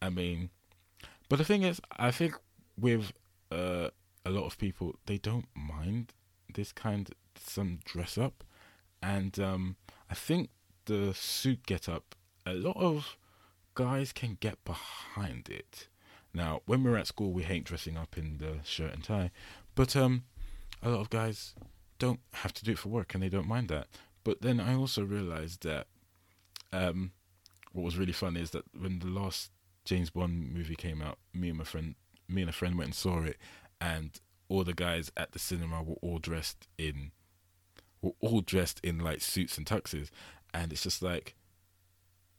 I 0.00 0.10
mean, 0.10 0.50
but 1.28 1.36
the 1.36 1.44
thing 1.44 1.62
is, 1.62 1.80
I 1.96 2.10
think 2.10 2.34
with 2.78 3.12
uh, 3.50 3.90
a 4.24 4.30
lot 4.30 4.46
of 4.46 4.58
people, 4.58 4.96
they 5.06 5.18
don't 5.18 5.48
mind 5.54 6.12
this 6.52 6.72
kind 6.72 7.10
some 7.38 7.80
dress 7.84 8.16
up, 8.16 8.44
and 9.02 9.38
um, 9.38 9.76
I 10.10 10.14
think 10.14 10.50
the 10.86 11.14
suit 11.14 11.66
get 11.66 11.88
up. 11.88 12.14
A 12.46 12.54
lot 12.54 12.76
of 12.76 13.16
guys 13.74 14.12
can 14.12 14.36
get 14.40 14.64
behind 14.64 15.48
it. 15.48 15.88
Now, 16.32 16.62
when 16.66 16.82
we're 16.82 16.96
at 16.96 17.06
school, 17.06 17.32
we 17.32 17.42
hate 17.42 17.64
dressing 17.64 17.96
up 17.96 18.18
in 18.18 18.38
the 18.38 18.56
shirt 18.64 18.92
and 18.92 19.04
tie, 19.04 19.30
but 19.74 19.94
um, 19.94 20.24
a 20.82 20.90
lot 20.90 21.00
of 21.00 21.10
guys 21.10 21.54
don't 21.98 22.20
have 22.34 22.52
to 22.54 22.64
do 22.64 22.72
it 22.72 22.78
for 22.78 22.88
work 22.88 23.14
and 23.14 23.22
they 23.22 23.28
don't 23.28 23.46
mind 23.46 23.68
that. 23.68 23.86
But 24.24 24.42
then 24.42 24.58
I 24.58 24.74
also 24.74 25.04
realized 25.04 25.62
that 25.62 25.86
um, 26.72 27.12
what 27.72 27.84
was 27.84 27.98
really 27.98 28.12
fun 28.12 28.36
is 28.36 28.50
that 28.50 28.64
when 28.76 28.98
the 28.98 29.06
last 29.06 29.50
James 29.84 30.10
Bond 30.10 30.52
movie 30.52 30.76
came 30.76 31.02
out, 31.02 31.18
me 31.32 31.50
and 31.50 31.58
my 31.58 31.64
friend, 31.64 31.94
me 32.28 32.42
and 32.42 32.48
a 32.48 32.52
friend 32.52 32.76
went 32.76 32.88
and 32.88 32.94
saw 32.94 33.22
it, 33.22 33.36
and 33.80 34.18
all 34.48 34.64
the 34.64 34.74
guys 34.74 35.12
at 35.16 35.32
the 35.32 35.38
cinema 35.38 35.82
were 35.82 35.96
all 36.00 36.18
dressed 36.18 36.66
in, 36.78 37.12
were 38.00 38.12
all 38.20 38.40
dressed 38.40 38.80
in 38.82 38.98
like 38.98 39.20
suits 39.20 39.58
and 39.58 39.66
tuxes, 39.66 40.10
and 40.52 40.72
it's 40.72 40.82
just 40.82 41.02
like, 41.02 41.34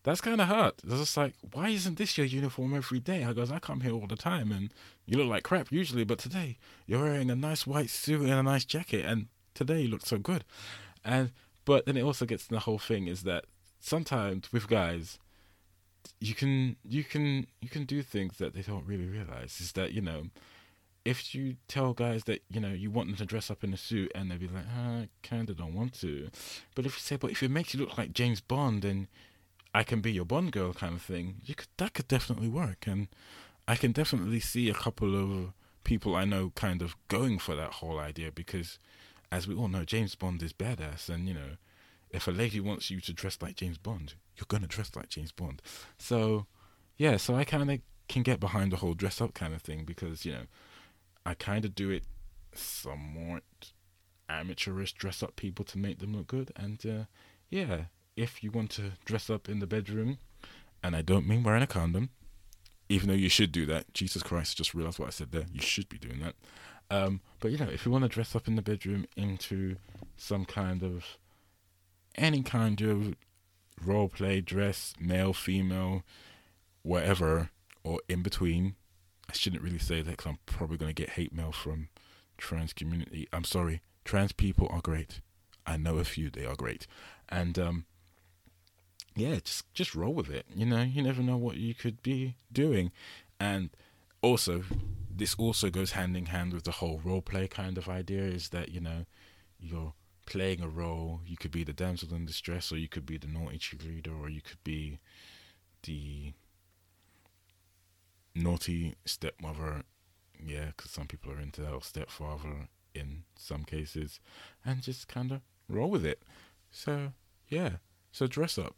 that's 0.06 0.22
kind 0.22 0.40
of 0.40 0.48
hurt. 0.48 0.76
It's 0.84 1.00
just 1.00 1.18
like, 1.18 1.34
why 1.52 1.70
isn't 1.70 1.98
this 1.98 2.16
your 2.16 2.28
uniform 2.28 2.76
every 2.76 3.00
day? 3.00 3.24
I 3.24 3.34
goes, 3.34 3.52
I 3.52 3.58
come 3.58 3.82
here 3.82 3.92
all 3.92 4.06
the 4.08 4.16
time, 4.16 4.52
and 4.52 4.70
you 5.08 5.18
look 5.18 5.28
like 5.28 5.44
crap 5.44 5.72
usually, 5.72 6.04
but 6.04 6.20
today 6.20 6.58
you're 6.86 7.02
wearing 7.02 7.32
a 7.32 7.36
nice 7.36 7.66
white 7.66 7.90
suit 7.90 8.22
and 8.22 8.32
a 8.32 8.44
nice 8.44 8.66
jacket, 8.66 9.04
and 9.04 9.28
today 9.56 9.82
you 9.82 9.88
look 9.88 10.06
so 10.06 10.20
good, 10.20 10.46
and 11.04 11.32
but 11.66 11.88
then 11.88 11.98
it 11.98 12.04
also 12.04 12.26
gets 12.26 12.46
the 12.46 12.60
whole 12.60 12.78
thing 12.78 13.08
is 13.08 13.24
that 13.24 13.46
sometimes 13.80 14.54
with 14.54 14.68
guys, 14.68 15.18
you 16.22 16.36
can 16.36 16.76
you 16.88 17.04
can 17.04 17.48
you 17.60 17.70
can 17.70 17.86
do 17.86 18.04
things 18.04 18.38
that 18.38 18.54
they 18.54 18.62
don't 18.62 18.86
really 18.86 19.08
realize. 19.08 19.60
Is 19.60 19.72
that 19.72 19.92
you 19.92 20.02
know, 20.02 20.26
if 21.04 21.34
you 21.34 21.56
tell 21.68 21.94
guys 21.94 22.26
that 22.26 22.44
you 22.52 22.60
know 22.60 22.74
you 22.74 22.92
want 22.92 23.08
them 23.10 23.18
to 23.18 23.26
dress 23.26 23.50
up 23.50 23.64
in 23.64 23.74
a 23.74 23.78
suit 23.78 24.12
and 24.14 24.30
they'll 24.30 24.38
be 24.38 24.48
like, 24.48 24.66
oh, 24.78 25.02
I 25.02 25.10
kind 25.24 25.50
of 25.50 25.58
don't 25.58 25.74
want 25.74 26.00
to, 26.02 26.30
but 26.76 26.86
if 26.86 26.94
you 26.94 27.02
say, 27.02 27.16
but 27.16 27.32
if 27.32 27.42
it 27.42 27.50
makes 27.50 27.74
you 27.74 27.80
look 27.80 27.98
like 27.98 28.14
James 28.14 28.40
Bond 28.40 28.86
and 28.86 29.08
I 29.76 29.84
can 29.84 30.00
be 30.00 30.14
your 30.14 30.24
Bond 30.24 30.54
girl 30.54 30.72
kind 30.72 30.96
of 30.96 31.02
thing, 31.02 31.42
you 31.44 31.54
could 31.54 31.68
that 31.76 31.94
could 31.94 32.08
definitely 32.08 32.48
work, 32.48 32.88
and 32.88 33.10
I 33.68 33.76
can 33.76 33.92
definitely 33.92 34.40
see 34.40 34.70
a 34.70 34.74
couple 34.74 35.14
of 35.22 35.52
people 35.84 36.16
I 36.16 36.24
know 36.24 36.54
kind 36.56 36.82
of 36.82 36.96
going 37.10 37.40
for 37.40 37.56
that 37.56 37.74
whole 37.74 38.00
idea 38.00 38.32
because 38.32 38.80
as 39.34 39.50
we 39.50 39.54
all 39.54 39.68
know, 39.68 39.84
James 39.84 40.16
Bond 40.16 40.42
is 40.42 40.54
badass, 40.54 41.10
and 41.10 41.28
you 41.28 41.34
know, 41.34 41.58
if 42.10 42.26
a 42.26 42.32
lady 42.32 42.62
wants 42.62 42.90
you 42.90 43.02
to 43.02 43.12
dress 43.12 43.38
like 43.42 43.58
James 43.58 43.78
Bond, 43.78 44.14
you're 44.38 44.46
gonna 44.48 44.66
dress 44.66 44.96
like 44.96 45.10
James 45.10 45.34
Bond. 45.34 45.62
So, 45.98 46.46
yeah, 46.96 47.18
so 47.18 47.36
I 47.36 47.44
kind 47.44 47.70
of 47.70 47.80
can 48.08 48.24
get 48.24 48.40
behind 48.40 48.72
the 48.72 48.78
whole 48.78 48.94
dress 48.94 49.20
up 49.20 49.34
kind 49.34 49.54
of 49.54 49.62
thing 49.62 49.84
because 49.84 50.26
you 50.26 50.32
know, 50.32 50.46
I 51.26 51.34
kind 51.34 51.66
of 51.66 51.76
do 51.76 51.90
it 51.90 52.06
somewhat 52.54 53.44
amateurish, 54.30 54.94
dress 54.94 55.22
up 55.22 55.36
people 55.36 55.66
to 55.66 55.78
make 55.78 56.00
them 56.00 56.16
look 56.16 56.28
good, 56.28 56.54
and 56.56 56.86
uh, 56.86 57.04
yeah, 57.50 57.86
if 58.16 58.44
you 58.44 58.52
want 58.52 58.72
to 58.72 58.94
dress 59.04 59.30
up 59.30 59.50
in 59.50 59.60
the 59.60 59.68
bedroom, 59.68 60.18
and 60.84 60.96
I 60.96 61.02
don't 61.02 61.28
mean 61.28 61.44
wearing 61.44 61.64
a 61.64 61.68
condom, 61.68 62.10
even 62.90 63.10
though 63.10 63.16
you 63.16 63.30
should 63.30 63.52
do 63.52 63.66
that. 63.68 63.94
Jesus 63.94 64.24
Christ, 64.24 64.58
just 64.58 64.74
realized 64.74 65.00
what 65.00 65.08
I 65.08 65.12
said 65.12 65.32
there. 65.32 65.46
You 65.52 65.62
should 65.62 65.90
be 65.90 65.98
doing 65.98 66.20
that. 66.22 66.36
Um, 66.90 67.22
but 67.40 67.52
you 67.52 67.58
know, 67.58 67.70
if 67.70 67.86
you 67.86 67.92
want 67.92 68.04
to 68.04 68.10
dress 68.10 68.36
up 68.36 68.48
in 68.48 68.56
the 68.56 68.62
bedroom 68.62 69.06
into 69.18 69.78
some 70.18 70.46
kind 70.46 70.84
of 70.84 71.18
any 72.18 72.44
kind 72.44 72.82
of 72.82 73.16
role 73.84 74.08
play 74.08 74.42
dress, 74.42 74.94
male, 75.00 75.34
female, 75.34 76.04
whatever, 76.84 77.50
or 77.84 78.00
in 78.08 78.22
between. 78.22 78.76
I 79.30 79.34
shouldn't 79.34 79.64
really 79.64 79.80
say 79.80 80.02
that 80.02 80.12
because 80.12 80.28
I'm 80.28 80.40
probably 80.46 80.78
going 80.78 80.94
to 80.94 81.02
get 81.02 81.12
hate 81.12 81.34
mail 81.34 81.52
from 81.52 81.90
trans 82.38 82.74
community. 82.74 83.28
I'm 83.34 83.44
sorry, 83.44 83.82
trans 84.04 84.32
people 84.32 84.68
are 84.72 84.82
great. 84.82 85.22
I 85.66 85.78
know 85.78 85.98
a 85.98 86.04
few; 86.04 86.30
they 86.30 86.46
are 86.46 86.56
great, 86.56 86.86
and 87.28 87.58
um, 87.58 87.86
yeah, 89.16 89.36
just 89.44 89.74
just 89.74 89.96
roll 89.96 90.14
with 90.14 90.30
it. 90.30 90.46
You 90.54 90.66
know, 90.66 90.82
you 90.82 91.02
never 91.02 91.24
know 91.24 91.38
what 91.38 91.58
you 91.58 91.74
could 91.74 92.04
be 92.04 92.36
doing, 92.52 92.92
and 93.40 93.70
also 94.22 94.64
this 95.16 95.36
also 95.36 95.70
goes 95.70 95.92
hand 95.92 96.18
in 96.18 96.26
hand 96.28 96.54
with 96.54 96.66
the 96.66 96.72
whole 96.72 97.00
role 97.04 97.22
play 97.22 97.48
kind 97.48 97.78
of 97.78 97.88
idea 97.88 98.22
is 98.22 98.50
that 98.50 98.70
you 98.70 98.82
know 98.82 99.06
you're 99.60 99.94
playing 100.26 100.62
a 100.62 100.68
role. 100.68 101.22
You 101.26 101.38
could 101.38 101.52
be 101.52 101.64
the 101.64 101.74
damsel 101.74 102.14
in 102.14 102.26
distress 102.26 102.72
or 102.72 102.78
you 102.78 102.90
could 102.90 103.06
be 103.06 103.18
the 103.18 103.28
naughty 103.28 103.58
cheerleader 103.58 104.20
or 104.20 104.30
you 104.30 104.42
could 104.42 104.64
be 104.64 105.00
the 105.84 106.34
naughty 108.34 108.96
stepmother. 109.06 109.84
Yeah 110.46 110.72
because 110.76 110.92
some 110.92 111.08
people 111.08 111.32
are 111.32 111.40
into 111.40 111.62
that 111.62 111.72
or 111.72 111.82
stepfather 111.82 112.68
in 112.94 113.24
some 113.38 113.64
cases. 113.64 114.20
And 114.66 114.82
just 114.82 115.08
kind 115.08 115.32
of 115.32 115.42
roll 115.70 115.90
with 115.90 116.06
it. 116.06 116.24
So 116.72 117.14
yeah. 117.48 117.78
So 118.12 118.28
dress 118.28 118.58
up 118.58 118.76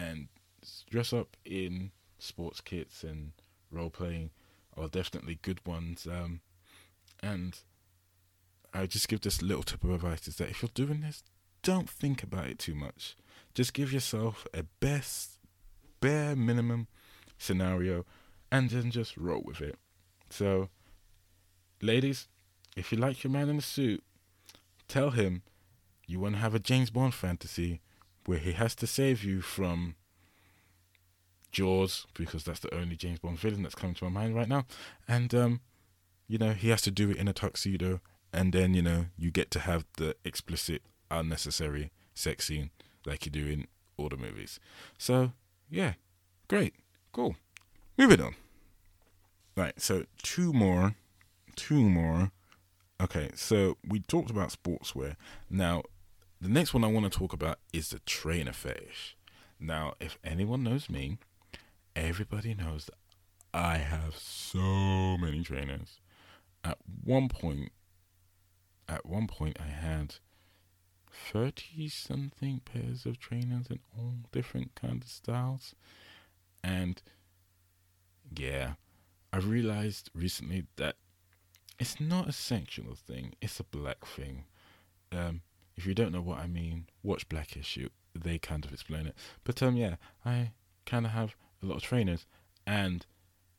and 0.00 0.28
dress 0.88 1.12
up 1.12 1.36
in 1.44 1.90
sports 2.18 2.60
kits 2.60 3.02
and 3.02 3.32
role 3.70 3.90
playing 3.90 4.30
are 4.76 4.88
definitely 4.88 5.38
good 5.42 5.64
ones. 5.66 6.06
Um, 6.10 6.40
and 7.22 7.58
I 8.72 8.86
just 8.86 9.08
give 9.08 9.20
this 9.20 9.42
little 9.42 9.62
tip 9.62 9.84
of 9.84 9.90
advice 9.90 10.28
is 10.28 10.36
that 10.36 10.50
if 10.50 10.62
you're 10.62 10.70
doing 10.74 11.00
this, 11.00 11.22
don't 11.62 11.88
think 11.88 12.22
about 12.22 12.46
it 12.46 12.58
too 12.58 12.74
much. 12.74 13.16
Just 13.54 13.74
give 13.74 13.92
yourself 13.92 14.46
a 14.54 14.62
best, 14.80 15.38
bare 16.00 16.36
minimum 16.36 16.86
scenario 17.36 18.04
and 18.50 18.70
then 18.70 18.90
just 18.90 19.16
roll 19.16 19.42
with 19.44 19.60
it. 19.60 19.76
So, 20.30 20.68
ladies, 21.82 22.28
if 22.76 22.92
you 22.92 22.98
like 22.98 23.24
your 23.24 23.32
man 23.32 23.48
in 23.48 23.58
a 23.58 23.62
suit, 23.62 24.02
tell 24.88 25.10
him 25.10 25.42
you 26.06 26.20
want 26.20 26.36
to 26.36 26.40
have 26.40 26.54
a 26.54 26.58
James 26.58 26.90
Bond 26.90 27.14
fantasy 27.14 27.80
where 28.30 28.38
he 28.38 28.52
has 28.52 28.76
to 28.76 28.86
save 28.86 29.24
you 29.24 29.40
from 29.40 29.96
Jaws 31.50 32.06
because 32.14 32.44
that's 32.44 32.60
the 32.60 32.72
only 32.72 32.94
James 32.94 33.18
Bond 33.18 33.40
villain 33.40 33.64
that's 33.64 33.74
coming 33.74 33.96
to 33.96 34.04
my 34.04 34.20
mind 34.20 34.36
right 34.36 34.48
now. 34.48 34.66
And 35.08 35.34
um, 35.34 35.60
you 36.28 36.38
know, 36.38 36.52
he 36.52 36.68
has 36.68 36.80
to 36.82 36.92
do 36.92 37.10
it 37.10 37.16
in 37.16 37.26
a 37.26 37.32
tuxedo, 37.32 38.00
and 38.32 38.52
then 38.52 38.72
you 38.72 38.82
know 38.82 39.06
you 39.18 39.32
get 39.32 39.50
to 39.50 39.58
have 39.58 39.84
the 39.96 40.14
explicit, 40.24 40.82
unnecessary 41.10 41.90
sex 42.14 42.46
scene 42.46 42.70
like 43.04 43.26
you 43.26 43.32
do 43.32 43.48
in 43.48 43.66
all 43.96 44.08
the 44.08 44.16
movies. 44.16 44.60
So 44.96 45.32
yeah, 45.68 45.94
great, 46.46 46.74
cool. 47.10 47.34
Moving 47.98 48.20
on. 48.20 48.36
Right, 49.56 49.80
so 49.80 50.04
two 50.22 50.52
more, 50.52 50.94
two 51.56 51.82
more. 51.82 52.30
Okay, 53.02 53.30
so 53.34 53.76
we 53.84 53.98
talked 53.98 54.30
about 54.30 54.56
sportswear. 54.56 55.16
Now, 55.50 55.82
the 56.40 56.48
next 56.48 56.72
one 56.72 56.84
I 56.84 56.88
want 56.88 57.10
to 57.10 57.18
talk 57.18 57.32
about 57.32 57.58
is 57.72 57.90
the 57.90 57.98
trainer 58.00 58.52
fetish. 58.52 59.16
Now, 59.58 59.94
if 60.00 60.18
anyone 60.24 60.62
knows 60.62 60.88
me, 60.88 61.18
everybody 61.94 62.54
knows 62.54 62.86
that 62.86 62.94
I 63.52 63.78
have 63.78 64.16
so 64.16 65.18
many 65.18 65.42
trainers. 65.42 66.00
At 66.64 66.78
one 67.04 67.28
point, 67.28 67.72
at 68.88 69.04
one 69.04 69.26
point, 69.26 69.58
I 69.60 69.68
had 69.68 70.16
thirty 71.10 71.88
something 71.88 72.60
pairs 72.64 73.04
of 73.04 73.18
trainers 73.18 73.66
in 73.68 73.80
all 73.96 74.14
different 74.32 74.74
kinds 74.74 75.06
of 75.06 75.10
styles, 75.10 75.74
and 76.62 77.02
yeah, 78.34 78.74
I've 79.32 79.48
realized 79.48 80.10
recently 80.14 80.64
that 80.76 80.96
it's 81.78 82.00
not 82.00 82.28
a 82.28 82.32
sectional 82.32 82.94
thing; 82.94 83.34
it's 83.40 83.60
a 83.60 83.64
black 83.64 84.06
thing. 84.06 84.44
Um, 85.12 85.42
if 85.80 85.86
you 85.86 85.94
don't 85.94 86.12
know 86.12 86.20
what 86.20 86.38
I 86.38 86.46
mean, 86.46 86.86
watch 87.02 87.26
Blackish. 87.28 87.78
You, 87.78 87.88
they 88.14 88.38
kind 88.38 88.66
of 88.66 88.72
explain 88.72 89.06
it. 89.06 89.14
But 89.44 89.62
um, 89.62 89.76
yeah, 89.76 89.96
I 90.26 90.50
kind 90.84 91.06
of 91.06 91.12
have 91.12 91.34
a 91.62 91.66
lot 91.66 91.76
of 91.76 91.82
trainers, 91.82 92.26
and 92.66 93.06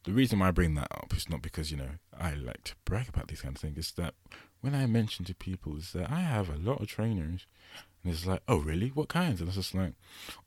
the 0.04 0.12
reason 0.12 0.38
why 0.38 0.50
I 0.50 0.52
bring 0.52 0.76
that 0.76 0.92
up 0.92 1.14
is 1.16 1.30
not 1.30 1.42
because 1.42 1.72
you 1.72 1.78
know 1.78 1.90
I 2.18 2.36
like 2.36 2.64
to 2.66 2.76
brag 2.86 3.10
about 3.10 3.28
these 3.28 3.42
kind 3.42 3.56
of 3.56 3.62
things. 3.62 3.78
Is 3.78 3.92
that 3.94 4.14
when 4.62 4.76
I 4.76 4.86
mention 4.86 5.26
to 5.26 5.34
people 5.34 5.78
is 5.78 5.94
that 5.94 6.12
I 6.12 6.22
have 6.22 6.48
a 6.48 6.58
lot 6.58 6.80
of 6.80 6.88
trainers, 6.88 7.48
and 8.04 8.14
it's 8.14 8.28
like, 8.28 8.44
oh 8.48 8.58
really? 8.58 8.90
What 8.90 9.10
kinds? 9.10 9.40
And 9.40 9.48
it's 9.48 9.58
just 9.58 9.74
like, 9.74 9.94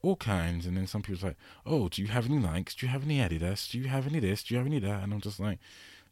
all 0.01 0.15
kinds. 0.15 0.67
And 0.67 0.77
then 0.77 0.87
some 0.87 1.03
people's 1.03 1.25
like, 1.25 1.37
oh, 1.67 1.89
do 1.89 2.03
you 2.03 2.09
have 2.09 2.27
any 2.27 2.39
Nikes? 2.39 2.77
Do 2.77 2.87
you 2.87 2.93
have 2.93 3.03
any 3.03 3.19
Adidas? 3.19 3.69
Do 3.69 3.79
you 3.79 3.89
have 3.89 4.07
any 4.07 4.21
this? 4.21 4.45
Do 4.45 4.55
you 4.55 4.59
have 4.59 4.67
any 4.67 4.79
that? 4.79 5.03
And 5.03 5.13
I'm 5.13 5.21
just 5.21 5.41
like, 5.41 5.59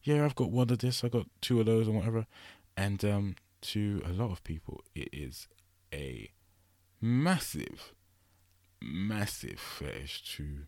yeah, 0.02 0.24
I've 0.24 0.34
got 0.34 0.50
one 0.50 0.70
of 0.70 0.78
this. 0.78 1.04
I 1.04 1.08
got 1.08 1.26
two 1.40 1.60
of 1.60 1.66
those 1.66 1.86
and 1.86 1.96
whatever. 1.96 2.26
And 2.76 3.04
um, 3.04 3.36
to 3.62 4.02
a 4.04 4.12
lot 4.12 4.30
of 4.30 4.44
people, 4.44 4.82
it 4.94 5.08
is 5.12 5.48
a 5.92 6.30
massive, 7.00 7.94
massive 8.80 9.58
fetish 9.58 10.22
to 10.36 10.66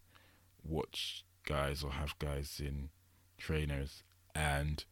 watch 0.62 1.24
guys 1.46 1.82
or 1.82 1.92
have 1.92 2.18
guys 2.18 2.60
in 2.64 2.88
trainers. 3.38 4.02
And 4.34 4.84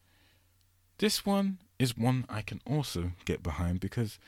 this 0.98 1.26
one 1.26 1.58
is 1.78 1.96
one 1.96 2.24
I 2.28 2.42
can 2.42 2.60
also 2.66 3.12
get 3.24 3.42
behind 3.42 3.80
because 3.80 4.18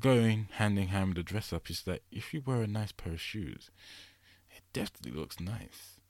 going 0.00 0.48
hand 0.52 0.78
in 0.78 0.88
hand 0.88 1.08
with 1.08 1.16
the 1.16 1.22
dress 1.22 1.52
up 1.52 1.70
is 1.70 1.82
that 1.82 2.02
if 2.10 2.34
you 2.34 2.42
wear 2.44 2.62
a 2.62 2.66
nice 2.66 2.92
pair 2.92 3.14
of 3.14 3.20
shoes, 3.20 3.70
it 4.50 4.62
definitely 4.72 5.18
looks 5.18 5.40
nice. 5.40 6.00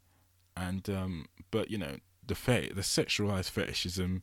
And 0.57 0.89
um, 0.89 1.27
but 1.51 1.71
you 1.71 1.79
know 1.79 1.97
the 2.27 2.35
fe- 2.35 2.73
the 2.75 2.83
sexualized 2.83 3.51
fetishism 3.51 4.23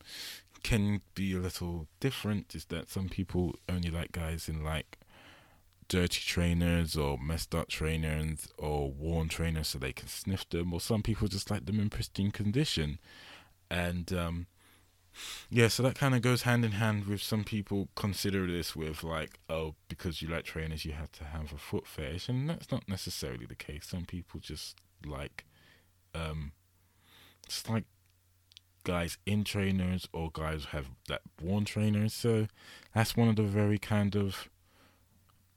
can 0.63 1.01
be 1.15 1.33
a 1.33 1.39
little 1.39 1.87
different. 1.99 2.55
Is 2.55 2.65
that 2.65 2.89
some 2.89 3.09
people 3.09 3.55
only 3.67 3.89
like 3.89 4.11
guys 4.11 4.47
in 4.47 4.63
like 4.63 4.97
dirty 5.87 6.21
trainers 6.21 6.95
or 6.95 7.17
messed 7.17 7.53
up 7.53 7.67
trainers 7.67 8.47
or 8.57 8.89
worn 8.89 9.27
trainers 9.27 9.67
so 9.67 9.77
they 9.77 9.91
can 9.91 10.07
sniff 10.07 10.47
them, 10.49 10.73
or 10.73 10.79
some 10.79 11.03
people 11.03 11.27
just 11.27 11.51
like 11.51 11.65
them 11.65 11.79
in 11.79 11.89
pristine 11.89 12.31
condition. 12.31 12.97
And 13.69 14.11
um, 14.13 14.47
yeah, 15.49 15.67
so 15.67 15.83
that 15.83 15.95
kind 15.95 16.15
of 16.15 16.21
goes 16.21 16.43
hand 16.43 16.63
in 16.63 16.73
hand 16.73 17.05
with 17.05 17.21
some 17.21 17.43
people 17.43 17.89
consider 17.95 18.47
this 18.47 18.75
with 18.75 19.03
like, 19.03 19.39
oh, 19.49 19.75
because 19.89 20.21
you 20.21 20.29
like 20.29 20.45
trainers, 20.45 20.85
you 20.85 20.93
have 20.93 21.11
to 21.13 21.25
have 21.25 21.51
a 21.51 21.57
foot 21.57 21.85
fetish, 21.85 22.29
and 22.29 22.49
that's 22.49 22.71
not 22.71 22.87
necessarily 22.87 23.45
the 23.45 23.55
case. 23.55 23.87
Some 23.87 24.05
people 24.05 24.39
just 24.39 24.79
like, 25.05 25.45
um, 26.15 26.53
just 27.47 27.69
like 27.69 27.85
guys 28.83 29.17
in 29.25 29.43
trainers 29.43 30.07
or 30.13 30.29
guys 30.31 30.65
have 30.65 30.87
that 31.07 31.21
worn 31.41 31.65
trainers. 31.65 32.13
So 32.13 32.47
that's 32.93 33.15
one 33.15 33.29
of 33.29 33.35
the 33.35 33.43
very 33.43 33.77
kind 33.77 34.15
of 34.15 34.49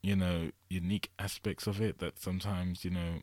you 0.05 0.15
know, 0.15 0.51
unique 0.69 1.11
aspects 1.19 1.67
of 1.67 1.81
it 1.81 1.99
that 1.99 2.21
sometimes, 2.21 2.85
you 2.85 2.91
know, 2.91 3.23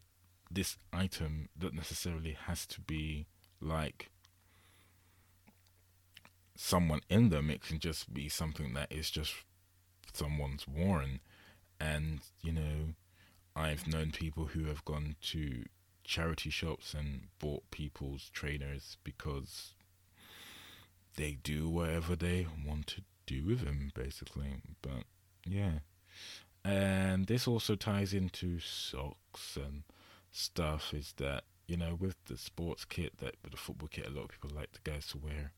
this 0.49 0.77
item 0.91 1.47
that 1.55 1.75
necessarily 1.75 2.35
has 2.47 2.65
to 2.65 2.81
be 2.81 3.27
like 3.61 4.09
someone 6.55 7.01
in 7.07 7.29
them. 7.29 7.51
It 7.51 7.61
can 7.61 7.77
just 7.77 8.11
be 8.11 8.27
something 8.29 8.73
that 8.73 8.91
is 8.91 9.11
just 9.11 9.31
someone's 10.11 10.67
worn. 10.67 11.19
And, 11.79 12.21
you 12.41 12.51
know, 12.51 12.95
I've 13.55 13.87
known 13.87 14.09
people 14.09 14.47
who 14.47 14.65
have 14.65 14.83
gone 14.83 15.17
to 15.21 15.65
charity 16.03 16.49
shops 16.49 16.95
and 16.95 17.27
bought 17.37 17.69
people's 17.69 18.31
trainers 18.33 18.97
because 19.03 19.75
they 21.15 21.37
do 21.43 21.69
whatever 21.69 22.15
they 22.15 22.47
want 22.65 22.87
to 22.87 23.01
do 23.25 23.45
with 23.45 23.61
them, 23.61 23.91
basically. 23.93 24.61
But 24.81 25.03
yeah. 25.45 25.79
And 26.63 27.27
this 27.27 27.47
also 27.47 27.75
ties 27.75 28.13
into 28.13 28.59
socks 28.59 29.55
and 29.55 29.83
stuff. 30.31 30.93
Is 30.93 31.13
that 31.17 31.43
you 31.67 31.77
know 31.77 31.95
with 31.99 32.15
the 32.25 32.37
sports 32.37 32.85
kit 32.85 33.17
that 33.17 33.35
with 33.43 33.51
the 33.51 33.57
football 33.57 33.89
kit, 33.89 34.07
a 34.07 34.11
lot 34.11 34.25
of 34.25 34.29
people 34.29 34.51
like 34.55 34.71
the 34.73 34.89
guys 34.89 35.07
to 35.07 35.17
wear 35.17 35.53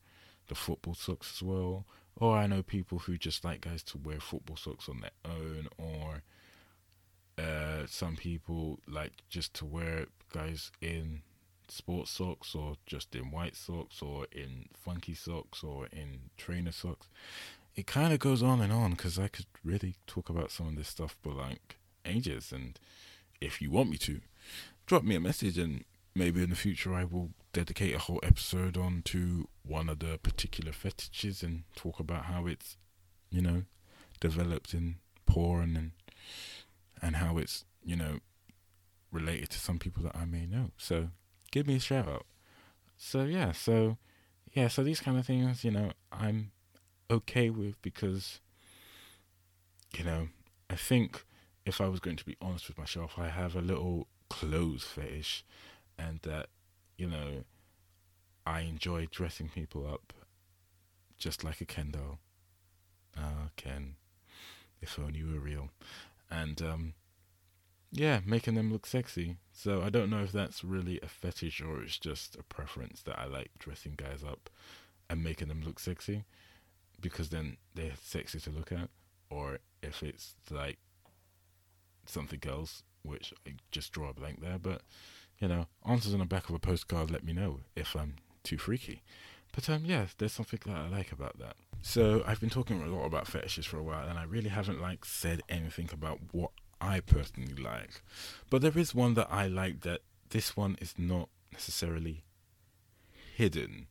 the 0.47 0.55
football 0.55 0.93
socks 0.93 1.33
as 1.35 1.43
well. 1.43 1.85
Or 2.15 2.37
I 2.37 2.47
know 2.47 2.61
people 2.61 2.99
who 2.99 3.17
just 3.17 3.43
like 3.43 3.61
guys 3.61 3.83
to 3.83 3.97
wear 3.97 4.19
football 4.19 4.55
socks 4.55 4.87
on 4.87 5.01
their 5.01 5.11
own, 5.25 5.67
or 5.77 6.21
uh, 7.37 7.85
some 7.87 8.15
people 8.15 8.79
like 8.87 9.13
just 9.29 9.53
to 9.55 9.65
wear 9.65 10.05
guys 10.31 10.71
in 10.81 11.23
sports 11.69 12.11
socks, 12.11 12.55
or 12.55 12.75
just 12.85 13.15
in 13.15 13.31
white 13.31 13.55
socks, 13.55 14.01
or 14.01 14.27
in 14.31 14.69
funky 14.73 15.13
socks, 15.13 15.63
or 15.63 15.87
in 15.87 16.29
trainer 16.37 16.71
socks 16.71 17.07
it 17.75 17.87
kind 17.87 18.13
of 18.13 18.19
goes 18.19 18.43
on 18.43 18.61
and 18.61 18.71
on 18.71 18.91
because 18.91 19.17
I 19.17 19.27
could 19.27 19.47
really 19.63 19.95
talk 20.05 20.29
about 20.29 20.51
some 20.51 20.67
of 20.67 20.75
this 20.75 20.87
stuff 20.87 21.15
for 21.21 21.33
like 21.33 21.77
ages. 22.05 22.51
And 22.51 22.79
if 23.41 23.61
you 23.61 23.71
want 23.71 23.89
me 23.89 23.97
to, 23.97 24.21
drop 24.85 25.03
me 25.03 25.15
a 25.15 25.19
message, 25.19 25.57
and 25.57 25.83
maybe 26.13 26.43
in 26.43 26.49
the 26.49 26.55
future 26.55 26.93
I 26.93 27.03
will 27.03 27.31
dedicate 27.51 27.95
a 27.95 27.99
whole 27.99 28.19
episode 28.21 28.77
on 28.77 29.01
to 29.05 29.47
one 29.63 29.89
of 29.89 29.99
the 29.99 30.19
particular 30.21 30.71
fetishes 30.71 31.41
and 31.41 31.63
talk 31.75 31.99
about 31.99 32.25
how 32.25 32.45
it's, 32.45 32.77
you 33.31 33.41
know, 33.41 33.63
developed 34.19 34.73
in 34.73 34.95
porn 35.25 35.75
and 35.75 35.91
and 37.01 37.17
how 37.17 37.37
it's, 37.37 37.65
you 37.83 37.95
know, 37.95 38.19
related 39.11 39.49
to 39.49 39.59
some 39.59 39.79
people 39.79 40.03
that 40.03 40.15
I 40.15 40.25
may 40.25 40.45
know. 40.45 40.71
So 40.77 41.09
give 41.53 41.67
me 41.67 41.75
a 41.75 41.79
shout 41.79 42.07
out. 42.07 42.25
So 42.97 43.25
yeah, 43.25 43.51
so 43.51 43.97
yeah, 44.53 44.67
so 44.67 44.83
these 44.83 44.99
kind 44.99 45.17
of 45.19 45.25
things, 45.25 45.63
you 45.63 45.69
know, 45.69 45.91
I'm 46.11 46.51
okay 47.11 47.51
with 47.51 47.79
because, 47.83 48.39
you 49.95 50.03
know, 50.03 50.29
I 50.67 50.75
think 50.75 51.23
if 51.63 51.79
I 51.79 51.87
was 51.87 51.99
going 51.99 52.17
to 52.17 52.25
be 52.25 52.35
honest 52.41 52.67
with 52.67 52.79
myself, 52.79 53.19
I 53.19 53.29
have 53.29 53.55
a 53.55 53.61
little 53.61 54.07
clothes 54.29 54.83
fetish, 54.83 55.45
and 55.97 56.19
that, 56.23 56.47
you 56.97 57.07
know, 57.07 57.43
I 58.47 58.61
enjoy 58.61 59.07
dressing 59.11 59.49
people 59.49 59.87
up 59.87 60.11
just 61.19 61.43
like 61.43 61.61
a 61.61 61.65
Ken 61.65 61.91
doll. 61.91 62.17
Ah, 63.15 63.49
Ken, 63.57 63.95
if 64.81 64.97
only 64.97 65.19
you 65.19 65.27
were 65.27 65.39
real. 65.39 65.69
And, 66.31 66.59
um, 66.63 66.93
yeah, 67.93 68.21
making 68.25 68.55
them 68.55 68.71
look 68.71 68.87
sexy. 68.87 69.37
So 69.51 69.83
I 69.83 69.89
don't 69.89 70.09
know 70.09 70.23
if 70.23 70.31
that's 70.31 70.63
really 70.63 70.99
a 71.01 71.07
fetish 71.07 71.61
or 71.61 71.83
it's 71.83 71.99
just 71.99 72.35
a 72.35 72.43
preference 72.43 73.03
that 73.03 73.19
I 73.19 73.25
like 73.25 73.51
dressing 73.59 73.93
guys 73.95 74.23
up 74.27 74.49
and 75.09 75.23
making 75.23 75.47
them 75.47 75.61
look 75.63 75.79
sexy 75.79 76.23
because 76.99 77.29
then 77.29 77.57
they're 77.75 77.91
sexy 78.01 78.39
to 78.39 78.49
look 78.49 78.71
at, 78.71 78.89
or 79.29 79.59
if 79.83 80.01
it's 80.01 80.33
like 80.49 80.79
something 82.07 82.41
else, 82.47 82.81
which 83.03 83.31
I 83.47 83.51
just 83.69 83.91
draw 83.91 84.09
a 84.09 84.13
blank 84.13 84.41
there. 84.41 84.57
But 84.57 84.81
you 85.37 85.47
know, 85.47 85.67
answers 85.87 86.13
on 86.13 86.19
the 86.19 86.25
back 86.25 86.49
of 86.49 86.55
a 86.55 86.59
postcard 86.59 87.11
let 87.11 87.23
me 87.23 87.33
know 87.33 87.59
if 87.75 87.95
I'm 87.95 88.15
too 88.43 88.57
freaky. 88.57 89.03
But 89.53 89.69
um, 89.69 89.85
yeah, 89.85 90.07
there's 90.17 90.31
something 90.33 90.59
that 90.65 90.75
I 90.75 90.87
like 90.87 91.11
about 91.11 91.37
that. 91.37 91.57
So 91.83 92.23
I've 92.25 92.39
been 92.39 92.49
talking 92.49 92.81
a 92.81 92.87
lot 92.87 93.05
about 93.05 93.27
fetishes 93.27 93.67
for 93.67 93.77
a 93.77 93.83
while, 93.83 94.07
and 94.07 94.17
I 94.17 94.23
really 94.23 94.49
haven't 94.49 94.81
like 94.81 95.05
said 95.05 95.41
anything 95.47 95.89
about 95.93 96.19
what 96.31 96.51
I 96.83 96.99
personally 96.99 97.55
like. 97.55 98.01
But 98.49 98.61
there 98.61 98.77
is 98.77 98.93
one 98.93 99.13
that 99.13 99.29
I 99.31 99.47
like 99.47 99.81
that 99.81 100.01
this 100.29 100.57
one 100.57 100.77
is 100.81 100.95
not 100.97 101.29
necessarily 101.51 102.25
hidden. 103.35 103.87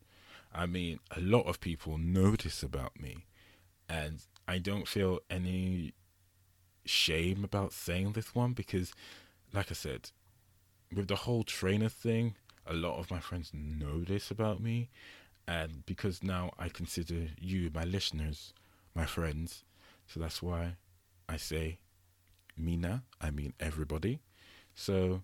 I 0.53 0.67
mean, 0.67 0.99
a 1.09 1.19
lot 1.19 1.47
of 1.47 1.59
people 1.59 1.97
notice 1.97 2.61
about 2.61 2.99
me, 3.01 3.25
and 3.89 4.19
I 4.47 4.59
don't 4.59 4.87
feel 4.87 5.19
any 5.29 5.93
shame 6.85 7.43
about 7.43 7.73
saying 7.73 8.11
this 8.11 8.35
one 8.35 8.53
because, 8.53 8.93
like 9.51 9.71
I 9.71 9.73
said, 9.73 10.11
with 10.93 11.07
the 11.07 11.15
whole 11.15 11.43
trainer 11.43 11.89
thing, 11.89 12.35
a 12.67 12.73
lot 12.73 12.99
of 12.99 13.09
my 13.09 13.19
friends 13.19 13.51
know 13.53 14.03
this 14.03 14.29
about 14.29 14.61
me, 14.61 14.89
and 15.47 15.83
because 15.87 16.21
now 16.21 16.51
I 16.59 16.69
consider 16.69 17.29
you, 17.39 17.71
my 17.73 17.85
listeners, 17.85 18.53
my 18.93 19.05
friends, 19.05 19.63
so 20.05 20.19
that's 20.19 20.43
why 20.43 20.75
I 21.27 21.37
say 21.37 21.79
Mina, 22.57 23.03
I 23.21 23.31
mean 23.31 23.53
everybody. 23.59 24.19
So 24.75 25.23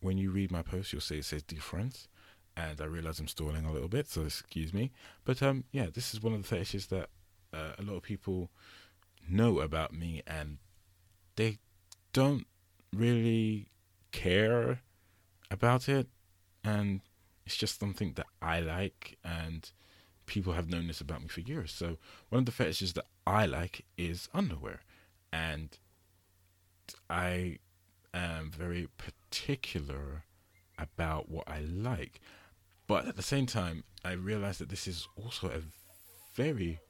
when 0.00 0.18
you 0.18 0.30
read 0.30 0.50
my 0.50 0.62
post, 0.62 0.92
you'll 0.92 1.00
see 1.00 1.18
it 1.18 1.24
says 1.24 1.42
friends 1.60 2.08
and 2.56 2.80
I 2.80 2.84
realize 2.84 3.18
I'm 3.18 3.28
stalling 3.28 3.64
a 3.64 3.72
little 3.72 3.88
bit, 3.88 4.08
so 4.08 4.22
excuse 4.22 4.72
me. 4.72 4.92
But 5.24 5.42
um, 5.42 5.64
yeah, 5.72 5.86
this 5.92 6.14
is 6.14 6.22
one 6.22 6.34
of 6.34 6.42
the 6.42 6.48
fetishes 6.48 6.86
that 6.86 7.08
uh, 7.52 7.72
a 7.78 7.82
lot 7.82 7.96
of 7.96 8.02
people 8.02 8.50
know 9.28 9.60
about 9.60 9.92
me, 9.92 10.22
and 10.26 10.58
they 11.36 11.58
don't 12.12 12.46
really 12.92 13.68
care 14.12 14.80
about 15.50 15.88
it. 15.88 16.08
And 16.62 17.00
It's 17.44 17.56
just 17.56 17.80
something 17.80 18.12
that 18.14 18.26
I 18.40 18.60
like, 18.60 19.18
and 19.24 19.70
people 20.26 20.52
have 20.54 20.70
known 20.70 20.86
this 20.86 21.00
about 21.00 21.22
me 21.22 21.28
for 21.28 21.40
years. 21.40 21.72
So 21.72 21.98
one 22.28 22.40
of 22.40 22.46
the 22.46 22.52
fetishes 22.52 22.92
that 22.94 23.06
I 23.26 23.46
like 23.46 23.84
is 23.98 24.28
underwear, 24.32 24.82
and 25.32 25.76
I 27.08 27.58
am 28.12 28.50
very 28.50 28.88
particular 28.96 30.24
about 30.78 31.28
what 31.28 31.48
I 31.48 31.60
like. 31.60 32.20
But 32.86 33.06
at 33.06 33.16
the 33.16 33.22
same 33.22 33.46
time, 33.46 33.84
I 34.04 34.12
realize 34.12 34.58
that 34.58 34.68
this 34.68 34.86
is 34.86 35.08
also 35.16 35.48
a 35.48 35.62
very 36.34 36.80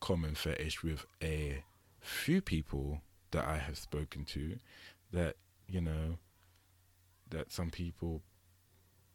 common 0.00 0.34
fetish 0.34 0.82
with 0.82 1.06
a 1.22 1.64
few 2.00 2.40
people 2.40 3.00
that 3.30 3.44
I 3.44 3.58
have 3.58 3.78
spoken 3.78 4.24
to 4.26 4.58
that, 5.12 5.36
you 5.66 5.80
know, 5.80 6.18
that 7.30 7.52
some 7.52 7.70
people 7.70 8.22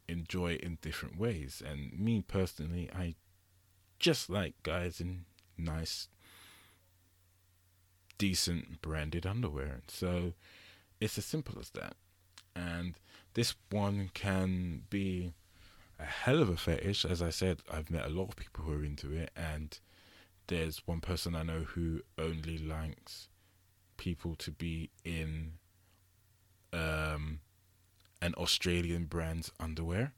enjoy 0.07 0.55
in 0.55 0.77
different 0.81 1.17
ways. 1.17 1.61
And 1.65 1.97
me 1.99 2.21
personally, 2.21 2.89
I 2.93 3.15
just 3.99 4.29
like 4.29 4.55
guys 4.63 4.99
in 4.99 5.25
nice, 5.57 6.07
decent 8.17 8.81
branded 8.81 9.25
underwear. 9.25 9.81
So 9.87 10.33
it's 10.99 11.17
as 11.17 11.25
simple 11.25 11.59
as 11.59 11.69
that. 11.71 11.95
And 12.55 12.95
this 13.33 13.55
one 13.69 14.11
can 14.13 14.83
be 14.89 15.33
a 15.99 16.05
hell 16.05 16.41
of 16.41 16.49
a 16.49 16.57
fetish. 16.57 17.05
As 17.05 17.21
I 17.21 17.29
said, 17.29 17.59
I've 17.71 17.89
met 17.89 18.05
a 18.05 18.09
lot 18.09 18.29
of 18.29 18.35
people 18.35 18.63
who 18.65 18.73
are 18.73 18.83
into 18.83 19.11
it, 19.11 19.31
and 19.35 19.77
there's 20.47 20.85
one 20.85 21.01
person 21.01 21.35
I 21.35 21.43
know 21.43 21.61
who 21.61 22.01
only 22.17 22.57
likes 22.57 23.29
people 23.97 24.35
to 24.35 24.51
be 24.51 24.89
in 25.03 25.53
um, 26.73 27.39
an 28.21 28.33
Australian 28.35 29.05
brand's 29.05 29.51
underwear. 29.59 30.13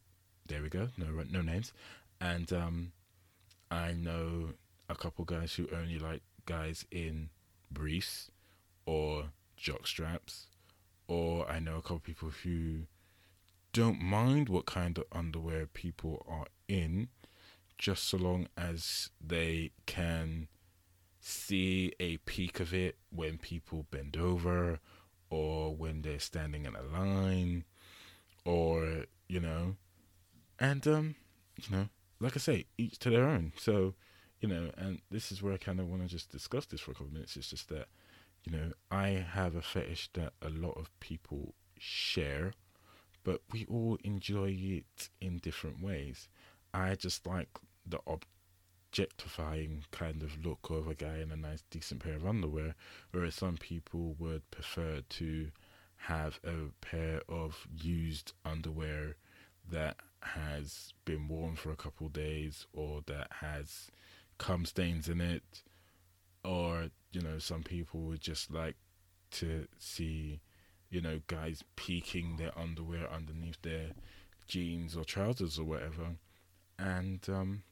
There 0.48 0.62
we 0.62 0.70
go. 0.70 0.90
No, 0.98 1.08
no 1.30 1.42
names. 1.42 1.74
And 2.22 2.52
um, 2.54 2.92
I 3.72 3.92
know 3.94 4.50
a 4.90 4.96
couple 4.96 5.26
guys 5.26 5.54
who 5.54 5.68
only 5.76 6.00
like 6.00 6.22
guys 6.46 6.86
in 6.92 7.30
briefs 7.72 8.30
or 8.86 9.32
jock 9.58 9.88
straps, 9.88 10.48
or 11.08 11.50
I 11.50 11.60
know 11.60 11.78
a 11.78 11.82
couple 11.82 12.00
people 12.00 12.30
who 12.44 12.88
don't 13.74 14.02
mind 14.02 14.50
what 14.50 14.66
kind 14.66 14.98
of 14.98 15.06
underwear 15.12 15.66
people 15.66 16.26
are 16.30 16.46
in, 16.68 17.10
just 17.78 18.04
so 18.04 18.18
long 18.18 18.48
as 18.58 19.10
they 19.26 19.72
can 19.86 20.48
see 21.20 21.92
a 22.00 22.18
peek 22.18 22.60
of 22.60 22.74
it 22.74 22.98
when 23.10 23.38
people 23.38 23.86
bend 23.90 24.16
over 24.16 24.80
or 25.30 25.76
when 25.76 26.04
they're 26.04 26.20
standing 26.20 26.66
in 26.66 26.76
a 26.76 26.84
line 26.84 27.66
or 28.46 29.06
you 29.28 29.40
know 29.40 29.76
and 30.60 30.88
um 30.88 31.16
you 31.60 31.76
know 31.76 31.90
like 32.20 32.36
i 32.36 32.40
say 32.40 32.66
each 32.78 32.98
to 33.00 33.10
their 33.10 33.26
own. 33.26 33.52
So 33.58 33.94
you 34.46 34.54
know 34.54 34.72
and 34.78 35.00
this 35.10 35.32
is 35.32 35.42
where 35.42 35.54
i 35.54 35.58
kind 35.58 35.80
of 35.80 35.90
want 35.90 36.02
to 36.02 36.08
just 36.08 36.30
discuss 36.32 36.66
this 36.66 36.82
for 36.82 36.92
a 36.92 36.94
couple 36.94 37.08
of 37.08 37.14
minutes 37.14 37.36
it's 37.36 37.50
just 37.50 37.70
that 37.70 37.88
you 38.44 38.52
know 38.52 38.72
i 38.92 39.08
have 39.10 39.56
a 39.56 39.62
fetish 39.62 40.10
that 40.14 40.34
a 40.42 40.50
lot 40.50 40.78
of 40.78 40.90
people 41.00 41.54
share 41.78 42.52
but 43.26 43.42
we 43.52 43.66
all 43.66 43.98
enjoy 44.04 44.56
it 44.58 45.10
in 45.20 45.40
different 45.40 45.82
ways. 45.82 46.30
I 46.74 46.96
just 46.96 47.26
like 47.28 47.50
the 47.86 48.00
objectifying 48.08 49.84
kind 49.92 50.22
of 50.22 50.46
look 50.46 50.70
of 50.70 50.88
a 50.88 50.94
guy 50.94 51.18
in 51.18 51.32
a 51.32 51.36
nice, 51.36 51.64
decent 51.72 52.04
pair 52.04 52.16
of 52.16 52.26
underwear, 52.26 52.76
whereas 53.12 53.36
some 53.36 53.58
people 53.58 54.16
would 54.20 54.50
prefer 54.52 55.02
to 55.10 55.52
have 55.98 56.40
a 56.44 56.72
pair 56.82 57.22
of 57.28 57.68
used 57.76 58.34
underwear 58.46 59.16
that 59.72 59.98
has 60.20 60.94
been 61.04 61.28
worn 61.28 61.56
for 61.56 61.72
a 61.72 61.76
couple 61.76 62.08
days 62.10 62.68
or 62.74 63.02
that 63.08 63.28
has 63.42 63.90
cum 64.38 64.66
stains 64.66 65.08
in 65.08 65.22
it, 65.22 65.64
or 66.44 66.90
you 67.12 67.22
know, 67.22 67.40
some 67.40 67.64
people 67.64 68.02
would 68.02 68.22
just 68.22 68.52
like 68.52 68.76
to 69.32 69.68
see, 69.78 70.42
you 70.90 71.02
know, 71.02 71.22
guys 71.28 71.64
peeking 71.76 72.38
their 72.38 72.58
underwear 72.58 73.12
underneath 73.12 73.62
their 73.62 73.92
jeans 74.48 74.96
or 74.96 75.04
trousers 75.04 75.58
or 75.58 75.64
whatever, 75.64 76.16
and 76.78 77.28
um, 77.30 77.64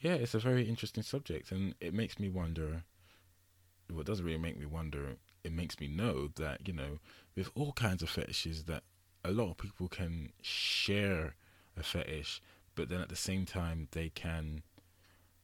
yeah, 0.00 0.14
it's 0.14 0.34
a 0.34 0.38
very 0.38 0.68
interesting 0.68 1.02
subject, 1.02 1.50
and 1.50 1.74
it 1.80 1.94
makes 1.94 2.18
me 2.18 2.28
wonder. 2.28 2.82
Well, 3.90 4.00
it 4.00 4.06
doesn't 4.06 4.24
really 4.24 4.38
make 4.38 4.58
me 4.58 4.66
wonder. 4.66 5.16
It 5.44 5.52
makes 5.52 5.78
me 5.78 5.86
know 5.86 6.28
that 6.36 6.66
you 6.66 6.72
know, 6.72 6.98
with 7.34 7.50
all 7.54 7.72
kinds 7.72 8.02
of 8.02 8.10
fetishes, 8.10 8.64
that 8.64 8.82
a 9.24 9.30
lot 9.30 9.50
of 9.50 9.58
people 9.58 9.88
can 9.88 10.32
share 10.42 11.34
a 11.76 11.82
fetish, 11.82 12.40
but 12.74 12.88
then 12.88 13.00
at 13.00 13.08
the 13.08 13.16
same 13.16 13.44
time 13.44 13.88
they 13.92 14.08
can 14.08 14.62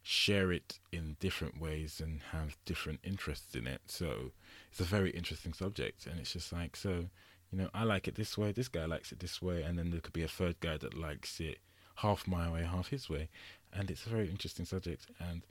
share 0.02 0.50
it 0.50 0.78
in 0.90 1.16
different 1.20 1.60
ways 1.60 2.00
and 2.00 2.20
have 2.32 2.56
different 2.64 3.00
interests 3.04 3.54
in 3.54 3.66
it. 3.66 3.80
So 3.86 4.32
it's 4.70 4.80
a 4.80 4.84
very 4.84 5.10
interesting 5.10 5.52
subject, 5.52 6.06
and 6.06 6.18
it's 6.18 6.32
just 6.32 6.52
like 6.52 6.76
so. 6.76 7.06
You 7.50 7.58
know, 7.58 7.68
I 7.74 7.84
like 7.84 8.08
it 8.08 8.14
this 8.14 8.38
way. 8.38 8.50
This 8.50 8.68
guy 8.68 8.86
likes 8.86 9.12
it 9.12 9.20
this 9.20 9.42
way, 9.42 9.62
and 9.62 9.78
then 9.78 9.90
there 9.90 10.00
could 10.00 10.14
be 10.14 10.22
a 10.22 10.28
third 10.28 10.58
guy 10.60 10.78
that 10.78 10.96
likes 10.96 11.38
it 11.38 11.58
half 11.96 12.26
my 12.26 12.50
way, 12.50 12.64
half 12.64 12.88
his 12.88 13.10
way, 13.10 13.28
and 13.72 13.90
it's 13.90 14.06
a 14.06 14.08
very 14.08 14.30
interesting 14.30 14.64
subject. 14.64 15.06
And 15.20 15.42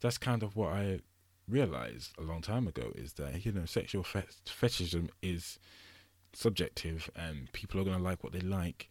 that's 0.00 0.18
kind 0.18 0.42
of 0.42 0.54
what 0.54 0.72
I 0.72 1.00
realized 1.48 2.12
a 2.18 2.22
long 2.22 2.42
time 2.42 2.66
ago 2.66 2.92
is 2.94 3.14
that 3.14 3.44
you 3.46 3.52
know 3.52 3.64
sexual 3.64 4.02
fet- 4.02 4.34
fetishism 4.44 5.08
is 5.22 5.58
subjective, 6.32 7.10
and 7.16 7.50
people 7.52 7.80
are 7.80 7.84
going 7.84 7.96
to 7.96 8.02
like 8.02 8.22
what 8.22 8.32
they 8.32 8.40
like, 8.40 8.90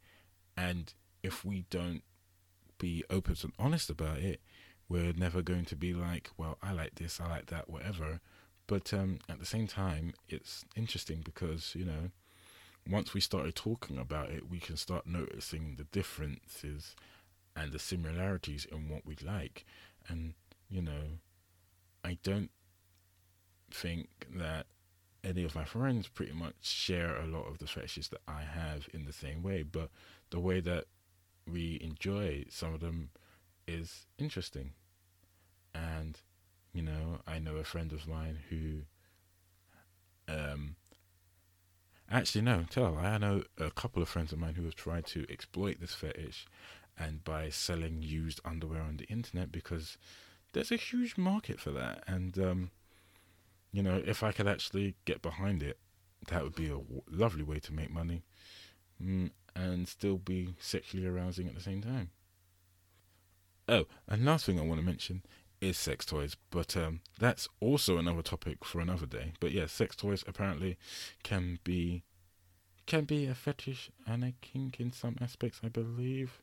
and 0.57 0.93
if 1.23 1.45
we 1.45 1.65
don't 1.69 2.01
be 2.77 3.03
open 3.09 3.35
and 3.41 3.53
honest 3.57 3.89
about 3.89 4.17
it, 4.17 4.41
we're 4.87 5.13
never 5.13 5.41
going 5.41 5.65
to 5.65 5.75
be 5.75 5.93
like, 5.93 6.29
well, 6.37 6.57
I 6.61 6.73
like 6.73 6.95
this, 6.95 7.19
I 7.19 7.27
like 7.27 7.47
that, 7.47 7.69
whatever. 7.69 8.19
But 8.67 8.93
um, 8.93 9.19
at 9.29 9.39
the 9.39 9.45
same 9.45 9.67
time, 9.67 10.13
it's 10.27 10.65
interesting 10.75 11.21
because 11.23 11.75
you 11.75 11.85
know 11.85 12.11
once 12.89 13.13
we 13.13 13.21
started 13.21 13.55
talking 13.55 13.97
about 13.97 14.29
it, 14.29 14.49
we 14.49 14.59
can 14.59 14.77
start 14.77 15.07
noticing 15.07 15.75
the 15.77 15.85
differences 15.85 16.95
and 17.55 17.71
the 17.71 17.79
similarities 17.79 18.65
in 18.65 18.89
what 18.89 19.05
we 19.05 19.15
like. 19.25 19.65
And, 20.07 20.33
you 20.69 20.81
know, 20.81 21.19
I 22.03 22.17
don't 22.23 22.51
think 23.71 24.27
that 24.35 24.67
any 25.23 25.43
of 25.43 25.55
my 25.55 25.65
friends 25.65 26.07
pretty 26.07 26.33
much 26.33 26.55
share 26.61 27.15
a 27.15 27.25
lot 27.25 27.47
of 27.47 27.57
the 27.57 27.65
fetishes 27.65 28.09
that 28.09 28.21
I 28.27 28.41
have 28.41 28.87
in 28.93 29.05
the 29.05 29.13
same 29.13 29.41
way, 29.41 29.63
but 29.63 29.89
the 30.29 30.39
way 30.39 30.59
that 30.59 30.85
we 31.51 31.79
enjoy 31.81 32.45
some 32.49 32.73
of 32.73 32.81
them 32.81 33.09
is 33.67 34.05
interesting. 34.17 34.71
And, 35.73 36.19
you 36.73 36.81
know, 36.81 37.19
I 37.27 37.39
know 37.39 37.57
a 37.57 37.63
friend 37.63 37.91
of 37.91 38.07
mine 38.07 38.39
who 38.49 38.81
um, 40.27 40.75
Actually, 42.09 42.41
no, 42.41 42.65
tell. 42.69 42.87
a 42.87 42.89
lie. 42.89 43.05
I 43.05 43.17
know 43.17 43.43
a 43.57 43.71
couple 43.71 44.01
of 44.01 44.09
friends 44.09 44.31
of 44.31 44.39
mine 44.39 44.55
who 44.55 44.63
have 44.65 44.75
tried 44.75 45.05
to 45.07 45.25
exploit 45.31 45.79
this 45.79 45.95
fetish 45.95 46.45
and 46.97 47.23
by 47.23 47.49
selling 47.49 48.01
used 48.01 48.39
underwear 48.45 48.81
on 48.81 48.97
the 48.97 49.05
internet 49.05 49.51
because 49.51 49.97
there's 50.53 50.71
a 50.71 50.77
huge 50.77 51.17
market 51.17 51.59
for 51.59 51.71
that. 51.71 52.03
And, 52.07 52.37
um, 52.37 52.71
you 53.71 53.81
know, 53.81 54.01
if 54.05 54.21
I 54.23 54.31
could 54.31 54.47
actually 54.47 54.95
get 55.05 55.21
behind 55.21 55.63
it, 55.63 55.79
that 56.27 56.43
would 56.43 56.55
be 56.55 56.67
a 56.67 56.77
w- 56.77 57.01
lovely 57.09 57.43
way 57.43 57.59
to 57.59 57.73
make 57.73 57.91
money 57.91 58.23
mm, 59.03 59.31
and 59.55 59.87
still 59.87 60.17
be 60.17 60.55
sexually 60.59 61.07
arousing 61.07 61.47
at 61.47 61.55
the 61.55 61.61
same 61.61 61.81
time. 61.81 62.11
Oh, 63.67 63.85
and 64.07 64.25
last 64.25 64.45
thing 64.45 64.59
I 64.59 64.63
want 64.63 64.79
to 64.79 64.85
mention 64.85 65.23
is 65.59 65.77
sex 65.77 66.05
toys, 66.05 66.35
but 66.51 66.77
um, 66.77 66.99
that's 67.19 67.47
also 67.59 67.97
another 67.97 68.21
topic 68.21 68.63
for 68.63 68.79
another 68.79 69.05
day. 69.05 69.33
But 69.39 69.51
yeah, 69.51 69.65
sex 69.65 69.95
toys 69.95 70.23
apparently 70.27 70.77
can 71.23 71.59
be 71.63 72.03
can 72.85 73.05
be 73.05 73.25
a 73.25 73.33
fetish 73.33 73.89
and 74.05 74.23
a 74.23 74.33
kink 74.41 74.79
in 74.79 74.91
some 74.91 75.15
aspects, 75.19 75.61
I 75.63 75.69
believe. 75.69 76.39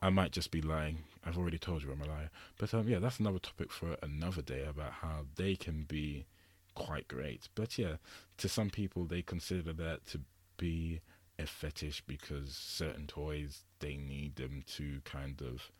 I 0.00 0.10
might 0.10 0.30
just 0.30 0.52
be 0.52 0.62
lying. 0.62 0.98
I've 1.24 1.36
already 1.36 1.58
told 1.58 1.82
you 1.82 1.90
I'm 1.90 2.00
a 2.00 2.06
liar. 2.06 2.30
But 2.58 2.72
um, 2.72 2.88
yeah, 2.88 3.00
that's 3.00 3.18
another 3.18 3.40
topic 3.40 3.72
for 3.72 3.96
another 4.02 4.40
day 4.40 4.64
about 4.64 4.92
how 4.92 5.26
they 5.36 5.56
can 5.56 5.82
be 5.82 6.26
quite 6.74 7.08
great. 7.08 7.48
But 7.54 7.76
yeah, 7.76 7.96
to 8.38 8.48
some 8.48 8.70
people, 8.70 9.04
they 9.04 9.22
consider 9.22 9.72
that 9.72 10.06
to 10.08 10.20
be 10.56 11.00
a 11.38 11.46
fetish 11.46 12.02
because 12.06 12.54
certain 12.54 13.06
toys 13.06 13.64
they 13.80 13.96
need 13.96 14.36
them 14.36 14.62
to 14.76 15.00
kind 15.04 15.42
of 15.42 15.72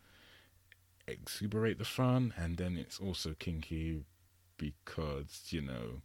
exuberate 1.11 1.77
the 1.77 1.85
fun, 1.85 2.33
and 2.37 2.57
then 2.57 2.77
it's 2.77 2.99
also 2.99 3.35
kinky 3.37 4.03
because 4.57 5.47
you 5.49 5.61
know 5.61 6.01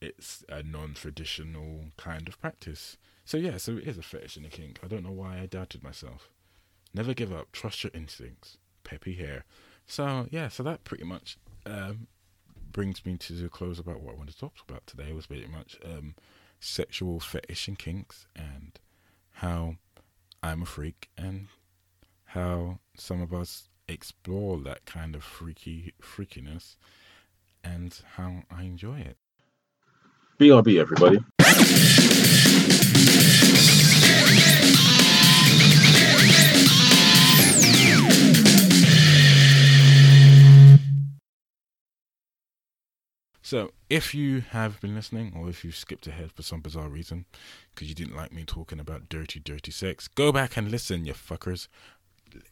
it's 0.00 0.44
a 0.48 0.62
non-traditional 0.62 1.86
kind 1.96 2.28
of 2.28 2.40
practice. 2.40 2.96
So 3.24 3.36
yeah, 3.36 3.56
so 3.56 3.72
it 3.78 3.84
is 3.84 3.98
a 3.98 4.02
fetish 4.02 4.36
and 4.36 4.46
a 4.46 4.50
kink. 4.50 4.78
I 4.82 4.86
don't 4.86 5.04
know 5.04 5.10
why 5.10 5.40
I 5.40 5.46
doubted 5.46 5.82
myself. 5.82 6.30
Never 6.94 7.14
give 7.14 7.32
up. 7.32 7.52
Trust 7.52 7.82
your 7.84 7.90
instincts. 7.94 8.58
Peppy 8.84 9.14
hair. 9.14 9.44
So 9.86 10.26
yeah, 10.30 10.48
so 10.48 10.62
that 10.62 10.84
pretty 10.84 11.04
much 11.04 11.38
um, 11.64 12.06
brings 12.72 13.04
me 13.04 13.16
to 13.16 13.32
the 13.32 13.48
close 13.48 13.78
about 13.78 14.00
what 14.00 14.14
I 14.14 14.18
wanted 14.18 14.34
to 14.34 14.40
talk 14.40 14.54
about 14.68 14.86
today. 14.86 15.12
Was 15.12 15.26
pretty 15.26 15.46
much 15.46 15.78
um, 15.84 16.14
sexual 16.60 17.20
fetish 17.20 17.68
and 17.68 17.78
kinks 17.78 18.26
and 18.36 18.78
how 19.32 19.76
I'm 20.42 20.62
a 20.62 20.66
freak 20.66 21.08
and 21.16 21.48
how 22.26 22.78
some 22.96 23.20
of 23.20 23.32
us 23.32 23.68
explore 23.88 24.58
that 24.60 24.84
kind 24.84 25.14
of 25.14 25.22
freaky 25.22 25.94
freakiness 26.02 26.76
and 27.62 27.98
how 28.14 28.42
I 28.50 28.62
enjoy 28.62 28.98
it. 28.98 29.16
BRB, 30.38 30.78
everybody. 30.78 31.18
So, 43.46 43.70
if 43.88 44.12
you 44.12 44.40
have 44.40 44.80
been 44.80 44.96
listening, 44.96 45.32
or 45.36 45.48
if 45.48 45.64
you 45.64 45.70
skipped 45.70 46.08
ahead 46.08 46.32
for 46.32 46.42
some 46.42 46.60
bizarre 46.60 46.88
reason, 46.88 47.26
because 47.72 47.88
you 47.88 47.94
didn't 47.94 48.16
like 48.16 48.32
me 48.32 48.42
talking 48.44 48.80
about 48.80 49.08
dirty, 49.08 49.38
dirty 49.38 49.70
sex, 49.70 50.08
go 50.08 50.32
back 50.32 50.56
and 50.56 50.68
listen, 50.68 51.04
you 51.04 51.12
fuckers. 51.12 51.68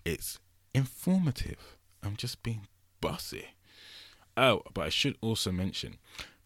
It's 0.05 0.39
informative. 0.75 1.77
I'm 2.03 2.17
just 2.17 2.43
being 2.43 2.67
bossy. 3.01 3.47
Oh, 4.37 4.63
but 4.73 4.83
I 4.83 4.89
should 4.89 5.17
also 5.21 5.53
mention 5.53 5.97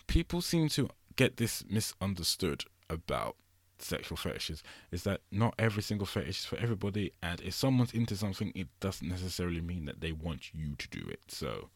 people 0.07 0.41
seem 0.41 0.69
to 0.71 0.89
get 1.17 1.37
this 1.37 1.65
misunderstood 1.69 2.65
about 2.89 3.37
sexual 3.79 4.17
fetishes 4.17 4.63
is 4.91 5.05
that 5.05 5.21
not 5.31 5.55
every 5.59 5.83
single 5.83 6.07
fetish 6.07 6.41
is 6.41 6.45
for 6.45 6.57
everybody 6.59 7.13
and 7.23 7.41
if 7.43 7.55
someone's 7.55 7.93
into 7.93 8.17
something 8.17 8.51
it 8.57 8.67
doesn't 8.81 9.09
necessarily 9.09 9.61
mean 9.61 9.85
that 9.85 10.01
they 10.01 10.11
want 10.11 10.53
you 10.53 10.75
to 10.77 10.89
do 10.89 11.07
it 11.09 11.21
so 11.29 11.69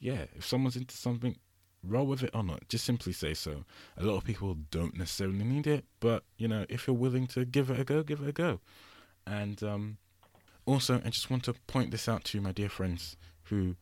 yeah 0.00 0.24
if 0.34 0.44
someone's 0.44 0.74
into 0.74 0.96
something 0.96 1.36
roll 1.88 2.06
with 2.06 2.22
it 2.22 2.30
or 2.34 2.42
not. 2.42 2.68
Just 2.68 2.84
simply 2.84 3.12
say 3.12 3.34
so. 3.34 3.64
A 3.96 4.04
lot 4.04 4.16
of 4.16 4.24
people 4.24 4.56
don't 4.70 4.96
necessarily 4.96 5.44
need 5.44 5.66
it, 5.66 5.84
but 6.00 6.24
you 6.38 6.48
know, 6.48 6.66
if 6.68 6.86
you're 6.86 6.96
willing 6.96 7.26
to 7.28 7.44
give 7.44 7.70
it 7.70 7.80
a 7.80 7.84
go, 7.84 8.02
give 8.02 8.20
it 8.20 8.28
a 8.28 8.32
go. 8.32 8.60
And 9.26 9.62
um, 9.62 9.98
also, 10.66 11.00
I 11.04 11.10
just 11.10 11.30
want 11.30 11.44
to 11.44 11.54
point 11.66 11.90
this 11.90 12.08
out 12.08 12.24
to 12.24 12.40
my 12.40 12.52
dear 12.52 12.68
friends 12.68 13.16
who 13.44 13.76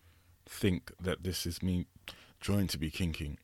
think 0.46 0.92
that 1.00 1.24
this 1.24 1.46
is 1.46 1.62
me 1.62 1.86
trying 2.40 2.66
to 2.68 2.78
be 2.78 2.90
kinking. 2.90 3.38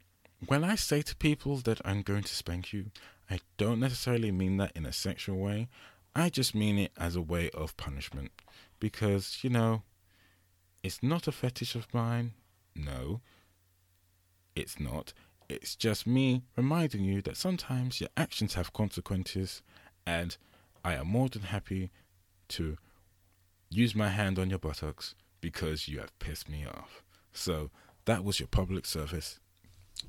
When 0.46 0.64
I 0.64 0.74
say 0.74 1.02
to 1.02 1.16
people 1.16 1.56
that 1.58 1.80
I'm 1.84 2.02
going 2.02 2.22
to 2.22 2.34
spank 2.34 2.72
you, 2.72 2.86
I 3.30 3.40
don't 3.56 3.80
necessarily 3.80 4.30
mean 4.30 4.56
that 4.58 4.72
in 4.74 4.86
a 4.86 4.92
sexual 4.92 5.38
way. 5.38 5.68
I 6.14 6.28
just 6.28 6.54
mean 6.54 6.78
it 6.78 6.92
as 6.96 7.16
a 7.16 7.22
way 7.22 7.50
of 7.50 7.76
punishment. 7.76 8.30
Because, 8.78 9.38
you 9.42 9.50
know, 9.50 9.82
it's 10.82 11.02
not 11.02 11.26
a 11.26 11.32
fetish 11.32 11.74
of 11.74 11.92
mine. 11.92 12.32
No 12.74 13.20
it's 14.54 14.78
not. 14.78 15.12
It's 15.48 15.74
just 15.74 16.06
me 16.06 16.42
reminding 16.56 17.04
you 17.04 17.22
that 17.22 17.36
sometimes 17.36 18.00
your 18.00 18.10
actions 18.16 18.54
have 18.54 18.72
consequences, 18.72 19.62
and 20.06 20.36
I 20.84 20.94
am 20.94 21.08
more 21.08 21.28
than 21.28 21.42
happy 21.42 21.90
to 22.48 22.76
use 23.70 23.94
my 23.94 24.08
hand 24.08 24.38
on 24.38 24.50
your 24.50 24.58
buttocks 24.58 25.14
because 25.40 25.88
you 25.88 26.00
have 26.00 26.18
pissed 26.18 26.48
me 26.48 26.66
off. 26.66 27.02
So 27.32 27.70
that 28.04 28.24
was 28.24 28.40
your 28.40 28.48
public 28.48 28.84
service. 28.84 29.38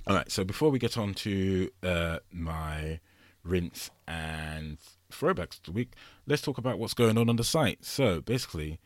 All 0.07 0.16
right, 0.16 0.32
so 0.32 0.43
before 0.43 0.70
we 0.70 0.80
get 0.80 0.97
on 0.97 1.14
to 1.16 1.70
uh, 1.84 2.20
my 2.32 2.99
rinse 3.43 3.91
and 4.07 4.78
throwbacks 5.12 5.57
of 5.57 5.64
the 5.66 5.72
week, 5.72 5.93
let's 6.26 6.41
talk 6.41 6.57
about 6.57 6.80
what's 6.80 6.93
going 6.93 7.18
on 7.18 7.30
on 7.30 7.36
the 7.36 7.43
site. 7.43 7.86
So 7.86 8.22
basically, 8.22 8.80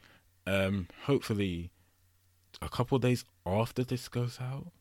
um, 0.46 0.88
hopefully, 1.06 1.72
a 2.62 2.70
couple 2.70 2.98
days 3.00 3.24
after 3.46 3.84
this 3.84 4.08
goes 4.08 4.40
out, 4.42 4.72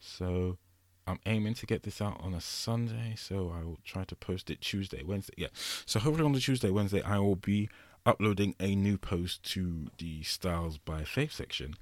so 0.00 0.58
I'm 1.06 1.20
aiming 1.26 1.54
to 1.54 1.66
get 1.66 1.82
this 1.82 2.02
out 2.02 2.20
on 2.22 2.34
a 2.34 2.40
Sunday, 2.40 3.14
so 3.16 3.52
I 3.56 3.64
will 3.64 3.78
try 3.84 4.04
to 4.04 4.16
post 4.16 4.50
it 4.50 4.60
Tuesday, 4.60 5.02
Wednesday. 5.02 5.34
Yeah. 5.36 5.48
So 5.86 5.98
hopefully 6.00 6.24
on 6.24 6.32
the 6.32 6.40
Tuesday, 6.40 6.70
Wednesday, 6.70 7.02
I 7.02 7.18
will 7.18 7.36
be 7.36 7.68
uploading 8.08 8.54
a 8.58 8.74
new 8.74 8.96
post 8.96 9.42
to 9.42 9.88
the 9.98 10.22
Styles 10.22 10.78
by 10.78 11.04
Faith 11.04 11.30
section, 11.30 11.74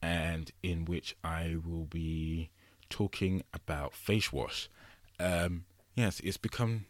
and 0.00 0.52
in 0.62 0.84
which 0.84 1.16
I 1.24 1.56
will 1.66 1.86
be 1.86 2.50
talking 2.88 3.42
about 3.52 3.92
face 3.92 4.32
wash. 4.32 4.68
Um, 5.18 5.64
yes, 5.96 6.20
it's 6.20 6.36
become 6.36 6.86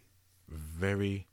very, 0.46 1.26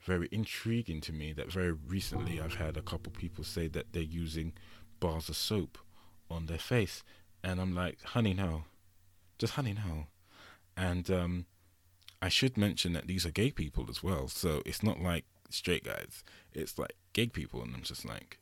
very 0.00 0.30
intriguing 0.32 1.02
to 1.02 1.12
me 1.12 1.34
that 1.34 1.52
very 1.52 1.72
recently 1.72 2.40
I've 2.40 2.54
had 2.54 2.78
a 2.78 2.82
couple 2.82 3.12
people 3.12 3.44
say 3.44 3.68
that 3.68 3.92
they're 3.92 4.02
using 4.02 4.54
bars 4.98 5.28
of 5.28 5.36
soap 5.36 5.76
on 6.30 6.46
their 6.46 6.58
face, 6.58 7.02
and 7.44 7.60
I'm 7.60 7.74
like, 7.74 8.02
honey, 8.02 8.32
no. 8.32 8.64
Just 9.38 9.54
honey, 9.54 9.74
no. 9.74 10.06
And 10.74 11.10
um, 11.10 11.44
I 12.22 12.30
should 12.30 12.56
mention 12.56 12.94
that 12.94 13.08
these 13.08 13.26
are 13.26 13.30
gay 13.30 13.50
people 13.50 13.88
as 13.90 14.02
well. 14.02 14.28
So 14.28 14.62
it's 14.64 14.82
not 14.82 15.02
like 15.02 15.26
straight 15.48 15.84
guys. 15.84 16.22
It's 16.52 16.78
like 16.78 16.96
gay 17.12 17.28
people. 17.28 17.62
And 17.62 17.74
I'm 17.74 17.82
just 17.82 18.04
like, 18.04 18.38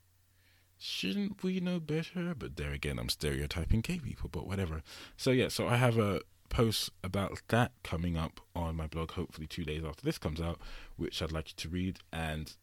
shouldn't 0.78 1.42
we 1.42 1.60
know 1.60 1.80
better? 1.80 2.34
But 2.36 2.56
there 2.56 2.72
again, 2.72 2.98
I'm 2.98 3.08
stereotyping 3.08 3.80
gay 3.80 3.98
people, 3.98 4.28
but 4.30 4.46
whatever. 4.46 4.82
So 5.16 5.30
yeah, 5.30 5.48
so 5.48 5.68
I 5.68 5.76
have 5.76 5.98
a 5.98 6.20
post 6.48 6.90
about 7.02 7.40
that 7.48 7.72
coming 7.82 8.16
up 8.16 8.40
on 8.54 8.76
my 8.76 8.86
blog, 8.86 9.12
hopefully 9.12 9.46
two 9.46 9.64
days 9.64 9.84
after 9.84 10.04
this 10.04 10.18
comes 10.18 10.40
out, 10.40 10.60
which 10.96 11.20
I'd 11.20 11.32
like 11.32 11.48
you 11.48 11.54
to 11.56 11.68
read. 11.68 11.98
And 12.12 12.54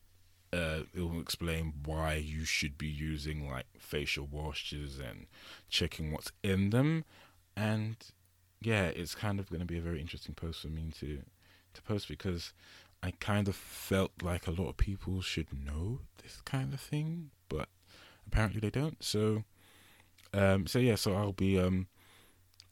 uh, 0.54 0.84
it 0.94 1.02
will 1.02 1.20
explain 1.20 1.74
why 1.86 2.14
you 2.16 2.46
should 2.46 2.78
be 2.78 2.88
using 2.88 3.50
like 3.50 3.66
facial 3.80 4.26
washes 4.26 5.00
and 5.00 5.26
checking 5.70 6.12
what's 6.12 6.32
in 6.44 6.70
them. 6.70 7.06
And 7.58 7.98
yeah, 8.62 8.86
it's 8.86 9.16
kind 9.16 9.40
of 9.40 9.50
going 9.50 9.62
to 9.62 9.66
be 9.66 9.78
a 9.78 9.82
very 9.82 10.00
interesting 10.00 10.36
post 10.36 10.62
for 10.62 10.68
me 10.68 10.92
to 11.00 11.22
to 11.74 11.82
post 11.82 12.08
because 12.08 12.54
I 13.04 13.12
kind 13.20 13.50
of 13.50 13.56
felt 13.56 14.12
like 14.22 14.48
a 14.48 14.52
lot 14.52 14.70
of 14.70 14.78
people 14.78 15.22
should 15.22 15.48
know 15.54 16.00
this 16.24 16.40
kind 16.46 16.74
of 16.74 16.80
thing, 16.80 17.32
but 17.50 17.68
apparently 18.26 18.62
they 18.62 18.70
don't. 18.70 19.04
So, 19.04 19.44
um, 20.34 20.68
so 20.68 20.80
yeah, 20.80 20.96
so 20.96 21.14
I'll 21.14 21.34
be 21.34 21.60
um 21.60 21.88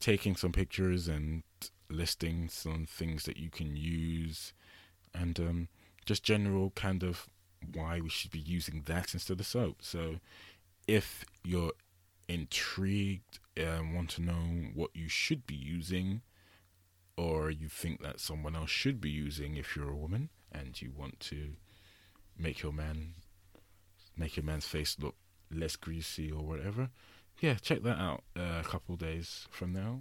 taking 0.00 0.34
some 0.34 0.50
pictures 0.50 1.06
and 1.06 1.42
listing 1.90 2.48
some 2.48 2.86
things 2.86 3.24
that 3.24 3.36
you 3.36 3.50
can 3.50 3.76
use, 3.76 4.54
and 5.14 5.38
um, 5.38 5.68
just 6.06 6.22
general 6.24 6.70
kind 6.70 7.02
of 7.02 7.28
why 7.74 8.00
we 8.00 8.08
should 8.08 8.30
be 8.30 8.38
using 8.38 8.82
that 8.86 9.12
instead 9.12 9.38
of 9.38 9.46
soap. 9.46 9.76
So 9.82 10.16
if 10.88 11.24
you're 11.44 11.72
intrigued 12.26 13.38
and 13.56 13.94
want 13.94 14.10
to 14.10 14.22
know 14.22 14.70
what 14.74 14.90
you 14.94 15.08
should 15.08 15.46
be 15.46 15.54
using, 15.54 16.22
or 17.16 17.50
you 17.50 17.68
think 17.68 18.02
that 18.02 18.20
someone 18.20 18.56
else 18.56 18.70
should 18.70 19.00
be 19.00 19.10
using 19.10 19.56
if 19.56 19.76
you're 19.76 19.90
a 19.90 19.96
woman 19.96 20.30
and 20.50 20.80
you 20.80 20.92
want 20.96 21.20
to 21.20 21.52
make 22.38 22.62
your 22.62 22.72
man 22.72 23.14
make 24.16 24.36
your 24.36 24.44
man's 24.44 24.66
face 24.66 24.96
look 25.00 25.14
less 25.50 25.76
greasy 25.76 26.30
or 26.30 26.42
whatever, 26.42 26.90
yeah, 27.40 27.54
check 27.54 27.82
that 27.82 27.98
out 27.98 28.22
uh, 28.38 28.60
a 28.60 28.64
couple 28.64 28.96
days 28.96 29.46
from 29.50 29.72
now, 29.72 30.00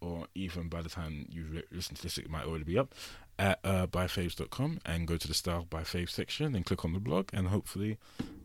or 0.00 0.26
even 0.34 0.68
by 0.68 0.82
the 0.82 0.88
time 0.88 1.26
you 1.30 1.62
listen 1.70 1.96
to 1.96 2.02
this, 2.02 2.18
it 2.18 2.30
might 2.30 2.44
already 2.44 2.64
be 2.64 2.78
up 2.78 2.94
at 3.38 3.58
uh, 3.64 3.86
byfabes.com 3.86 4.80
and 4.84 5.06
go 5.06 5.16
to 5.16 5.28
the 5.28 5.34
Style 5.34 5.66
by 5.68 5.82
Fabes 5.82 6.10
section 6.10 6.54
and 6.54 6.64
click 6.64 6.84
on 6.84 6.92
the 6.92 7.00
blog, 7.00 7.28
and 7.32 7.48
hopefully 7.48 7.98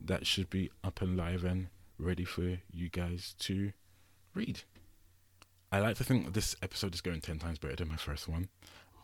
that 0.03 0.25
should 0.25 0.49
be 0.49 0.69
up 0.83 1.01
and 1.01 1.15
live 1.15 1.43
and 1.43 1.67
ready 1.97 2.25
for 2.25 2.57
you 2.71 2.89
guys 2.89 3.35
to 3.39 3.73
read. 4.33 4.61
I 5.71 5.79
like 5.79 5.95
to 5.97 6.03
think 6.03 6.33
this 6.33 6.55
episode 6.61 6.93
is 6.93 7.01
going 7.01 7.21
10 7.21 7.39
times 7.39 7.57
better 7.57 7.77
than 7.77 7.87
my 7.87 7.95
first 7.95 8.27
one, 8.27 8.49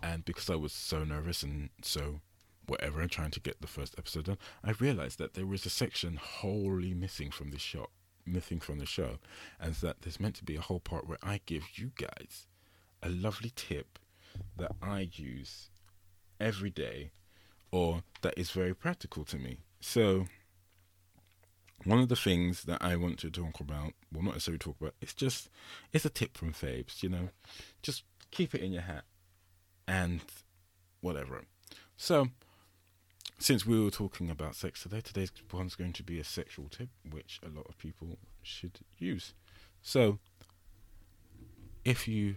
and 0.04 0.26
because 0.26 0.50
I 0.50 0.56
was 0.56 0.74
so 0.74 1.04
nervous 1.06 1.42
and 1.42 1.70
so 1.82 2.20
whatever, 2.66 3.06
trying 3.08 3.32
to 3.32 3.40
get 3.40 3.62
the 3.62 3.68
first 3.68 3.96
episode 3.98 4.26
done, 4.26 4.38
I 4.64 4.72
realized 4.72 5.18
that 5.20 5.34
there 5.34 5.46
was 5.46 5.66
a 5.66 5.70
section 5.70 6.18
wholly 6.22 6.94
missing 6.94 7.32
from 7.32 7.52
this 7.52 7.62
show, 7.62 7.88
missing 8.26 8.60
from 8.60 8.80
the 8.80 8.86
show, 8.86 9.20
and 9.62 9.76
that 9.76 10.02
there's 10.02 10.20
meant 10.20 10.36
to 10.36 10.44
be 10.44 10.58
a 10.58 10.62
whole 10.62 10.82
part 10.82 11.08
where 11.08 11.20
I 11.24 11.40
give 11.46 11.64
you 11.78 11.92
guys 11.96 12.48
a 13.02 13.10
lovely 13.10 13.54
tip 13.56 13.98
that 14.58 14.76
I 14.82 15.10
use 15.14 15.70
every 16.40 16.70
day 16.70 17.12
or 17.72 18.04
that 18.22 18.34
is 18.38 18.52
very 18.52 18.74
practical 18.74 19.24
to 19.26 19.38
me. 19.38 19.60
So, 19.80 20.26
one 21.84 22.00
of 22.00 22.10
the 22.10 22.16
things 22.16 22.64
that 22.64 22.82
I 22.82 22.96
want 22.96 23.20
to 23.20 23.30
talk 23.30 23.60
about, 23.60 23.94
well, 24.12 24.24
not 24.24 24.34
necessarily 24.34 24.60
talk 24.60 24.76
about, 24.80 24.96
it's 25.02 25.14
just, 25.14 25.50
it's 25.94 26.06
a 26.06 26.10
tip 26.10 26.38
from 26.38 26.54
Fabes, 26.54 27.04
you 27.04 27.10
know, 27.10 27.30
just 27.82 28.04
keep 28.32 28.54
it 28.56 28.62
in 28.62 28.74
your 28.74 28.82
hat 28.84 29.04
and 29.88 30.22
whatever. 31.02 31.44
So, 31.96 32.30
since 33.40 33.66
we 33.66 33.80
were 33.80 33.92
talking 33.92 34.30
about 34.30 34.56
sex 34.56 34.82
today, 34.82 35.02
today's 35.02 35.32
one's 35.54 35.76
going 35.76 35.94
to 35.94 36.04
be 36.04 36.20
a 36.20 36.24
sexual 36.24 36.70
tip, 36.70 36.90
which 37.10 37.40
a 37.46 37.50
lot 37.56 37.68
of 37.70 37.78
people 37.78 38.18
should 38.42 38.80
use. 38.98 39.34
So, 39.82 40.20
if 41.86 42.08
you 42.08 42.36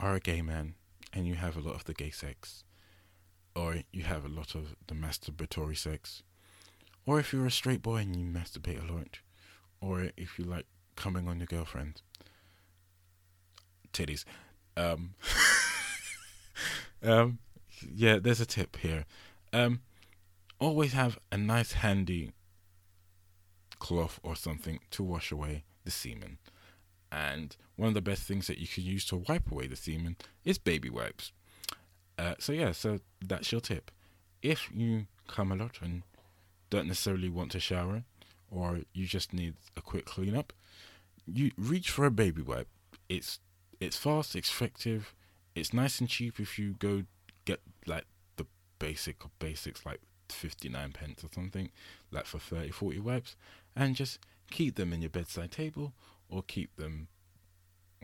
are 0.00 0.14
a 0.14 0.20
gay 0.20 0.40
man 0.42 0.74
and 1.12 1.26
you 1.26 1.34
have 1.34 1.56
a 1.56 1.60
lot 1.60 1.74
of 1.74 1.84
the 1.84 1.94
gay 1.94 2.10
sex, 2.10 2.64
or 3.54 3.78
you 3.92 4.04
have 4.04 4.24
a 4.24 4.28
lot 4.28 4.54
of 4.54 4.76
the 4.86 4.94
masturbatory 4.94 5.76
sex, 5.76 6.22
or 7.08 7.18
if 7.18 7.32
you're 7.32 7.46
a 7.46 7.50
straight 7.50 7.80
boy 7.80 7.96
and 7.96 8.14
you 8.14 8.26
masturbate 8.26 8.86
a 8.86 8.92
lot, 8.92 9.20
or 9.80 10.10
if 10.18 10.38
you 10.38 10.44
like 10.44 10.66
coming 10.94 11.26
on 11.26 11.38
your 11.38 11.46
girlfriend, 11.46 12.02
titties. 13.94 14.26
Um, 14.76 15.14
um, 17.02 17.38
yeah, 17.94 18.18
there's 18.18 18.42
a 18.42 18.46
tip 18.46 18.76
here. 18.76 19.06
Um, 19.54 19.80
always 20.58 20.92
have 20.92 21.18
a 21.32 21.38
nice 21.38 21.72
handy 21.72 22.32
cloth 23.78 24.20
or 24.22 24.36
something 24.36 24.78
to 24.90 25.02
wash 25.02 25.32
away 25.32 25.64
the 25.84 25.90
semen. 25.90 26.36
And 27.10 27.56
one 27.76 27.88
of 27.88 27.94
the 27.94 28.02
best 28.02 28.24
things 28.24 28.48
that 28.48 28.58
you 28.58 28.68
can 28.68 28.84
use 28.84 29.06
to 29.06 29.24
wipe 29.26 29.50
away 29.50 29.66
the 29.66 29.76
semen 29.76 30.16
is 30.44 30.58
baby 30.58 30.90
wipes. 30.90 31.32
Uh, 32.18 32.34
so 32.38 32.52
yeah, 32.52 32.72
so 32.72 32.98
that's 33.26 33.50
your 33.50 33.62
tip. 33.62 33.90
If 34.42 34.68
you 34.74 35.06
come 35.26 35.50
a 35.50 35.56
lot 35.56 35.78
and 35.80 36.02
don't 36.70 36.86
necessarily 36.86 37.28
want 37.28 37.52
to 37.52 37.60
shower, 37.60 38.04
or 38.50 38.80
you 38.92 39.06
just 39.06 39.32
need 39.32 39.54
a 39.76 39.80
quick 39.80 40.04
cleanup, 40.04 40.52
you 41.26 41.50
reach 41.56 41.90
for 41.90 42.06
a 42.06 42.10
baby 42.10 42.42
wipe. 42.42 42.68
It's 43.08 43.40
it's 43.80 43.96
fast, 43.96 44.34
it's 44.34 44.50
effective, 44.50 45.14
it's 45.54 45.72
nice 45.72 46.00
and 46.00 46.08
cheap 46.08 46.40
if 46.40 46.58
you 46.58 46.74
go 46.78 47.04
get 47.44 47.60
like 47.86 48.04
the 48.36 48.46
basic 48.78 49.24
of 49.24 49.38
basics 49.38 49.86
like 49.86 50.00
59 50.28 50.92
pence 50.92 51.24
or 51.24 51.28
something, 51.32 51.70
like 52.10 52.26
for 52.26 52.38
30, 52.38 52.70
40 52.70 52.98
wipes, 53.00 53.36
and 53.76 53.94
just 53.94 54.18
keep 54.50 54.76
them 54.76 54.92
in 54.92 55.00
your 55.00 55.10
bedside 55.10 55.50
table 55.50 55.92
or 56.28 56.42
keep 56.42 56.76
them 56.76 57.08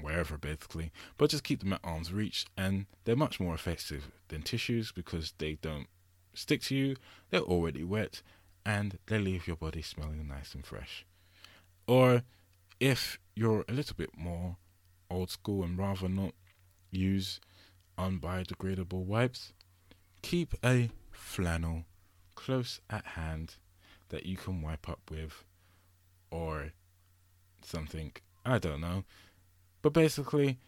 wherever 0.00 0.36
basically, 0.36 0.90
but 1.16 1.30
just 1.30 1.44
keep 1.44 1.60
them 1.60 1.72
at 1.72 1.80
arm's 1.84 2.12
reach 2.12 2.46
and 2.56 2.86
they're 3.04 3.16
much 3.16 3.38
more 3.38 3.54
effective 3.54 4.10
than 4.28 4.42
tissues 4.42 4.92
because 4.92 5.34
they 5.38 5.54
don't 5.54 5.86
stick 6.34 6.62
to 6.62 6.74
you, 6.74 6.96
they're 7.30 7.40
already 7.40 7.84
wet, 7.84 8.22
and 8.64 8.98
they 9.06 9.18
leave 9.18 9.46
your 9.46 9.56
body 9.56 9.82
smelling 9.82 10.26
nice 10.28 10.54
and 10.54 10.64
fresh. 10.64 11.04
Or 11.86 12.22
if 12.80 13.18
you're 13.34 13.64
a 13.68 13.72
little 13.72 13.96
bit 13.96 14.16
more 14.16 14.56
old 15.10 15.30
school 15.30 15.62
and 15.62 15.78
rather 15.78 16.08
not 16.08 16.34
use 16.90 17.40
unbiodegradable 17.98 19.04
wipes, 19.04 19.52
keep 20.22 20.54
a 20.64 20.90
flannel 21.10 21.84
close 22.34 22.80
at 22.90 23.04
hand 23.04 23.56
that 24.08 24.26
you 24.26 24.36
can 24.36 24.62
wipe 24.62 24.88
up 24.88 25.00
with 25.10 25.44
or 26.30 26.72
something. 27.62 28.12
I 28.44 28.58
don't 28.58 28.80
know. 28.80 29.04
But 29.82 29.92
basically, 29.92 30.58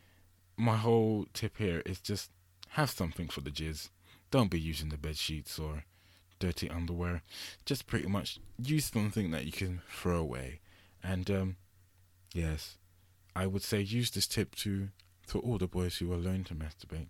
my 0.56 0.76
whole 0.76 1.26
tip 1.32 1.56
here 1.58 1.82
is 1.86 2.00
just 2.00 2.30
have 2.70 2.90
something 2.90 3.28
for 3.28 3.40
the 3.40 3.50
jizz. 3.50 3.90
Don't 4.30 4.50
be 4.50 4.60
using 4.60 4.88
the 4.88 4.98
bed 4.98 5.16
sheets 5.16 5.58
or 5.58 5.84
dirty 6.38 6.68
underwear. 6.70 7.22
Just 7.64 7.86
pretty 7.86 8.08
much 8.08 8.38
use 8.62 8.86
something 8.86 9.30
that 9.30 9.46
you 9.46 9.52
can 9.52 9.82
throw 9.90 10.18
away. 10.18 10.60
And 11.02 11.30
um, 11.30 11.56
yes, 12.34 12.76
I 13.34 13.46
would 13.46 13.62
say 13.62 13.80
use 13.80 14.10
this 14.10 14.26
tip 14.26 14.54
to 14.56 14.88
for 15.26 15.38
all 15.38 15.58
the 15.58 15.66
boys 15.66 15.96
who 15.98 16.12
are 16.12 16.16
learning 16.18 16.44
to 16.44 16.54
masturbate. 16.54 17.08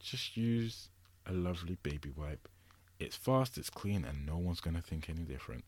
Just 0.00 0.36
use 0.36 0.88
a 1.26 1.32
lovely 1.32 1.76
baby 1.82 2.10
wipe. 2.14 2.48
It's 2.98 3.16
fast, 3.16 3.58
it's 3.58 3.70
clean, 3.70 4.04
and 4.04 4.24
no 4.24 4.38
one's 4.38 4.60
gonna 4.60 4.80
think 4.80 5.10
any 5.10 5.22
different. 5.22 5.64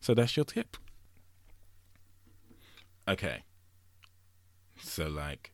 So 0.00 0.14
that's 0.14 0.36
your 0.36 0.44
tip. 0.44 0.76
Okay. 3.08 3.42
So 4.80 5.08
like, 5.08 5.52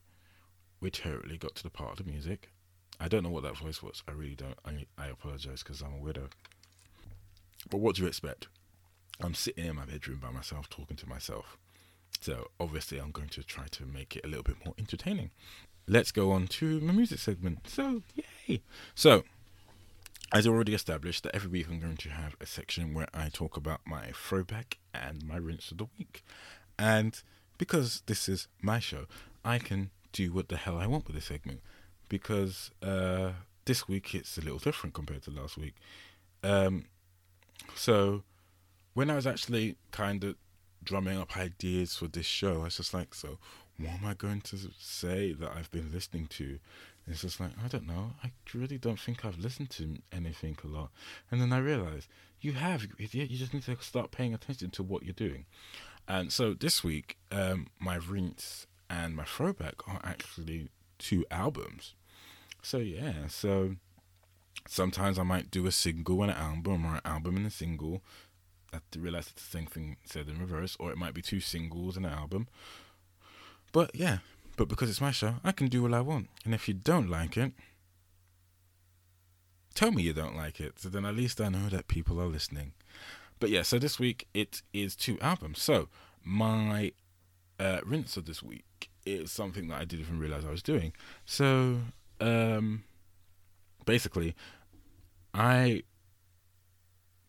we 0.79 0.91
totally 0.91 1.37
got 1.37 1.55
to 1.55 1.63
the 1.63 1.69
part 1.69 1.99
of 1.99 2.05
the 2.05 2.11
music. 2.11 2.51
I 2.99 3.07
don't 3.07 3.23
know 3.23 3.29
what 3.29 3.43
that 3.43 3.57
voice 3.57 3.81
was. 3.81 4.03
I 4.07 4.11
really 4.11 4.35
don't. 4.35 4.57
I 4.65 4.85
I 4.97 5.07
apologize 5.07 5.63
because 5.63 5.81
I'm 5.81 5.93
a 5.93 6.03
widow. 6.03 6.29
But 7.69 7.77
what 7.77 7.95
do 7.95 8.01
you 8.01 8.07
expect? 8.07 8.47
I'm 9.21 9.33
sitting 9.33 9.65
in 9.65 9.75
my 9.75 9.85
bedroom 9.85 10.19
by 10.19 10.31
myself 10.31 10.69
talking 10.69 10.97
to 10.97 11.09
myself. 11.09 11.57
So 12.21 12.47
obviously 12.59 12.97
I'm 12.97 13.11
going 13.11 13.29
to 13.29 13.43
try 13.43 13.65
to 13.71 13.85
make 13.85 14.15
it 14.15 14.25
a 14.25 14.27
little 14.27 14.43
bit 14.43 14.57
more 14.65 14.73
entertaining. 14.77 15.31
Let's 15.87 16.11
go 16.11 16.31
on 16.31 16.47
to 16.47 16.79
my 16.81 16.93
music 16.93 17.19
segment. 17.19 17.67
So 17.67 18.03
yay! 18.47 18.61
So 18.95 19.23
as 20.31 20.45
already 20.45 20.73
established, 20.73 21.23
that 21.23 21.35
every 21.35 21.49
week 21.49 21.67
I'm 21.69 21.79
going 21.79 21.97
to 21.97 22.09
have 22.09 22.35
a 22.39 22.45
section 22.45 22.93
where 22.93 23.07
I 23.13 23.29
talk 23.29 23.57
about 23.57 23.81
my 23.85 24.11
throwback 24.13 24.77
and 24.93 25.27
my 25.27 25.37
rinse 25.37 25.71
of 25.71 25.79
the 25.79 25.87
week. 25.97 26.23
And 26.77 27.21
because 27.57 28.03
this 28.05 28.29
is 28.29 28.47
my 28.61 28.79
show, 28.79 29.05
I 29.43 29.57
can 29.57 29.89
do 30.11 30.31
what 30.31 30.49
the 30.49 30.57
hell 30.57 30.77
I 30.77 30.87
want 30.87 31.07
with 31.07 31.15
this 31.15 31.25
segment. 31.25 31.61
Because 32.09 32.71
uh, 32.83 33.31
this 33.65 33.87
week 33.87 34.13
it's 34.13 34.37
a 34.37 34.41
little 34.41 34.59
different 34.59 34.93
compared 34.93 35.23
to 35.23 35.31
last 35.31 35.57
week. 35.57 35.75
Um, 36.43 36.85
so 37.75 38.23
when 38.93 39.09
I 39.09 39.15
was 39.15 39.27
actually 39.27 39.77
kind 39.91 40.23
of 40.23 40.35
drumming 40.83 41.17
up 41.17 41.37
ideas 41.37 41.95
for 41.95 42.07
this 42.07 42.25
show, 42.25 42.61
I 42.61 42.63
was 42.65 42.77
just 42.77 42.93
like, 42.93 43.13
so 43.13 43.37
what 43.77 43.91
am 43.91 44.05
I 44.05 44.13
going 44.13 44.41
to 44.41 44.57
say 44.77 45.33
that 45.33 45.51
I've 45.55 45.71
been 45.71 45.91
listening 45.91 46.27
to? 46.27 46.59
And 47.05 47.13
it's 47.13 47.21
just 47.21 47.39
like, 47.39 47.51
I 47.63 47.67
don't 47.67 47.87
know. 47.87 48.11
I 48.23 48.31
really 48.53 48.77
don't 48.77 48.99
think 48.99 49.23
I've 49.23 49.39
listened 49.39 49.69
to 49.71 49.97
anything 50.11 50.57
a 50.63 50.67
lot. 50.67 50.91
And 51.31 51.41
then 51.41 51.53
I 51.53 51.59
realized, 51.59 52.07
you 52.41 52.53
have, 52.53 52.83
you 52.83 52.89
idiot. 52.99 53.31
You 53.31 53.37
just 53.37 53.53
need 53.53 53.63
to 53.63 53.77
start 53.81 54.11
paying 54.11 54.33
attention 54.33 54.69
to 54.71 54.83
what 54.83 55.03
you're 55.03 55.13
doing. 55.13 55.45
And 56.07 56.31
so 56.31 56.53
this 56.53 56.83
week, 56.83 57.17
um, 57.31 57.67
my 57.79 57.95
rinse 57.95 58.67
and 58.89 59.15
my 59.15 59.23
throwback 59.23 59.87
are 59.87 60.01
actually 60.03 60.69
two 60.97 61.25
albums. 61.31 61.95
So 62.61 62.77
yeah, 62.77 63.27
so 63.27 63.75
sometimes 64.67 65.17
I 65.17 65.23
might 65.23 65.51
do 65.51 65.65
a 65.67 65.71
single 65.71 66.21
and 66.21 66.31
an 66.31 66.37
album, 66.37 66.85
or 66.85 66.95
an 66.95 67.01
album 67.05 67.37
and 67.37 67.47
a 67.47 67.51
single. 67.51 68.01
I 68.73 68.79
realize 68.97 69.27
it's 69.27 69.43
the 69.43 69.57
same 69.57 69.65
thing 69.65 69.97
said 70.05 70.27
in 70.27 70.39
reverse, 70.39 70.77
or 70.79 70.91
it 70.91 70.97
might 70.97 71.13
be 71.13 71.21
two 71.21 71.39
singles 71.39 71.97
and 71.97 72.05
an 72.05 72.11
album. 72.11 72.47
But 73.71 73.95
yeah, 73.95 74.19
but 74.57 74.67
because 74.67 74.89
it's 74.89 75.01
my 75.01 75.11
show, 75.11 75.35
I 75.43 75.51
can 75.51 75.67
do 75.67 75.81
what 75.81 75.93
I 75.93 76.01
want. 76.01 76.29
And 76.45 76.53
if 76.53 76.67
you 76.67 76.73
don't 76.73 77.09
like 77.09 77.37
it, 77.37 77.53
tell 79.73 79.91
me 79.91 80.03
you 80.03 80.13
don't 80.13 80.35
like 80.35 80.59
it. 80.59 80.79
So 80.79 80.89
then 80.89 81.05
at 81.05 81.15
least 81.15 81.39
I 81.41 81.49
know 81.49 81.69
that 81.69 81.87
people 81.87 82.21
are 82.21 82.27
listening. 82.27 82.73
But 83.39 83.49
yeah, 83.49 83.61
so 83.61 83.79
this 83.79 83.99
week 83.99 84.27
it 84.33 84.61
is 84.73 84.95
two 84.95 85.17
albums. 85.21 85.61
So 85.61 85.87
my 86.23 86.91
uh, 87.59 87.79
rinse 87.85 88.17
of 88.17 88.25
this 88.25 88.43
week 88.43 88.89
is 89.05 89.31
something 89.31 89.69
that 89.69 89.81
I 89.81 89.85
didn't 89.85 90.05
even 90.05 90.19
realize 90.19 90.45
I 90.45 90.51
was 90.51 90.63
doing. 90.63 90.93
So 91.25 91.79
um, 92.19 92.83
basically, 93.89 94.35
I 95.33 95.81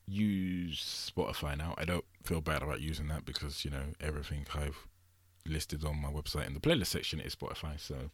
use 0.07 1.11
Spotify 1.11 1.57
now. 1.57 1.75
I 1.79 1.87
don't 1.87 2.05
feel 2.23 2.43
bad 2.43 2.63
about 2.63 2.83
using 2.83 3.09
that 3.09 3.25
because 3.25 3.65
you 3.65 3.71
know 3.71 3.87
everything 3.99 4.45
I've 4.55 4.87
listed 5.49 5.87
on 5.87 5.97
my 6.03 6.11
website 6.11 6.47
in 6.47 6.53
the 6.53 6.61
playlist 6.61 6.89
section 6.89 7.19
is 7.19 7.35
Spotify, 7.35 7.81
so 7.81 8.11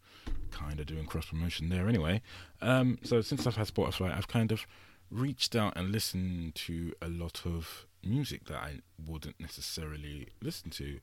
kind 0.53 0.79
of 0.79 0.87
doing 0.87 1.07
cross 1.07 1.27
promotion 1.27 1.71
there 1.71 1.89
anyway. 1.89 2.23
Um, 2.63 2.99
so 3.03 3.21
since 3.21 3.49
I've 3.49 3.57
had 3.57 3.67
Spotify, 3.67 4.17
I've 4.17 4.29
kind 4.29 4.53
of 4.53 4.65
reached 5.11 5.57
out 5.57 5.73
and 5.77 5.91
listened 5.91 6.55
to 6.67 6.93
a 7.03 7.09
lot 7.09 7.43
of 7.45 7.87
music 8.05 8.45
that 8.45 8.59
I 8.59 8.79
wouldn't 9.09 9.41
necessarily 9.41 10.29
listen 10.41 10.71
to, 10.71 11.01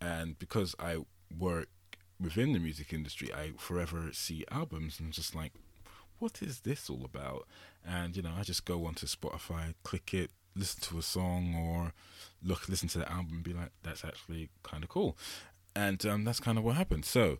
and 0.00 0.36
because 0.40 0.74
I 0.80 1.04
work 1.38 1.68
within 2.18 2.52
the 2.52 2.58
music 2.58 2.92
industry, 2.92 3.32
I 3.32 3.52
forever 3.58 4.10
see 4.12 4.44
albums 4.50 4.98
and 4.98 5.12
just 5.12 5.36
like, 5.36 5.52
what 6.20 6.40
is 6.42 6.60
this 6.60 6.88
all 6.88 7.04
about? 7.04 7.46
And 7.84 8.16
you 8.16 8.22
know, 8.22 8.32
I 8.38 8.42
just 8.44 8.64
go 8.64 8.86
onto 8.86 9.06
Spotify, 9.06 9.74
click 9.82 10.14
it, 10.14 10.30
listen 10.54 10.80
to 10.82 10.98
a 10.98 11.02
song, 11.02 11.54
or 11.56 11.92
look, 12.42 12.68
listen 12.68 12.88
to 12.90 12.98
the 12.98 13.10
album, 13.10 13.36
and 13.36 13.42
be 13.42 13.52
like, 13.52 13.72
that's 13.82 14.04
actually 14.04 14.50
kind 14.62 14.84
of 14.84 14.90
cool 14.90 15.16
and 15.74 16.04
um, 16.06 16.24
that's 16.24 16.40
kind 16.40 16.58
of 16.58 16.64
what 16.64 16.76
happened. 16.76 17.04
So, 17.04 17.38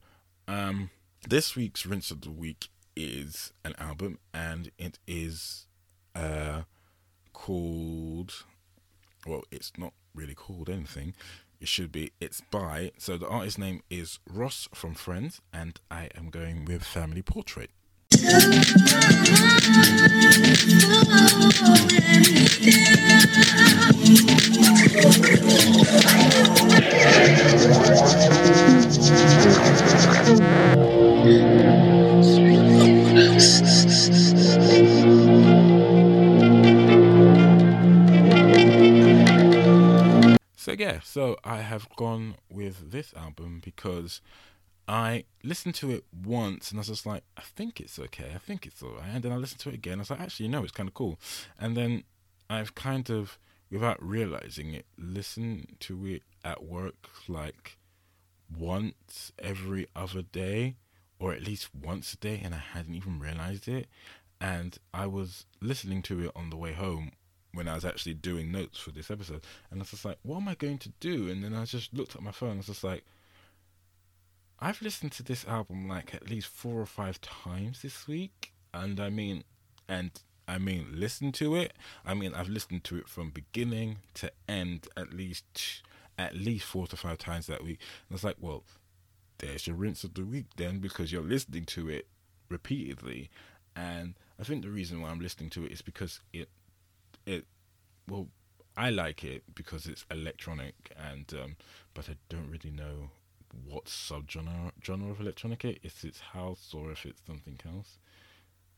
um, 0.49 0.91
this 1.29 1.57
week's 1.57 1.87
rinse 1.87 2.11
of 2.11 2.23
the 2.23 2.31
week 2.31 2.69
is 2.97 3.53
an 3.65 3.75
album, 3.79 4.19
and 4.33 4.71
it 4.79 4.99
is 5.07 5.67
uh, 6.15 6.63
called. 7.33 8.45
Well, 9.27 9.45
it's 9.51 9.73
not 9.77 9.93
really 10.15 10.35
called 10.35 10.71
anything. 10.71 11.15
It 11.61 11.69
should 11.69 11.93
be. 11.93 12.13
It's 12.21 12.41
by. 12.51 12.93
So 12.97 13.19
the 13.19 13.29
artist 13.29 13.59
name 13.59 13.83
is 13.91 14.19
Ross 14.29 14.69
from 14.75 14.95
Friends, 14.95 15.41
and 15.53 15.79
I 15.91 16.09
am 16.17 16.31
going 16.31 16.65
with 16.65 16.83
Family 16.83 17.23
Portrait. 17.23 17.71
So 18.21 18.33
yeah, 40.79 41.01
so 41.03 41.39
I 41.43 41.63
have 41.63 41.89
gone 41.97 42.35
with 42.51 42.91
this 42.91 43.15
album 43.15 43.63
because 43.65 44.21
I 44.91 45.23
listened 45.45 45.77
to 45.77 45.93
it 45.93 46.05
once 46.27 46.71
and 46.71 46.79
I 46.79 46.81
was 46.81 46.89
just 46.89 47.07
like, 47.07 47.23
I 47.37 47.43
think 47.43 47.81
it's 47.81 47.97
okay, 47.97 48.33
I 48.35 48.39
think 48.39 48.67
it's 48.67 48.83
alright. 48.83 49.09
And 49.15 49.23
then 49.23 49.31
I 49.31 49.37
listened 49.37 49.61
to 49.61 49.69
it 49.69 49.77
again, 49.77 49.99
I 49.99 50.01
was 50.01 50.11
like, 50.11 50.21
actually, 50.21 50.49
no, 50.49 50.65
it's 50.65 50.73
kind 50.73 50.89
of 50.89 50.95
cool. 50.95 51.17
And 51.61 51.77
then 51.77 52.03
I've 52.51 52.75
kind 52.75 53.09
of, 53.09 53.39
without 53.71 54.03
realizing 54.03 54.75
it, 54.75 54.87
listened 54.99 55.77
to 55.81 56.07
it 56.07 56.25
at 56.45 56.65
work 56.65 57.09
like 57.29 57.79
once 58.59 59.31
every 59.39 59.87
other 59.95 60.23
day, 60.23 60.75
or 61.21 61.33
at 61.33 61.45
least 61.45 61.69
once 61.73 62.13
a 62.15 62.17
day, 62.17 62.41
and 62.43 62.53
I 62.53 62.59
hadn't 62.59 62.97
even 62.97 63.21
realized 63.21 63.69
it. 63.69 63.87
And 64.41 64.77
I 64.93 65.07
was 65.07 65.47
listening 65.61 66.03
to 66.03 66.21
it 66.25 66.33
on 66.35 66.51
the 66.51 66.57
way 66.57 66.73
home 66.73 67.13
when 67.53 67.69
I 67.69 67.77
was 67.77 67.85
actually 67.85 68.15
doing 68.15 68.51
notes 68.51 68.81
for 68.81 68.91
this 68.91 69.09
episode, 69.09 69.43
and 69.71 69.79
I 69.79 69.83
was 69.83 69.91
just 69.91 70.05
like, 70.05 70.19
what 70.23 70.39
am 70.39 70.49
I 70.49 70.57
going 70.57 70.79
to 70.79 70.89
do? 70.99 71.29
And 71.29 71.45
then 71.45 71.55
I 71.55 71.65
just 71.65 71.95
looked 71.95 72.17
at 72.17 72.23
my 72.23 72.33
phone. 72.33 72.55
I 72.55 72.57
was 72.57 72.67
just 72.67 72.83
like, 72.83 73.05
I've 74.61 74.83
listened 74.83 75.13
to 75.13 75.23
this 75.23 75.47
album 75.47 75.89
like 75.89 76.15
at 76.15 76.29
least 76.29 76.49
four 76.49 76.81
or 76.81 76.87
five 76.87 77.21
times 77.21 77.81
this 77.83 78.07
week, 78.07 78.53
and 78.75 79.01
I 79.01 79.09
mean, 79.09 79.45
and 79.89 80.11
I 80.47 80.59
mean, 80.59 80.89
listen 80.93 81.33
to 81.33 81.55
it. 81.57 81.73
I 82.05 82.13
mean, 82.13 82.35
I've 82.35 82.49
listened 82.49 82.85
to 82.85 82.99
it 82.99 83.09
from 83.09 83.31
beginning 83.31 83.99
to 84.15 84.31
end 84.49 84.89
at 84.97 85.15
least 85.15 85.83
at 86.19 86.37
least 86.37 86.67
four 86.67 86.87
to 86.89 86.97
five 86.97 87.17
times 87.17 87.47
that 87.47 87.65
week. 87.65 87.79
And 88.09 88.17
it's 88.17 88.25
like, 88.25 88.37
well, 88.39 88.65
there's 89.39 89.67
your 89.67 89.77
rinse 89.77 90.05
of 90.05 90.13
the 90.13 90.25
week 90.25 90.47
then, 90.57 90.79
because 90.79 91.11
you're 91.11 91.23
listening 91.23 91.65
to 91.67 91.89
it 91.89 92.07
repeatedly. 92.51 93.31
And 93.75 94.15
I 94.39 94.43
think 94.43 94.63
the 94.63 94.69
reason 94.69 95.01
why 95.01 95.09
I'm 95.09 95.21
listening 95.21 95.49
to 95.51 95.65
it 95.65 95.73
is 95.73 95.81
because 95.81 96.21
it, 96.35 96.51
it, 97.25 97.47
well, 98.07 98.29
I 98.77 98.91
like 98.91 99.25
it 99.25 99.45
because 99.55 99.87
it's 99.87 100.05
electronic, 100.11 100.75
and 100.97 101.33
um, 101.33 101.57
but 101.95 102.11
I 102.11 102.17
don't 102.29 102.51
really 102.51 102.71
know 102.71 103.11
what 103.65 103.87
subgenre 103.87 104.73
genre 104.85 105.11
of 105.11 105.21
electronic 105.21 105.65
it 105.65 105.81
is. 105.83 105.93
If 105.93 106.05
it's 106.05 106.21
house 106.21 106.73
or 106.75 106.91
if 106.93 107.07
it's 107.07 107.23
something 107.27 107.59
else 107.67 107.99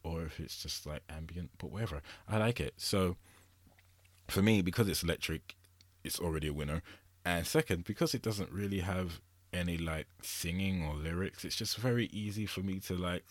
or 0.02 0.22
if 0.22 0.40
it's 0.40 0.62
just 0.62 0.86
like 0.86 1.02
ambient, 1.08 1.50
but 1.58 1.70
whatever. 1.70 2.02
I 2.28 2.38
like 2.38 2.60
it. 2.60 2.74
So 2.76 3.16
for 4.28 4.42
me, 4.42 4.62
because 4.62 4.88
it's 4.88 5.02
electric, 5.02 5.54
it's 6.04 6.18
already 6.18 6.48
a 6.48 6.52
winner. 6.52 6.82
And 7.24 7.46
second, 7.46 7.84
because 7.84 8.14
it 8.14 8.22
doesn't 8.22 8.50
really 8.50 8.80
have 8.80 9.20
any 9.52 9.76
like 9.76 10.08
singing 10.22 10.84
or 10.84 10.94
lyrics, 10.94 11.44
it's 11.44 11.56
just 11.56 11.76
very 11.76 12.06
easy 12.06 12.46
for 12.46 12.60
me 12.60 12.80
to 12.80 12.94
like 12.94 13.24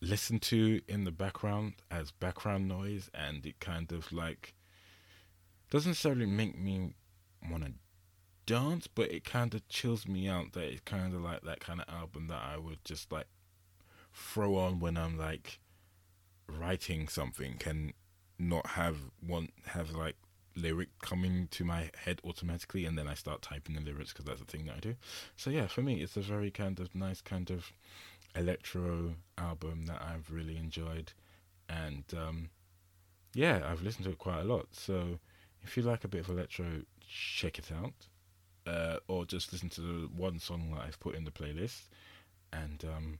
listen 0.00 0.38
to 0.38 0.80
in 0.88 1.04
the 1.04 1.10
background 1.10 1.74
as 1.90 2.10
background 2.10 2.68
noise 2.68 3.10
and 3.14 3.44
it 3.46 3.58
kind 3.60 3.92
of 3.92 4.12
like 4.12 4.54
doesn't 5.70 5.90
necessarily 5.90 6.26
make 6.26 6.58
me 6.58 6.94
want 7.50 7.64
to 7.64 7.72
dance, 8.46 8.86
but 8.86 9.10
it 9.10 9.24
kind 9.24 9.54
of 9.54 9.68
chills 9.68 10.06
me 10.06 10.28
out 10.28 10.52
that 10.52 10.64
it's 10.64 10.80
kind 10.80 11.14
of 11.14 11.20
like 11.20 11.42
that 11.42 11.60
kind 11.60 11.80
of 11.80 11.92
album 11.92 12.28
that 12.28 12.40
I 12.42 12.56
would 12.56 12.84
just 12.84 13.12
like 13.12 13.26
throw 14.14 14.56
on 14.56 14.80
when 14.80 14.96
I'm 14.96 15.18
like 15.18 15.60
writing 16.48 17.08
something 17.08 17.56
can 17.58 17.92
not 18.38 18.66
have 18.68 18.96
one 19.26 19.48
have 19.66 19.90
like 19.90 20.14
lyric 20.54 20.88
coming 21.02 21.48
to 21.50 21.64
my 21.64 21.90
head 22.04 22.20
automatically 22.24 22.86
and 22.86 22.96
then 22.96 23.08
I 23.08 23.14
start 23.14 23.42
typing 23.42 23.74
the 23.74 23.80
lyrics 23.80 24.12
because 24.12 24.24
that's 24.24 24.40
the 24.40 24.46
thing 24.46 24.66
that 24.66 24.76
I 24.76 24.80
do. 24.80 24.94
So 25.36 25.50
yeah, 25.50 25.66
for 25.66 25.82
me 25.82 26.00
it's 26.02 26.16
a 26.16 26.20
very 26.20 26.50
kind 26.50 26.80
of 26.80 26.94
nice 26.94 27.20
kind 27.20 27.50
of 27.50 27.72
electro 28.34 29.16
album 29.36 29.86
that 29.86 30.00
I've 30.00 30.30
really 30.30 30.56
enjoyed 30.56 31.12
and 31.68 32.04
um, 32.16 32.50
yeah, 33.34 33.62
I've 33.66 33.82
listened 33.82 34.04
to 34.04 34.12
it 34.12 34.18
quite 34.18 34.40
a 34.40 34.44
lot. 34.44 34.68
So 34.72 35.18
if 35.62 35.76
you 35.76 35.82
like 35.82 36.04
a 36.04 36.08
bit 36.08 36.22
of 36.22 36.30
electro, 36.30 36.82
check 37.06 37.58
it 37.58 37.70
out. 37.72 38.06
Uh, 38.66 38.98
or 39.06 39.24
just 39.24 39.52
listen 39.52 39.68
to 39.68 39.80
the 39.80 40.08
one 40.08 40.40
song 40.40 40.72
that 40.72 40.80
I've 40.80 40.98
put 40.98 41.14
in 41.14 41.24
the 41.24 41.30
playlist 41.30 41.82
and 42.52 42.84
um, 42.84 43.18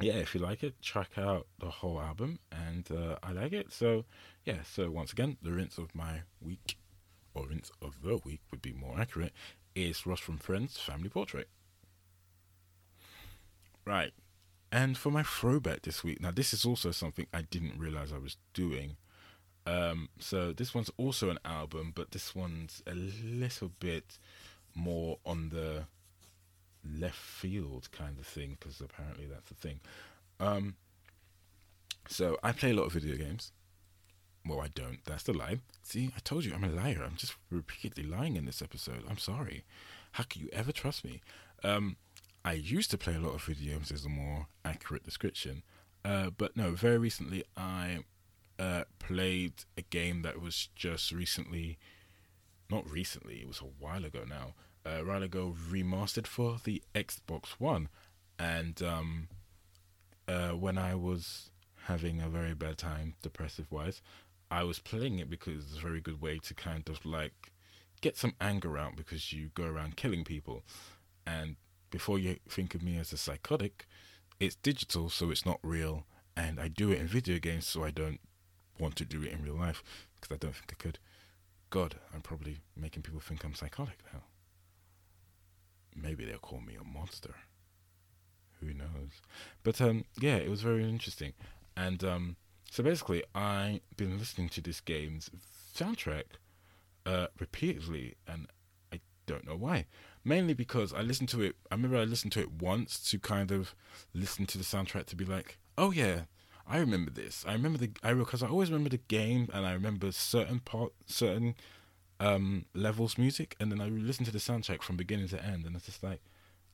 yeah, 0.00 0.14
if 0.14 0.34
you 0.34 0.40
like 0.40 0.62
it, 0.62 0.80
check 0.80 1.10
out 1.16 1.46
the 1.58 1.70
whole 1.70 2.00
album, 2.00 2.38
and 2.52 2.86
uh, 2.90 3.16
I 3.22 3.32
like 3.32 3.52
it. 3.52 3.72
So, 3.72 4.04
yeah. 4.44 4.62
So 4.62 4.90
once 4.90 5.12
again, 5.12 5.38
the 5.42 5.52
rinse 5.52 5.78
of 5.78 5.94
my 5.94 6.22
week, 6.40 6.76
or 7.34 7.46
rinse 7.46 7.70
of 7.80 8.02
the 8.02 8.18
week 8.24 8.40
would 8.50 8.62
be 8.62 8.72
more 8.72 9.00
accurate, 9.00 9.32
is 9.74 10.06
Ross 10.06 10.20
from 10.20 10.38
Friends 10.38 10.76
Family 10.78 11.08
Portrait. 11.08 11.48
Right, 13.86 14.12
and 14.72 14.98
for 14.98 15.10
my 15.10 15.22
throwback 15.22 15.82
this 15.82 16.02
week, 16.02 16.20
now 16.20 16.32
this 16.32 16.52
is 16.52 16.64
also 16.64 16.90
something 16.90 17.26
I 17.32 17.42
didn't 17.42 17.78
realize 17.78 18.12
I 18.12 18.18
was 18.18 18.36
doing. 18.52 18.96
Um, 19.66 20.08
so 20.18 20.52
this 20.52 20.74
one's 20.74 20.90
also 20.96 21.28
an 21.30 21.38
album, 21.44 21.92
but 21.94 22.12
this 22.12 22.34
one's 22.34 22.82
a 22.86 22.94
little 22.94 23.72
bit 23.80 24.18
more 24.74 25.18
on 25.26 25.48
the 25.48 25.84
left 26.98 27.16
field 27.16 27.88
kind 27.90 28.18
of 28.18 28.26
thing 28.26 28.56
because 28.58 28.80
apparently 28.80 29.26
that's 29.26 29.48
the 29.48 29.54
thing. 29.54 29.80
Um, 30.38 30.76
so 32.08 32.38
I 32.42 32.52
play 32.52 32.70
a 32.70 32.74
lot 32.74 32.84
of 32.84 32.92
video 32.92 33.16
games. 33.16 33.52
Well, 34.46 34.60
I 34.60 34.68
don't. 34.68 35.04
That's 35.04 35.24
the 35.24 35.32
lie. 35.32 35.58
See, 35.82 36.12
I 36.16 36.20
told 36.20 36.44
you 36.44 36.54
I'm 36.54 36.62
a 36.62 36.68
liar. 36.68 37.02
I'm 37.04 37.16
just 37.16 37.34
repeatedly 37.50 38.04
lying 38.04 38.36
in 38.36 38.44
this 38.44 38.62
episode. 38.62 39.02
I'm 39.10 39.18
sorry. 39.18 39.64
How 40.12 40.22
can 40.22 40.42
you 40.42 40.48
ever 40.52 40.70
trust 40.70 41.04
me? 41.04 41.20
Um, 41.64 41.96
I 42.44 42.52
used 42.52 42.92
to 42.92 42.98
play 42.98 43.16
a 43.16 43.20
lot 43.20 43.34
of 43.34 43.42
video 43.42 43.72
games 43.72 43.90
as 43.90 44.04
a 44.04 44.08
more 44.08 44.46
accurate 44.64 45.02
description. 45.02 45.64
Uh, 46.04 46.30
but 46.30 46.56
no, 46.56 46.70
very 46.72 46.98
recently 46.98 47.42
I 47.56 48.04
uh, 48.58 48.84
played 48.98 49.52
a 49.76 49.82
game 49.82 50.22
that 50.22 50.40
was 50.40 50.68
just 50.74 51.12
recently, 51.12 51.78
not 52.70 52.88
recently, 52.90 53.36
it 53.36 53.48
was 53.48 53.60
a 53.60 53.84
while 53.84 54.04
ago 54.04 54.24
now, 54.28 54.54
a 54.84 55.02
while 55.02 55.22
ago 55.22 55.54
remastered 55.70 56.26
for 56.26 56.58
the 56.64 56.82
Xbox 56.94 57.48
One, 57.58 57.88
and 58.38 58.82
um, 58.82 59.28
uh, 60.28 60.50
when 60.50 60.78
I 60.78 60.94
was 60.94 61.50
having 61.84 62.20
a 62.20 62.28
very 62.28 62.54
bad 62.54 62.78
time, 62.78 63.14
depressive 63.22 63.70
wise, 63.70 64.02
I 64.50 64.62
was 64.64 64.78
playing 64.78 65.18
it 65.18 65.28
because 65.30 65.64
it's 65.64 65.78
a 65.78 65.82
very 65.82 66.00
good 66.00 66.20
way 66.20 66.38
to 66.38 66.54
kind 66.54 66.88
of 66.88 67.04
like 67.04 67.52
get 68.00 68.16
some 68.16 68.34
anger 68.40 68.78
out 68.78 68.96
because 68.96 69.32
you 69.32 69.50
go 69.54 69.64
around 69.64 69.96
killing 69.96 70.24
people, 70.24 70.62
and 71.26 71.56
before 71.90 72.18
you 72.18 72.36
think 72.48 72.74
of 72.74 72.82
me 72.82 72.98
as 72.98 73.12
a 73.12 73.16
psychotic, 73.16 73.86
it's 74.38 74.56
digital, 74.56 75.08
so 75.08 75.30
it's 75.30 75.46
not 75.46 75.58
real, 75.62 76.06
and 76.36 76.60
I 76.60 76.68
do 76.68 76.90
it 76.90 77.00
in 77.00 77.06
video 77.06 77.38
games, 77.38 77.66
so 77.66 77.84
I 77.84 77.90
don't 77.90 78.20
want 78.78 78.96
to 78.96 79.04
do 79.04 79.22
it 79.22 79.32
in 79.32 79.42
real 79.42 79.56
life 79.56 79.82
because 80.20 80.34
I 80.34 80.38
don't 80.38 80.54
think 80.54 80.72
I 80.72 80.82
could. 80.82 80.98
God, 81.70 81.96
I'm 82.14 82.20
probably 82.20 82.58
making 82.76 83.02
people 83.02 83.20
think 83.20 83.44
I'm 83.44 83.54
psychotic 83.54 83.98
now. 84.12 84.20
Maybe 85.94 86.24
they'll 86.24 86.38
call 86.38 86.60
me 86.60 86.76
a 86.80 86.84
monster. 86.84 87.34
Who 88.60 88.72
knows? 88.72 89.20
But 89.62 89.80
um, 89.80 90.04
yeah, 90.20 90.36
it 90.36 90.50
was 90.50 90.62
very 90.62 90.88
interesting. 90.88 91.32
And 91.76 92.02
um, 92.04 92.36
so 92.70 92.82
basically, 92.82 93.22
I've 93.34 93.80
been 93.96 94.18
listening 94.18 94.48
to 94.50 94.60
this 94.60 94.80
game's 94.80 95.30
soundtrack 95.74 96.24
uh, 97.04 97.28
repeatedly, 97.38 98.14
and 98.26 98.46
I 98.92 99.00
don't 99.26 99.46
know 99.46 99.56
why. 99.56 99.86
Mainly 100.24 100.54
because 100.54 100.92
I 100.92 101.02
listened 101.02 101.28
to 101.30 101.42
it. 101.42 101.56
I 101.70 101.74
remember 101.74 101.96
I 101.96 102.04
listened 102.04 102.32
to 102.32 102.40
it 102.40 102.52
once 102.52 102.98
to 103.10 103.18
kind 103.18 103.50
of 103.50 103.74
listen 104.14 104.46
to 104.46 104.58
the 104.58 104.64
soundtrack 104.64 105.06
to 105.06 105.16
be 105.16 105.24
like, 105.24 105.58
oh 105.78 105.92
yeah, 105.92 106.22
I 106.68 106.78
remember 106.78 107.10
this. 107.10 107.44
I 107.46 107.52
remember 107.52 107.78
the 107.78 107.90
I 108.02 108.12
because 108.14 108.42
I 108.42 108.48
always 108.48 108.70
remember 108.70 108.90
the 108.90 109.00
game, 109.08 109.48
and 109.52 109.64
I 109.64 109.72
remember 109.72 110.10
certain 110.10 110.60
part, 110.60 110.92
certain 111.06 111.54
um, 112.18 112.64
levels 112.74 113.16
music, 113.16 113.56
and 113.60 113.70
then 113.70 113.80
I 113.80 113.88
listened 113.88 114.26
to 114.26 114.32
the 114.32 114.38
soundtrack 114.38 114.82
from 114.82 114.96
beginning 114.96 115.28
to 115.28 115.44
end, 115.44 115.64
and 115.64 115.76
it's 115.76 115.86
just 115.86 116.02
like, 116.02 116.20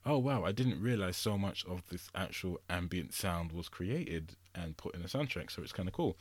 oh 0.05 0.17
wow, 0.17 0.43
I 0.45 0.51
didn't 0.51 0.81
realize 0.81 1.15
so 1.15 1.37
much 1.37 1.63
of 1.65 1.83
this 1.89 2.09
actual 2.15 2.59
ambient 2.69 3.13
sound 3.13 3.51
was 3.51 3.69
created 3.69 4.35
and 4.55 4.77
put 4.77 4.95
in 4.95 5.03
the 5.03 5.07
soundtrack. 5.07 5.51
So 5.51 5.61
it's 5.61 5.71
kind 5.73 5.87
of 5.87 5.93
cool, 5.93 6.17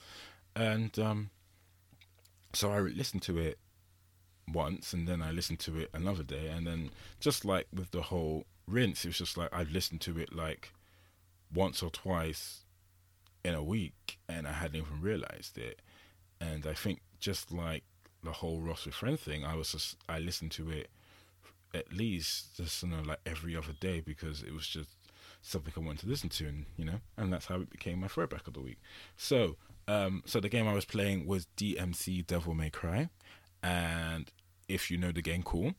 and 0.55 0.97
um, 0.99 1.31
so 2.53 2.73
I 2.73 2.81
listened 2.81 3.23
to 3.23 3.39
it 3.39 3.59
once, 4.53 4.93
and 4.93 5.09
then 5.09 5.23
I 5.23 5.31
listened 5.31 5.61
to 5.61 5.79
it 5.79 5.89
another 5.95 6.25
day, 6.25 6.49
and 6.49 6.67
then 6.67 6.91
just 7.21 7.47
like 7.47 7.69
with 7.75 7.91
the 7.93 8.03
whole 8.03 8.45
rinse, 8.69 9.07
it 9.07 9.09
was 9.09 9.19
just 9.19 9.39
like 9.39 9.49
I've 9.51 9.71
listened 9.71 10.03
to 10.03 10.19
it 10.19 10.35
like 10.35 10.73
once 11.55 11.83
or 11.83 11.91
twice 11.91 12.65
in 13.45 13.55
a 13.55 13.63
week, 13.63 14.19
and 14.29 14.47
I 14.47 14.53
hadn't 14.53 14.77
even 14.77 15.01
realized 15.01 15.59
it. 15.59 15.81
And 16.41 16.67
I 16.67 16.75
think 16.75 17.01
just 17.21 17.53
like 17.53 17.85
the 18.23 18.33
whole 18.33 18.61
Ross 18.61 18.87
with 18.87 18.95
Friend 18.95 19.19
thing, 19.19 19.45
I 19.45 19.55
was 19.55 19.73
just 19.73 19.97
I 20.09 20.19
listened 20.19 20.53
to 20.53 20.71
it 20.71 20.89
at 21.75 21.93
least 21.93 22.57
just 22.57 22.83
you 22.83 22.89
know 22.91 23.03
like 23.03 23.21
every 23.25 23.57
other 23.57 23.73
day 23.81 24.01
because 24.01 24.43
it 24.43 24.53
was 24.53 24.67
just 24.67 24.91
something 25.41 25.73
I 25.77 25.81
wanted 25.81 26.01
to 26.01 26.09
listen 26.09 26.29
to, 26.31 26.47
and 26.47 26.67
you 26.77 26.85
know, 26.85 27.01
and 27.17 27.33
that's 27.33 27.47
how 27.47 27.57
it 27.57 27.71
became 27.71 28.01
my 28.01 28.09
throwback 28.09 28.47
of 28.47 28.55
the 28.55 28.61
week. 28.61 28.79
So, 29.17 29.57
um, 29.89 30.23
so 30.27 30.41
the 30.41 30.49
game 30.49 30.69
I 30.69 30.75
was 30.75 30.85
playing 30.85 31.27
was 31.27 31.47
DMC 31.57 32.27
Devil 32.27 32.55
May 32.55 32.71
Cry, 32.71 33.09
and 33.63 34.31
if 34.69 34.91
you 34.91 34.97
know 34.97 35.13
the 35.13 35.23
game, 35.23 35.43
cool. 35.43 35.75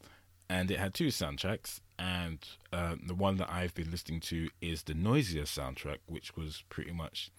And 0.49 0.69
it 0.69 0.77
had 0.77 0.93
two 0.93 1.07
soundtracks, 1.07 1.79
and 1.97 2.39
uh, 2.71 2.95
the 3.05 3.13
one 3.13 3.37
that 3.37 3.49
I've 3.51 3.73
been 3.73 3.91
listening 3.91 4.19
to 4.21 4.49
is 4.61 4.83
the 4.83 4.93
Noisia 4.93 5.43
soundtrack, 5.43 5.99
which 6.07 6.35
was 6.35 6.63
pretty 6.69 6.91
much 6.91 7.31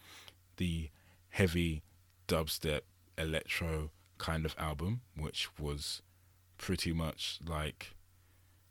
the 0.56 0.90
heavy 1.30 1.82
dubstep 2.28 2.80
electro 3.18 3.90
kind 4.18 4.44
of 4.44 4.54
album, 4.58 5.00
which 5.16 5.48
was 5.58 6.02
pretty 6.56 6.92
much 6.92 7.38
like 7.46 7.94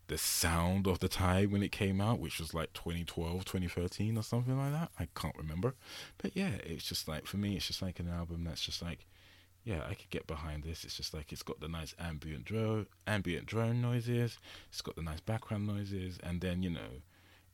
the 0.07 0.18
sound 0.18 0.88
of 0.88 0.99
the 0.99 1.07
time 1.07 1.51
when 1.51 1.64
it 1.64 1.72
came 1.72 2.01
out, 2.01 2.19
which 2.19 2.39
was 2.39 2.53
like 2.53 2.73
2012, 2.73 3.45
2013 3.45 4.18
or 4.18 4.23
something 4.23 4.57
like 4.57 4.72
that. 4.72 4.91
I 4.99 5.07
can't 5.15 5.38
remember. 5.38 5.76
But 6.18 6.35
yeah, 6.35 6.55
it's 6.64 6.84
just 6.84 7.07
like, 7.07 7.26
for 7.26 7.38
me, 7.38 7.55
it's 7.55 7.68
just 7.68 7.81
like 7.81 7.99
an 7.99 8.10
album 8.10 8.43
that's 8.43 8.61
just 8.61 8.81
like, 8.81 9.05
yeah, 9.64 9.81
I 9.90 9.94
could 9.94 10.10
get 10.10 10.27
behind 10.27 10.64
this. 10.64 10.84
It's 10.84 10.98
just 10.98 11.14
like 11.14 11.31
it's 11.31 11.44
got 11.44 11.60
the 11.60 11.69
nice 11.69 11.95
ambient 11.98 12.45
drone, 12.45 12.88
ambient 13.07 13.45
drone 13.45 13.81
noises. 13.81 14.38
It's 14.69 14.81
got 14.81 14.95
the 14.95 15.02
nice 15.02 15.22
background 15.22 15.68
noises, 15.68 16.19
and 16.22 16.41
then 16.41 16.64
you 16.64 16.69
know, 16.69 17.02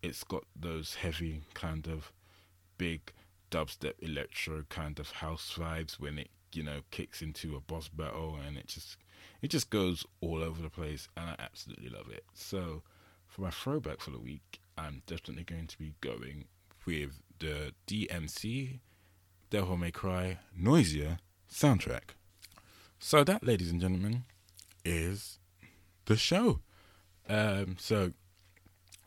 it's 0.01 0.23
got 0.23 0.43
those 0.55 0.95
heavy 0.95 1.43
kind 1.53 1.87
of 1.87 2.11
big 2.77 3.13
dubstep 3.51 3.93
electro 3.99 4.63
kind 4.69 4.99
of 4.99 5.11
house 5.11 5.53
vibes 5.57 5.99
when 5.99 6.19
it 6.19 6.29
you 6.53 6.63
know 6.63 6.81
kicks 6.89 7.21
into 7.21 7.55
a 7.55 7.59
boss 7.59 7.89
battle, 7.89 8.37
and 8.45 8.57
it 8.57 8.67
just 8.67 8.97
it 9.41 9.49
just 9.49 9.69
goes 9.69 10.03
all 10.19 10.43
over 10.43 10.61
the 10.61 10.69
place, 10.69 11.07
and 11.15 11.29
I 11.29 11.35
absolutely 11.37 11.89
love 11.89 12.09
it. 12.09 12.23
So 12.33 12.81
for 13.27 13.41
my 13.41 13.51
throwback 13.51 13.99
for 13.99 14.09
the 14.09 14.19
week, 14.19 14.59
I'm 14.77 15.03
definitely 15.05 15.43
going 15.43 15.67
to 15.67 15.77
be 15.77 15.93
going 16.01 16.45
with 16.87 17.21
the 17.37 17.73
DMC 17.85 18.79
Devil 19.51 19.77
May 19.77 19.91
Cry 19.91 20.39
Noisia 20.59 21.19
soundtrack. 21.51 22.15
So 22.99 23.23
that, 23.23 23.45
ladies 23.45 23.71
and 23.71 23.79
gentlemen, 23.79 24.23
is 24.83 25.39
the 26.05 26.17
show. 26.17 26.59
Um, 27.27 27.77
so 27.79 28.11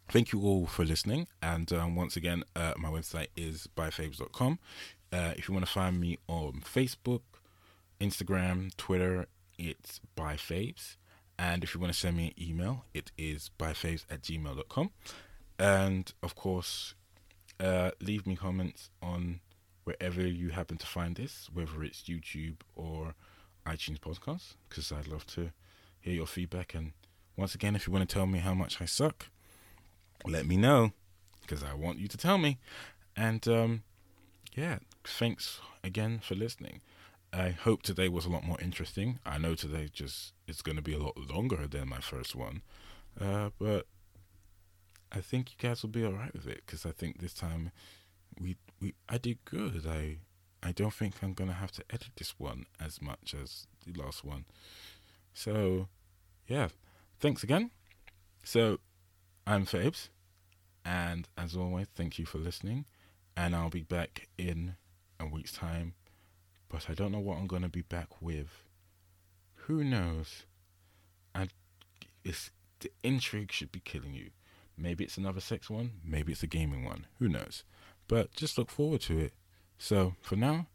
thank 0.08 0.32
you 0.32 0.42
all 0.42 0.66
for 0.66 0.84
listening. 0.84 1.26
And 1.42 1.72
um, 1.72 1.96
once 1.96 2.16
again, 2.16 2.44
uh, 2.54 2.74
my 2.76 2.88
website 2.88 3.28
is 3.36 3.68
byfabes.com. 3.76 4.58
Uh, 5.12 5.32
if 5.36 5.48
you 5.48 5.54
want 5.54 5.66
to 5.66 5.72
find 5.72 6.00
me 6.00 6.18
on 6.28 6.62
Facebook, 6.64 7.22
Instagram, 8.00 8.74
Twitter, 8.76 9.26
it's 9.58 10.00
byfabes. 10.16 10.96
And 11.38 11.64
if 11.64 11.74
you 11.74 11.80
want 11.80 11.92
to 11.92 11.98
send 11.98 12.16
me 12.16 12.28
an 12.36 12.42
email, 12.42 12.84
it 12.94 13.10
is 13.18 13.50
byfabes 13.58 14.04
at 14.10 14.22
gmail.com. 14.22 14.90
And 15.58 16.12
of 16.22 16.34
course, 16.34 16.94
uh, 17.60 17.90
leave 18.00 18.26
me 18.26 18.36
comments 18.36 18.90
on 19.02 19.40
wherever 19.84 20.20
you 20.20 20.50
happen 20.50 20.78
to 20.78 20.86
find 20.86 21.16
this, 21.16 21.48
whether 21.52 21.82
it's 21.82 22.02
YouTube 22.02 22.56
or 22.74 23.14
iTunes 23.66 23.98
podcast, 23.98 24.54
because 24.68 24.92
I'd 24.92 25.08
love 25.08 25.26
to 25.28 25.50
hear 26.00 26.14
your 26.14 26.26
feedback. 26.26 26.74
And 26.74 26.92
once 27.36 27.54
again, 27.54 27.74
if 27.74 27.86
you 27.86 27.92
want 27.92 28.08
to 28.08 28.12
tell 28.12 28.26
me 28.26 28.38
how 28.38 28.54
much 28.54 28.80
I 28.80 28.84
suck, 28.84 29.26
let 30.26 30.46
me 30.46 30.56
know, 30.56 30.92
because 31.40 31.62
I 31.62 31.74
want 31.74 31.98
you 31.98 32.08
to 32.08 32.16
tell 32.16 32.38
me. 32.38 32.58
And 33.16 33.46
um, 33.48 33.82
yeah, 34.54 34.78
thanks 35.04 35.60
again 35.82 36.20
for 36.22 36.34
listening. 36.34 36.80
I 37.32 37.50
hope 37.50 37.82
today 37.82 38.08
was 38.08 38.26
a 38.26 38.30
lot 38.30 38.44
more 38.44 38.60
interesting. 38.60 39.18
I 39.24 39.38
know 39.38 39.54
today 39.54 39.88
just 39.92 40.34
it's 40.46 40.60
going 40.60 40.76
to 40.76 40.82
be 40.82 40.92
a 40.92 40.98
lot 40.98 41.16
longer 41.16 41.66
than 41.66 41.88
my 41.88 42.00
first 42.00 42.34
one, 42.36 42.62
uh, 43.18 43.50
but 43.58 43.86
I 45.10 45.20
think 45.20 45.50
you 45.50 45.56
guys 45.68 45.82
will 45.82 45.90
be 45.90 46.04
all 46.04 46.12
right 46.12 46.32
with 46.32 46.46
it 46.46 46.62
because 46.66 46.84
I 46.84 46.90
think 46.90 47.20
this 47.20 47.34
time 47.34 47.70
we 48.40 48.56
we 48.80 48.94
I 49.08 49.18
did 49.18 49.44
good. 49.44 49.86
I 49.88 50.18
I 50.62 50.72
don't 50.72 50.94
think 50.94 51.14
I'm 51.22 51.34
gonna 51.34 51.52
have 51.52 51.72
to 51.72 51.84
edit 51.90 52.10
this 52.16 52.34
one 52.38 52.66
as 52.80 53.00
much 53.00 53.34
as 53.40 53.66
the 53.86 54.00
last 54.00 54.24
one. 54.24 54.44
So 55.34 55.88
yeah, 56.46 56.68
thanks 57.20 57.42
again. 57.42 57.70
So 58.44 58.78
I'm 59.46 59.66
Fabes, 59.66 60.08
and 60.84 61.28
as 61.36 61.56
always, 61.56 61.86
thank 61.94 62.18
you 62.18 62.26
for 62.26 62.38
listening. 62.38 62.84
And 63.36 63.56
I'll 63.56 63.70
be 63.70 63.82
back 63.82 64.28
in 64.36 64.76
a 65.18 65.24
week's 65.26 65.52
time 65.52 65.94
but 66.72 66.88
I 66.88 66.94
don't 66.94 67.12
know 67.12 67.20
what 67.20 67.36
I'm 67.36 67.46
to 67.46 67.68
be 67.68 67.82
back 67.82 68.22
with. 68.22 68.64
Who 69.66 69.84
knows? 69.84 70.46
And 71.34 71.50
it's 72.24 72.50
the 72.80 72.90
intrigue 73.02 73.52
should 73.52 73.70
be 73.70 73.80
killing 73.80 74.14
you. 74.14 74.30
Maybe 74.76 75.04
it's 75.04 75.18
another 75.18 75.40
sex 75.40 75.68
one, 75.68 75.92
maybe 76.02 76.32
it's 76.32 76.42
a 76.42 76.46
gaming 76.46 76.84
one. 76.84 77.06
Who 77.18 77.28
knows? 77.28 77.62
But 78.12 78.34
just 78.34 78.58
look 78.58 78.68
forward 78.70 79.00
to 79.02 79.18
it. 79.18 79.32
So 79.78 80.16
for 80.20 80.36
now, 80.36 80.66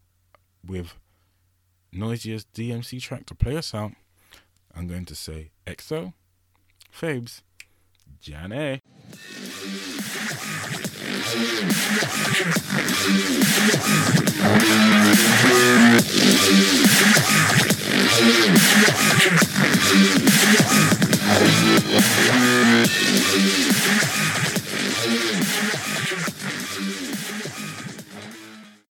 with 0.66 0.96
Noisia's 1.94 2.48
DMC 2.52 3.00
track 3.00 3.28
to 3.28 3.36
play 3.36 3.56
us 3.56 3.76
out, 3.76 3.92
I'm 4.74 4.88
going 4.88 5.06
to 5.06 5.14
say 5.14 5.52
EXO, 5.68 6.14
Fabes. 6.92 7.44
Thank 24.40 24.57
Thank 25.08 25.42
you. 27.32 27.37